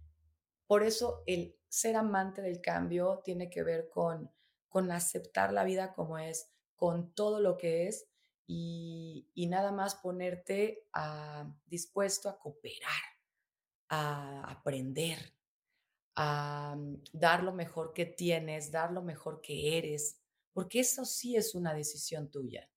por 0.66 0.82
eso 0.82 1.22
el 1.26 1.56
ser 1.68 1.96
amante 1.96 2.40
del 2.40 2.60
cambio 2.60 3.20
tiene 3.24 3.50
que 3.50 3.62
ver 3.62 3.88
con, 3.88 4.30
con 4.68 4.90
aceptar 4.90 5.52
la 5.52 5.64
vida 5.64 5.92
como 5.92 6.18
es, 6.18 6.50
con 6.76 7.14
todo 7.14 7.40
lo 7.40 7.56
que 7.56 7.88
es 7.88 8.08
y, 8.46 9.46
nada 9.48 9.72
más 9.72 9.94
ponerte 9.94 10.86
a, 10.92 11.52
dispuesto 11.66 12.28
a 12.28 12.38
cooperar, 12.38 13.02
a 13.88 14.50
aprender, 14.50 15.34
a 16.16 16.76
dar 17.12 17.42
lo 17.42 17.52
mejor 17.52 17.92
que 17.92 18.06
tienes, 18.06 18.70
dar 18.70 18.92
lo 18.92 19.02
mejor 19.02 19.40
que 19.40 19.78
eres, 19.78 20.20
porque 20.52 20.80
eso 20.80 21.04
sí 21.04 21.36
es 21.36 21.54
una 21.54 21.74
decisión 21.74 22.30
tuya. 22.30 22.68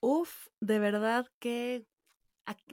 Uf, 0.00 0.48
de 0.60 0.78
verdad 0.78 1.26
que 1.38 1.86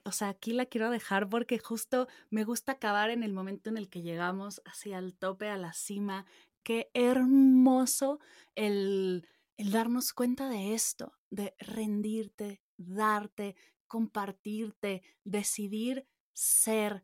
o 0.03 0.11
sea, 0.11 0.29
aquí 0.29 0.51
la 0.53 0.65
quiero 0.65 0.89
dejar 0.89 1.29
porque 1.29 1.59
justo 1.59 2.07
me 2.29 2.43
gusta 2.43 2.73
acabar 2.73 3.09
en 3.09 3.23
el 3.23 3.33
momento 3.33 3.69
en 3.69 3.77
el 3.77 3.89
que 3.89 4.01
llegamos 4.01 4.61
hacia 4.65 4.97
el 4.97 5.15
tope, 5.15 5.49
a 5.49 5.57
la 5.57 5.73
cima. 5.73 6.25
Qué 6.63 6.91
hermoso 6.93 8.19
el, 8.55 9.27
el 9.57 9.71
darnos 9.71 10.13
cuenta 10.13 10.49
de 10.49 10.73
esto, 10.73 11.13
de 11.29 11.55
rendirte, 11.59 12.61
darte, 12.77 13.55
compartirte, 13.91 15.03
decidir 15.25 16.07
ser 16.31 17.03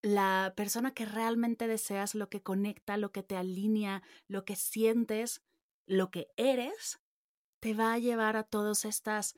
la 0.00 0.54
persona 0.56 0.94
que 0.94 1.04
realmente 1.04 1.68
deseas, 1.68 2.14
lo 2.14 2.30
que 2.30 2.42
conecta, 2.42 2.96
lo 2.96 3.12
que 3.12 3.22
te 3.22 3.36
alinea, 3.36 4.02
lo 4.26 4.46
que 4.46 4.56
sientes, 4.56 5.42
lo 5.84 6.10
que 6.10 6.28
eres, 6.38 6.98
te 7.60 7.74
va 7.74 7.92
a 7.92 7.98
llevar 7.98 8.38
a 8.38 8.42
todas 8.42 8.86
estas 8.86 9.34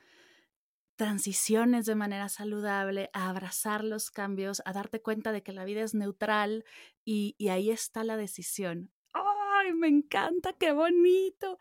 transiciones 0.95 1.85
de 1.85 1.95
manera 1.95 2.29
saludable, 2.29 3.09
a 3.11 3.27
abrazar 3.27 3.83
los 3.83 4.09
cambios, 4.09 4.61
a 4.63 4.71
darte 4.71 5.01
cuenta 5.01 5.33
de 5.33 5.43
que 5.43 5.51
la 5.51 5.65
vida 5.65 5.81
es 5.81 5.93
neutral 5.93 6.63
y, 7.03 7.35
ahí 7.49 7.69
está 7.69 8.05
la 8.05 8.15
decisión. 8.15 8.93
¡Ay, 9.11 9.73
me 9.73 9.89
encanta! 9.89 10.53
¡Qué 10.53 10.71
bonito! 10.71 11.59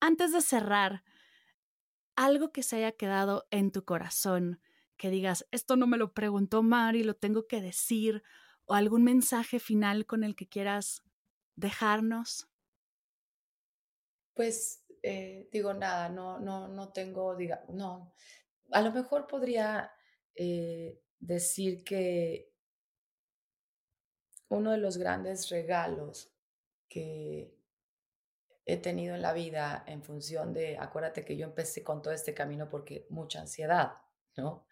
Antes 0.00 0.32
de 0.32 0.42
cerrar, 0.42 1.02
algo 2.24 2.52
que 2.52 2.62
se 2.62 2.76
haya 2.76 2.92
quedado 2.92 3.46
en 3.50 3.70
tu 3.70 3.84
corazón, 3.84 4.60
que 4.96 5.10
digas, 5.10 5.46
esto 5.50 5.76
no 5.76 5.86
me 5.86 5.98
lo 5.98 6.12
preguntó 6.12 6.62
Mari, 6.62 7.02
lo 7.02 7.14
tengo 7.14 7.46
que 7.46 7.60
decir, 7.60 8.22
o 8.66 8.74
algún 8.74 9.02
mensaje 9.04 9.58
final 9.58 10.06
con 10.06 10.24
el 10.24 10.36
que 10.36 10.48
quieras 10.48 11.02
dejarnos. 11.56 12.48
Pues 14.34 14.84
eh, 15.02 15.48
digo 15.52 15.74
nada, 15.74 16.08
no, 16.08 16.38
no, 16.38 16.68
no 16.68 16.92
tengo, 16.92 17.34
diga, 17.36 17.64
no, 17.68 18.14
a 18.70 18.80
lo 18.80 18.92
mejor 18.92 19.26
podría 19.26 19.92
eh, 20.34 21.00
decir 21.18 21.84
que 21.84 22.52
uno 24.48 24.70
de 24.70 24.78
los 24.78 24.96
grandes 24.96 25.48
regalos 25.50 26.32
que 26.88 27.61
he 28.64 28.76
tenido 28.76 29.14
en 29.14 29.22
la 29.22 29.32
vida 29.32 29.84
en 29.86 30.02
función 30.02 30.52
de, 30.52 30.78
acuérdate 30.78 31.24
que 31.24 31.36
yo 31.36 31.46
empecé 31.46 31.82
con 31.82 32.00
todo 32.00 32.14
este 32.14 32.34
camino 32.34 32.68
porque 32.68 33.06
mucha 33.10 33.40
ansiedad, 33.40 33.94
¿no? 34.36 34.66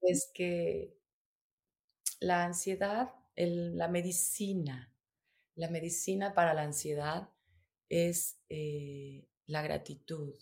Es 0.00 0.30
que 0.32 0.96
la 2.20 2.44
ansiedad, 2.44 3.14
la 3.34 3.88
medicina, 3.88 4.92
la 5.54 5.68
medicina 5.68 6.34
para 6.34 6.54
la 6.54 6.62
ansiedad 6.62 7.30
es 7.88 8.38
eh, 8.48 9.28
la 9.46 9.62
gratitud. 9.62 10.34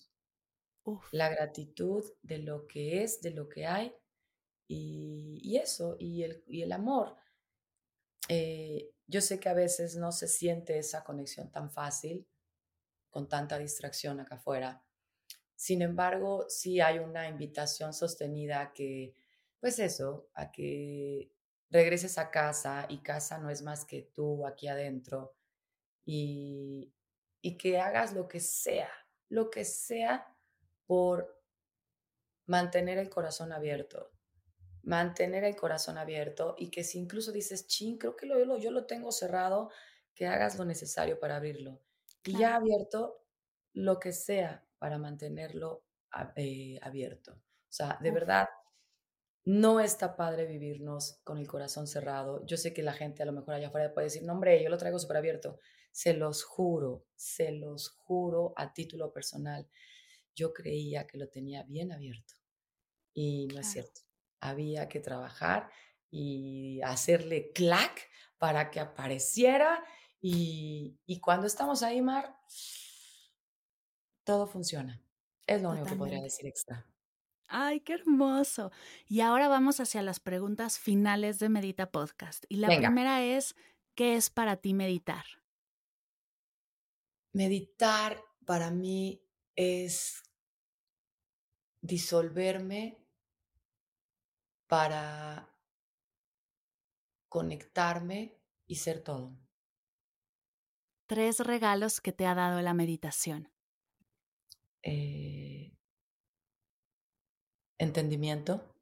La 1.13 1.31
gratitud 1.31 2.05
de 2.23 2.39
lo 2.39 2.67
que 2.67 3.03
es, 3.03 3.23
de 3.23 3.31
lo 3.31 3.49
que 3.49 3.67
hay 3.67 3.95
y, 4.69 5.57
eso, 5.57 5.97
y 5.99 6.23
el, 6.23 6.45
y 6.47 6.63
el 6.63 6.73
amor. 6.73 7.17
Eh, 8.29 8.91
yo 9.07 9.21
sé 9.23 9.41
que 9.41 9.49
a 9.49 9.55
veces 9.55 9.97
no 9.97 10.13
se 10.13 10.29
siente 10.29 10.79
esa 10.79 11.05
conexión 11.05 11.51
tan 11.51 11.71
fácil 11.71 12.27
con 13.15 13.29
tanta 13.29 13.61
distracción 13.61 14.19
acá 14.19 14.35
afuera. 14.35 14.83
Sin 15.55 15.83
embargo, 15.83 16.47
sí 16.49 16.81
hay 16.81 16.99
una 16.99 17.29
invitación 17.29 17.95
sostenida 17.95 18.61
a 18.61 18.73
que, 18.73 19.15
pues 19.61 19.79
eso, 19.79 20.29
a 20.35 20.51
que 20.51 21.31
regreses 21.71 22.19
a 22.19 22.33
casa 22.33 22.87
y 22.89 23.05
casa 23.05 23.39
no 23.39 23.51
es 23.51 23.63
más 23.63 23.85
que 23.85 24.03
tú 24.13 24.45
aquí 24.49 24.67
adentro 24.67 25.37
y, 26.05 26.93
y 27.41 27.57
que 27.57 27.79
hagas 27.79 28.15
lo 28.15 28.27
que 28.27 28.41
sea, 28.41 28.91
lo 29.29 29.49
que 29.49 29.65
sea 29.65 30.37
por 30.85 31.41
mantener 32.47 32.99
el 32.99 33.11
corazón 33.11 33.53
abierto, 33.53 34.11
mantener 34.83 35.45
el 35.45 35.55
corazón 35.55 35.99
abierto 35.99 36.57
y 36.59 36.69
que 36.69 36.83
si 36.83 36.99
incluso 36.99 37.31
dices, 37.31 37.69
ching, 37.69 37.97
creo 37.97 38.17
que 38.17 38.27
lo, 38.27 38.59
yo 38.59 38.73
lo 38.73 38.87
tengo 38.87 39.13
cerrado, 39.13 39.71
que 40.17 40.27
hagas 40.27 40.59
lo 40.59 40.65
necesario 40.65 41.21
para 41.21 41.37
abrirlo. 41.37 41.81
Y 42.25 42.39
ya 42.39 42.57
abierto, 42.57 43.25
lo 43.73 43.99
que 43.99 44.13
sea 44.13 44.65
para 44.79 44.99
mantenerlo 44.99 45.85
eh, 46.37 46.79
abierto. 46.83 47.33
O 47.33 47.73
sea, 47.77 47.99
de 48.01 48.11
verdad, 48.11 48.49
no 49.45 49.81
está 49.81 50.17
padre 50.17 50.47
vivirnos 50.47 51.21
con 51.25 51.39
el 51.39 51.49
corazón 51.49 51.87
cerrado. 51.87 52.45
Yo 52.47 52.57
sé 52.57 52.73
que 52.73 52.83
la 52.83 52.93
gente 52.93 53.23
a 53.23 53.27
lo 53.27 53.33
mejor 53.33 53.55
allá 53.55 53.69
afuera 53.69 53.93
puede 53.93 54.07
decir, 54.07 54.23
no, 54.23 54.33
hombre, 54.33 54.63
yo 54.63 54.71
lo 54.71 54.79
traigo 54.79 54.99
súper 54.99 55.19
abierto. 55.19 55.59
Se 55.93 56.15
los 56.15 56.45
juro, 56.45 57.05
se 57.15 57.53
los 57.53 57.91
juro 57.91 58.55
a 58.57 58.73
título 58.73 59.13
personal 59.13 59.69
yo 60.35 60.53
creía 60.53 61.07
que 61.07 61.19
lo 61.19 61.29
tenía 61.29 61.63
bien 61.65 61.93
abierto 61.93 62.35
y 63.13 63.47
no 63.49 63.61
es 63.61 63.71
cierto. 63.71 64.03
Había 64.41 64.89
que 64.89 65.01
trabajar 65.01 65.71
y 66.11 66.81
hacerle 66.83 67.53
clac 67.53 68.09
para 68.39 68.71
que 68.71 68.81
apareciera 68.81 69.85
y, 70.27 71.21
cuando 71.21 71.47
estamos 71.47 71.83
ahí, 71.83 72.01
Mar, 72.01 72.35
todo 74.25 74.47
funciona. 74.47 74.99
Es 75.47 75.61
lo 75.61 75.69
único 75.69 75.85
que 75.85 75.97
podría 75.97 76.23
decir 76.23 76.47
extra. 76.47 76.87
Ay, 77.47 77.81
qué 77.81 77.93
hermoso. 77.93 78.73
Y 79.07 79.21
ahora 79.21 79.49
vamos 79.49 79.81
hacia 79.81 80.01
las 80.01 80.21
preguntas 80.21 80.79
finales 80.79 81.39
de 81.41 81.51
Medita 81.51 81.91
Podcast. 81.91 82.47
Y 82.49 82.57
la 82.57 82.69
primera 82.69 83.23
es, 83.23 83.55
¿qué 83.95 84.17
es 84.17 84.31
para 84.31 84.57
ti 84.57 84.73
meditar? 84.73 85.27
Meditar 87.35 88.19
para 88.47 88.71
mí 88.71 89.23
es 89.55 90.23
disolverme 91.83 92.97
para 94.69 95.55
conectarme 97.29 98.41
y 98.67 98.77
ser 98.77 99.03
todo. 99.03 99.44
Tres 101.15 101.39
regalos 101.39 102.01
que 102.01 102.11
te 102.11 102.27
ha 102.27 102.35
dado 102.35 102.61
la 102.61 102.75
meditación. 102.75 103.49
Eh, 104.83 105.73
entendimiento, 107.79 108.75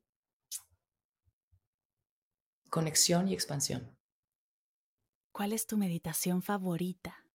conexión 2.70 3.28
y 3.28 3.34
expansión. 3.34 3.98
¿Cuál 5.30 5.52
es 5.52 5.66
tu 5.66 5.76
meditación 5.76 6.40
favorita? 6.40 7.26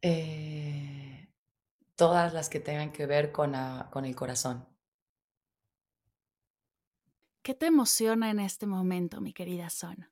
Eh, 0.00 1.28
todas 1.94 2.32
las 2.32 2.48
que 2.48 2.58
tengan 2.58 2.90
que 2.90 3.04
ver 3.04 3.32
con, 3.32 3.52
con 3.90 4.06
el 4.06 4.16
corazón. 4.16 4.66
¿Qué 7.42 7.54
te 7.54 7.66
emociona 7.66 8.30
en 8.30 8.40
este 8.40 8.66
momento, 8.66 9.20
mi 9.20 9.34
querida 9.34 9.68
Son? 9.68 10.11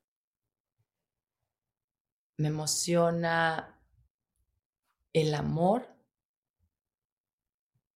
Me 2.41 2.47
emociona 2.47 3.79
el 5.13 5.35
amor, 5.35 5.95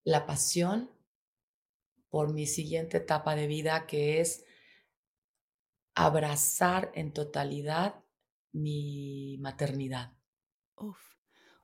la 0.04 0.28
pasión 0.28 0.92
por 2.10 2.32
mi 2.32 2.46
siguiente 2.46 2.98
etapa 2.98 3.36
de 3.36 3.48
vida, 3.48 3.88
que 3.88 4.22
es 4.22 4.46
abrazar 5.96 6.92
en 6.94 7.12
totalidad 7.12 8.04
mi 8.52 9.40
maternidad. 9.40 10.14
Uf. 10.76 11.16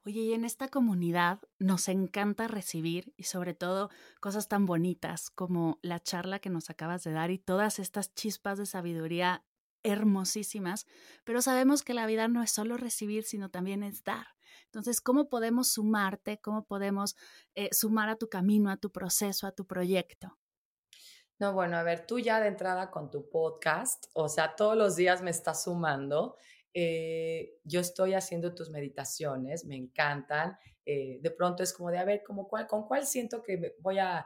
Oye, 0.04 0.22
y 0.22 0.34
en 0.34 0.44
esta 0.44 0.70
comunidad 0.70 1.40
nos 1.60 1.88
encanta 1.88 2.48
recibir 2.48 3.14
y 3.16 3.26
sobre 3.26 3.54
todo 3.54 3.92
cosas 4.20 4.48
tan 4.48 4.66
bonitas 4.66 5.30
como 5.30 5.78
la 5.84 6.00
charla 6.00 6.40
que 6.40 6.50
nos 6.50 6.72
acabas 6.72 7.04
de 7.04 7.12
dar 7.12 7.30
y 7.30 7.38
todas 7.38 7.78
estas 7.78 8.16
chispas 8.16 8.58
de 8.58 8.66
sabiduría 8.66 9.46
hermosísimas, 9.84 10.86
pero 11.24 11.42
sabemos 11.42 11.84
que 11.84 11.94
la 11.94 12.06
vida 12.06 12.28
no 12.28 12.44
es 12.44 12.52
solo 12.52 12.78
recibir, 12.78 13.24
sino 13.24 13.50
también 13.50 13.84
es 13.84 14.04
dar. 14.04 14.28
Entonces, 14.66 15.02
¿cómo 15.02 15.30
podemos 15.30 15.72
sumarte? 15.74 16.40
¿Cómo 16.40 16.66
podemos 16.66 17.16
eh, 17.56 17.70
sumar 17.72 18.10
a 18.10 18.16
tu 18.16 18.30
camino, 18.30 18.70
a 18.70 18.78
tu 18.78 18.92
proceso, 18.92 19.48
a 19.48 19.52
tu 19.52 19.66
proyecto? 19.66 20.38
No, 21.40 21.54
bueno, 21.54 21.78
a 21.78 21.84
ver, 21.84 22.06
tú 22.06 22.20
ya 22.20 22.40
de 22.40 22.48
entrada 22.48 22.92
con 22.92 23.10
tu 23.10 23.30
podcast, 23.30 24.06
o 24.14 24.30
sea, 24.30 24.56
todos 24.56 24.78
los 24.78 24.96
días 24.96 25.22
me 25.22 25.32
estás 25.32 25.64
sumando 25.64 26.38
eh, 26.74 27.58
yo 27.64 27.82
estoy 27.82 28.14
haciendo 28.14 28.56
tus 28.56 28.70
meditaciones, 28.70 29.66
me 29.66 29.76
encantan. 29.76 30.58
Eh, 30.86 31.20
de 31.22 31.32
pronto 31.32 31.64
es 31.64 31.74
como 31.74 31.92
de, 31.92 31.98
a 31.98 32.06
ver, 32.06 32.24
como 32.24 32.48
cuál, 32.48 32.68
con 32.68 32.88
cuál 32.88 33.06
siento 33.06 33.44
que 33.44 33.76
voy 33.80 34.00
a, 34.00 34.26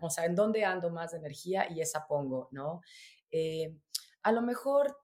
o 0.00 0.10
sea, 0.10 0.24
en 0.26 0.34
dónde 0.34 0.64
ando 0.64 0.90
más 0.90 1.12
de 1.12 1.18
energía 1.18 1.70
y 1.70 1.80
esa 1.80 2.06
pongo, 2.06 2.48
¿no? 2.52 2.80
A 4.26 4.32
lo 4.32 4.42
mejor 4.42 4.98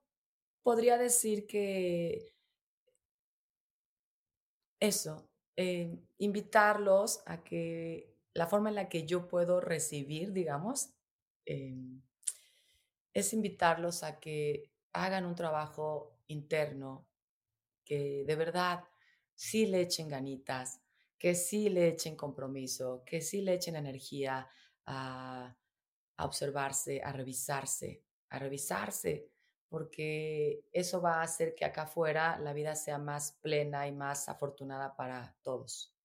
podría 0.63 0.97
decir 0.97 1.47
que 1.47 2.35
eso, 4.81 5.29
invitarlos 6.17 7.23
a 7.25 7.41
que 7.41 8.17
la 8.33 8.47
forma 8.47 8.67
en 8.67 8.75
la 8.75 8.89
que 8.89 9.05
yo 9.05 9.29
puedo 9.29 9.61
recibir, 9.61 10.33
digamos, 10.33 10.89
es 11.45 13.33
invitarlos 13.33 14.03
a 14.03 14.19
que 14.19 14.73
hagan 14.91 15.25
un 15.25 15.35
trabajo 15.35 16.17
interno, 16.27 17.07
que 17.85 18.25
de 18.27 18.35
verdad 18.35 18.83
sí 19.35 19.67
le 19.67 19.79
echen 19.79 20.09
ganitas, 20.09 20.81
que 21.17 21.33
sí 21.33 21.69
le 21.69 21.87
echen 21.87 22.17
compromiso, 22.17 23.03
que 23.05 23.21
sí 23.21 23.39
le 23.41 23.53
echen 23.53 23.77
energía 23.77 24.49
a, 24.85 25.55
observarse, 26.17 27.01
a 27.01 27.13
revisarse, 27.13 28.03
a 28.33 28.39
revisarse, 28.39 29.29
porque 29.69 30.65
eso 30.71 31.01
va 31.01 31.19
a 31.19 31.23
hacer 31.23 31.53
que 31.53 31.65
acá 31.65 31.83
afuera 31.83 32.39
la 32.39 32.53
vida 32.53 32.75
sea 32.75 32.97
más 32.97 33.33
plena 33.41 33.87
y 33.87 33.91
más 33.91 34.27
afortunada 34.27 34.95
para 34.95 35.35
todos. 35.43 35.95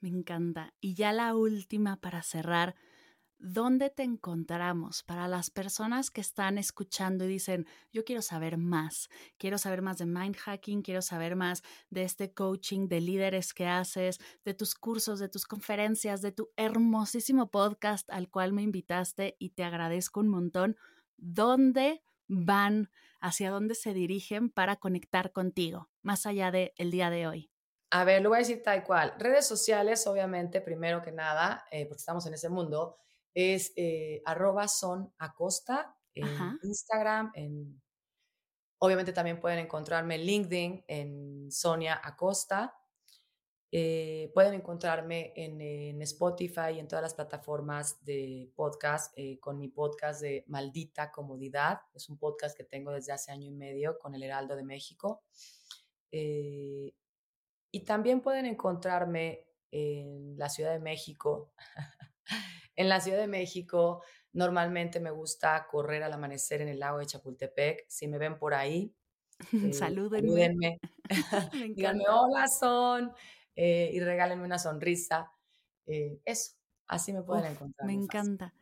Me 0.00 0.08
encanta. 0.10 0.74
Y 0.80 0.94
ya 0.94 1.12
la 1.12 1.34
última 1.34 1.96
para 1.96 2.22
cerrar, 2.22 2.76
¿dónde 3.38 3.90
te 3.90 4.02
encontramos 4.02 5.02
para 5.02 5.28
las 5.28 5.50
personas 5.50 6.10
que 6.10 6.20
están 6.20 6.58
escuchando 6.58 7.24
y 7.24 7.28
dicen, 7.28 7.66
yo 7.92 8.04
quiero 8.04 8.22
saber 8.22 8.58
más, 8.58 9.08
quiero 9.38 9.58
saber 9.58 9.82
más 9.82 9.98
de 9.98 10.06
mind 10.06 10.36
hacking, 10.36 10.82
quiero 10.82 11.02
saber 11.02 11.36
más 11.36 11.62
de 11.90 12.02
este 12.02 12.32
coaching 12.32 12.88
de 12.88 13.00
líderes 13.00 13.54
que 13.54 13.66
haces, 13.66 14.18
de 14.44 14.54
tus 14.54 14.74
cursos, 14.74 15.18
de 15.18 15.28
tus 15.28 15.46
conferencias, 15.46 16.20
de 16.20 16.32
tu 16.32 16.50
hermosísimo 16.56 17.50
podcast 17.50 18.10
al 18.10 18.28
cual 18.28 18.52
me 18.52 18.62
invitaste 18.62 19.36
y 19.38 19.50
te 19.50 19.64
agradezco 19.64 20.20
un 20.20 20.28
montón? 20.28 20.76
¿Dónde 21.16 22.02
van, 22.26 22.90
hacia 23.20 23.50
dónde 23.50 23.74
se 23.74 23.94
dirigen 23.94 24.50
para 24.50 24.76
conectar 24.76 25.32
contigo, 25.32 25.88
más 26.02 26.26
allá 26.26 26.50
del 26.50 26.72
el 26.76 26.90
día 26.90 27.10
de 27.10 27.26
hoy? 27.26 27.50
A 27.90 28.04
ver, 28.04 28.20
lo 28.20 28.28
voy 28.28 28.36
a 28.36 28.40
decir 28.40 28.62
tal 28.62 28.84
cual. 28.84 29.14
Redes 29.18 29.46
sociales, 29.46 30.06
obviamente, 30.06 30.60
primero 30.60 31.00
que 31.00 31.10
nada, 31.10 31.64
eh, 31.70 31.86
porque 31.86 32.00
estamos 32.00 32.26
en 32.26 32.34
ese 32.34 32.50
mundo, 32.50 32.98
es 33.38 33.72
eh, 33.76 34.20
arroba 34.24 34.66
son 34.66 35.14
acosta 35.16 35.96
en 36.12 36.58
Instagram, 36.64 37.30
en, 37.36 37.80
obviamente 38.78 39.12
también 39.12 39.38
pueden 39.38 39.60
encontrarme 39.60 40.16
en 40.16 40.22
LinkedIn 40.22 40.84
en 40.88 41.52
Sonia 41.52 42.00
Acosta. 42.02 42.74
Eh, 43.70 44.32
pueden 44.34 44.54
encontrarme 44.54 45.32
en, 45.36 46.02
Spotify 46.02 46.72
y 46.74 46.80
en 46.80 46.88
todas 46.88 47.02
las 47.02 47.14
plataformas 47.14 48.04
de 48.04 48.50
podcast 48.56 49.16
con 49.38 49.60
mi 49.60 49.68
podcast 49.68 50.20
de 50.20 50.44
Maldita 50.48 51.12
Comodidad. 51.12 51.82
Es 51.94 52.08
un 52.08 52.18
podcast 52.18 52.56
que 52.56 52.64
tengo 52.64 52.90
desde 52.90 53.12
hace 53.12 53.30
año 53.30 53.46
y 53.46 53.52
medio 53.52 54.00
con 54.00 54.16
el 54.16 54.24
Heraldo 54.24 54.56
de 54.56 54.64
México. 54.64 55.22
Y 56.10 57.84
también 57.86 58.20
pueden 58.20 58.46
encontrarme 58.46 59.46
en 59.70 60.36
la 60.36 60.48
Ciudad 60.48 60.72
de 60.72 60.80
México. 60.80 61.52
en 62.78 62.88
la 62.88 63.00
Ciudad 63.00 63.18
de 63.18 63.26
México 63.26 64.02
normalmente 64.32 65.00
me 65.00 65.10
gusta 65.10 65.66
correr 65.68 66.04
al 66.04 66.12
amanecer 66.12 66.62
en 66.62 66.68
el 66.68 66.78
lago 66.78 66.98
de 66.98 67.06
Chapultepec. 67.06 67.84
Si 67.88 68.06
me 68.06 68.18
ven 68.18 68.38
por 68.38 68.54
ahí, 68.54 68.94
eh, 69.52 69.72
salúdenme. 69.72 70.78
Díganme 71.74 72.04
hola, 72.08 72.46
son, 72.46 73.12
eh, 73.56 73.90
y 73.92 73.98
regálenme 73.98 74.44
una 74.44 74.60
sonrisa. 74.60 75.32
Eh, 75.86 76.20
eso, 76.24 76.52
así 76.86 77.12
me 77.12 77.22
pueden 77.22 77.52
encontrar. 77.52 77.84
Me 77.84 77.94
encanta. 77.94 78.54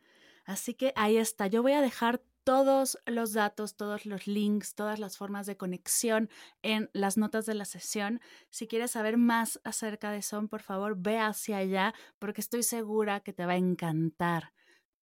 Así 0.45 0.73
que 0.73 0.93
ahí 0.95 1.17
está. 1.17 1.45
Yo 1.45 1.61
voy 1.61 1.73
a 1.73 1.81
dejar 1.81 2.23
todos 2.47 2.97
los 3.05 3.33
datos, 3.33 3.75
todos 3.75 4.05
los 4.05 4.25
links, 4.25 4.73
todas 4.73 4.99
las 4.99 5.17
formas 5.17 5.47
de 5.47 5.57
conexión 5.57 6.29
en 6.61 6.89
las 6.93 7.17
notas 7.17 7.45
de 7.45 7.53
la 7.55 7.65
sesión. 7.65 8.21
Si 8.49 8.69
quieres 8.69 8.91
saber 8.91 9.17
más 9.17 9.59
acerca 9.65 10.11
de 10.11 10.21
Son, 10.21 10.47
por 10.47 10.61
favor, 10.61 10.95
ve 10.97 11.19
hacia 11.19 11.57
allá 11.57 11.93
porque 12.19 12.39
estoy 12.39 12.63
segura 12.63 13.19
que 13.19 13.33
te 13.33 13.45
va 13.45 13.51
a 13.51 13.57
encantar 13.57 14.53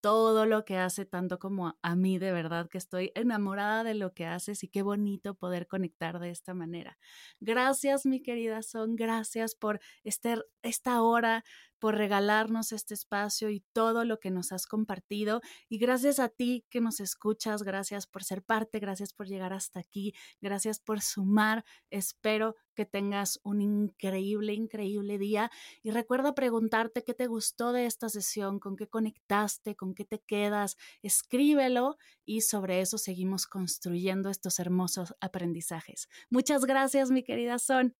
todo 0.02 0.48
lo 0.48 0.66
que 0.66 0.78
hace, 0.78 1.06
tanto 1.06 1.38
como 1.38 1.78
a 1.84 1.96
mí, 1.96 2.18
de 2.18 2.32
verdad 2.32 2.68
que 2.68 2.80
estoy 2.80 3.12
enamorada 3.14 3.84
de 3.84 3.94
lo 3.94 4.14
que 4.16 4.26
haces 4.26 4.64
y 4.64 4.68
qué 4.68 4.82
bonito 4.82 5.36
poder 5.36 5.68
conectar 5.68 6.20
de 6.20 6.32
esta 6.32 6.56
manera. 6.56 6.98
Gracias, 7.40 8.08
mi 8.08 8.22
querida 8.24 8.64
Son, 8.64 8.96
gracias 8.96 9.54
por 9.54 9.80
este, 10.04 10.38
esta 10.64 11.04
hora 11.04 11.44
por 11.80 11.96
regalarnos 11.96 12.72
este 12.72 12.94
espacio 12.94 13.50
y 13.50 13.62
todo 13.74 14.06
lo 14.06 14.20
que 14.20 14.32
nos 14.32 14.52
has 14.52 14.68
compartido. 14.68 15.42
Y 15.70 15.78
gracias 15.78 16.20
a 16.20 16.30
ti 16.30 16.66
que 16.70 16.82
nos 16.82 17.00
escuchas, 17.00 17.64
gracias 17.64 18.08
por 18.08 18.24
ser 18.24 18.44
parte, 18.44 18.80
gracias 18.80 19.14
por 19.14 19.28
llegar 19.28 19.54
hasta 19.54 19.80
aquí, 19.80 20.14
gracias 20.42 20.80
por 20.80 21.02
sumar. 21.02 21.66
Espero 21.90 22.56
que 22.76 22.86
tengas 22.86 23.40
un 23.44 23.62
increíble, 23.62 24.54
increíble 24.54 25.18
día. 25.18 25.50
Y 25.82 25.92
recuerda 25.92 26.36
preguntarte 26.36 27.04
qué 27.04 27.14
te 27.14 27.28
gustó 27.28 27.72
de 27.72 27.86
esta 27.86 28.10
sesión, 28.10 28.60
con 28.60 28.76
qué 28.76 28.88
conectaste, 28.88 29.76
con 29.76 29.96
qué 29.96 30.06
te 30.06 30.20
quedas. 30.20 30.76
Escríbelo 31.02 31.98
y 32.26 32.42
sobre 32.42 32.82
eso 32.82 32.98
seguimos 32.98 33.48
construyendo 33.48 34.30
estos 34.30 34.60
hermosos 34.60 35.16
aprendizajes. 35.20 36.08
Muchas 36.30 36.66
gracias, 36.66 37.12
mi 37.12 37.24
querida 37.24 37.60
Son. 37.60 37.96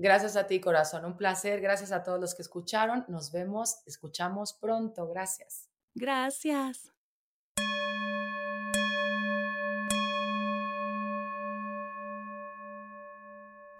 Gracias 0.00 0.34
a 0.36 0.46
ti, 0.46 0.60
corazón. 0.60 1.04
Un 1.04 1.14
placer. 1.14 1.60
Gracias 1.60 1.92
a 1.92 2.02
todos 2.02 2.18
los 2.18 2.34
que 2.34 2.40
escucharon. 2.40 3.04
Nos 3.08 3.32
vemos, 3.32 3.82
escuchamos 3.84 4.54
pronto. 4.54 5.06
Gracias. 5.06 5.68
Gracias. 5.94 6.90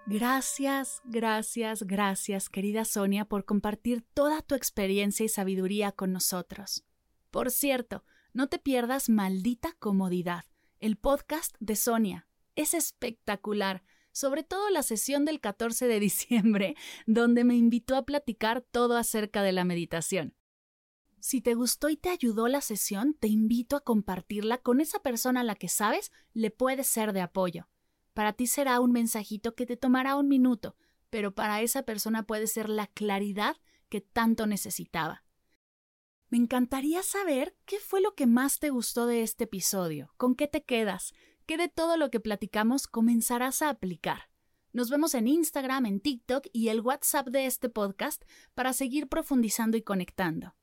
Gracias, 0.05 1.01
gracias, 1.05 1.83
gracias, 1.83 2.49
querida 2.49 2.85
Sonia, 2.85 3.25
por 3.25 3.45
compartir 3.45 4.05
toda 4.13 4.43
tu 4.43 4.53
experiencia 4.53 5.25
y 5.25 5.29
sabiduría 5.29 5.91
con 5.91 6.11
nosotros. 6.11 6.85
Por 7.31 7.49
cierto, 7.49 8.03
no 8.31 8.47
te 8.47 8.59
pierdas 8.59 9.09
Maldita 9.09 9.71
Comodidad, 9.79 10.43
el 10.79 10.97
podcast 10.97 11.55
de 11.59 11.75
Sonia. 11.75 12.27
Es 12.55 12.75
espectacular 12.75 13.81
sobre 14.11 14.43
todo 14.43 14.69
la 14.69 14.83
sesión 14.83 15.25
del 15.25 15.39
14 15.39 15.87
de 15.87 15.99
diciembre, 15.99 16.75
donde 17.05 17.43
me 17.43 17.55
invitó 17.55 17.95
a 17.95 18.05
platicar 18.05 18.61
todo 18.61 18.97
acerca 18.97 19.43
de 19.43 19.51
la 19.51 19.65
meditación. 19.65 20.35
Si 21.19 21.39
te 21.39 21.53
gustó 21.53 21.89
y 21.89 21.97
te 21.97 22.09
ayudó 22.09 22.47
la 22.47 22.61
sesión, 22.61 23.13
te 23.13 23.27
invito 23.27 23.75
a 23.75 23.83
compartirla 23.83 24.57
con 24.57 24.81
esa 24.81 24.99
persona 24.99 25.41
a 25.41 25.43
la 25.43 25.55
que 25.55 25.67
sabes 25.67 26.11
le 26.33 26.49
puede 26.49 26.83
ser 26.83 27.13
de 27.13 27.21
apoyo. 27.21 27.69
Para 28.13 28.33
ti 28.33 28.47
será 28.47 28.79
un 28.79 28.91
mensajito 28.91 29.53
que 29.53 29.67
te 29.67 29.77
tomará 29.77 30.15
un 30.15 30.27
minuto, 30.27 30.75
pero 31.11 31.35
para 31.35 31.61
esa 31.61 31.83
persona 31.83 32.23
puede 32.23 32.47
ser 32.47 32.69
la 32.69 32.87
claridad 32.87 33.57
que 33.87 34.01
tanto 34.01 34.47
necesitaba. 34.47 35.23
Me 36.29 36.37
encantaría 36.37 37.03
saber 37.03 37.55
qué 37.65 37.77
fue 37.77 38.01
lo 38.01 38.15
que 38.15 38.25
más 38.25 38.59
te 38.59 38.69
gustó 38.69 39.05
de 39.05 39.21
este 39.21 39.43
episodio, 39.43 40.13
con 40.17 40.33
qué 40.33 40.47
te 40.47 40.63
quedas, 40.63 41.13
que 41.51 41.57
de 41.57 41.67
todo 41.67 41.97
lo 41.97 42.09
que 42.09 42.21
platicamos 42.21 42.87
comenzarás 42.87 43.61
a 43.61 43.67
aplicar. 43.67 44.29
Nos 44.71 44.89
vemos 44.89 45.13
en 45.15 45.27
Instagram, 45.27 45.85
en 45.85 45.99
TikTok 45.99 46.47
y 46.53 46.69
el 46.69 46.79
WhatsApp 46.79 47.27
de 47.27 47.45
este 47.45 47.67
podcast 47.67 48.23
para 48.53 48.71
seguir 48.71 49.09
profundizando 49.09 49.75
y 49.75 49.81
conectando. 49.81 50.55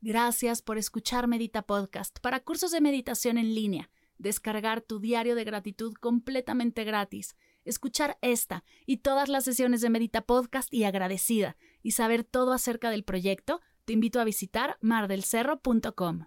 Gracias 0.00 0.60
por 0.60 0.76
escuchar 0.76 1.28
Medita 1.28 1.62
Podcast 1.62 2.18
para 2.18 2.40
cursos 2.40 2.72
de 2.72 2.80
meditación 2.80 3.38
en 3.38 3.54
línea, 3.54 3.90
descargar 4.16 4.80
tu 4.80 4.98
diario 4.98 5.36
de 5.36 5.44
gratitud 5.44 5.94
completamente 5.94 6.82
gratis, 6.82 7.36
escuchar 7.64 8.18
esta 8.20 8.64
y 8.86 8.96
todas 8.96 9.28
las 9.28 9.44
sesiones 9.44 9.82
de 9.82 9.90
Medita 9.90 10.22
Podcast 10.22 10.74
y 10.74 10.82
agradecida 10.82 11.56
y 11.80 11.92
saber 11.92 12.24
todo 12.24 12.52
acerca 12.52 12.90
del 12.90 13.04
proyecto, 13.04 13.60
te 13.84 13.92
invito 13.92 14.18
a 14.18 14.24
visitar 14.24 14.78
mardelcerro.com. 14.80 16.26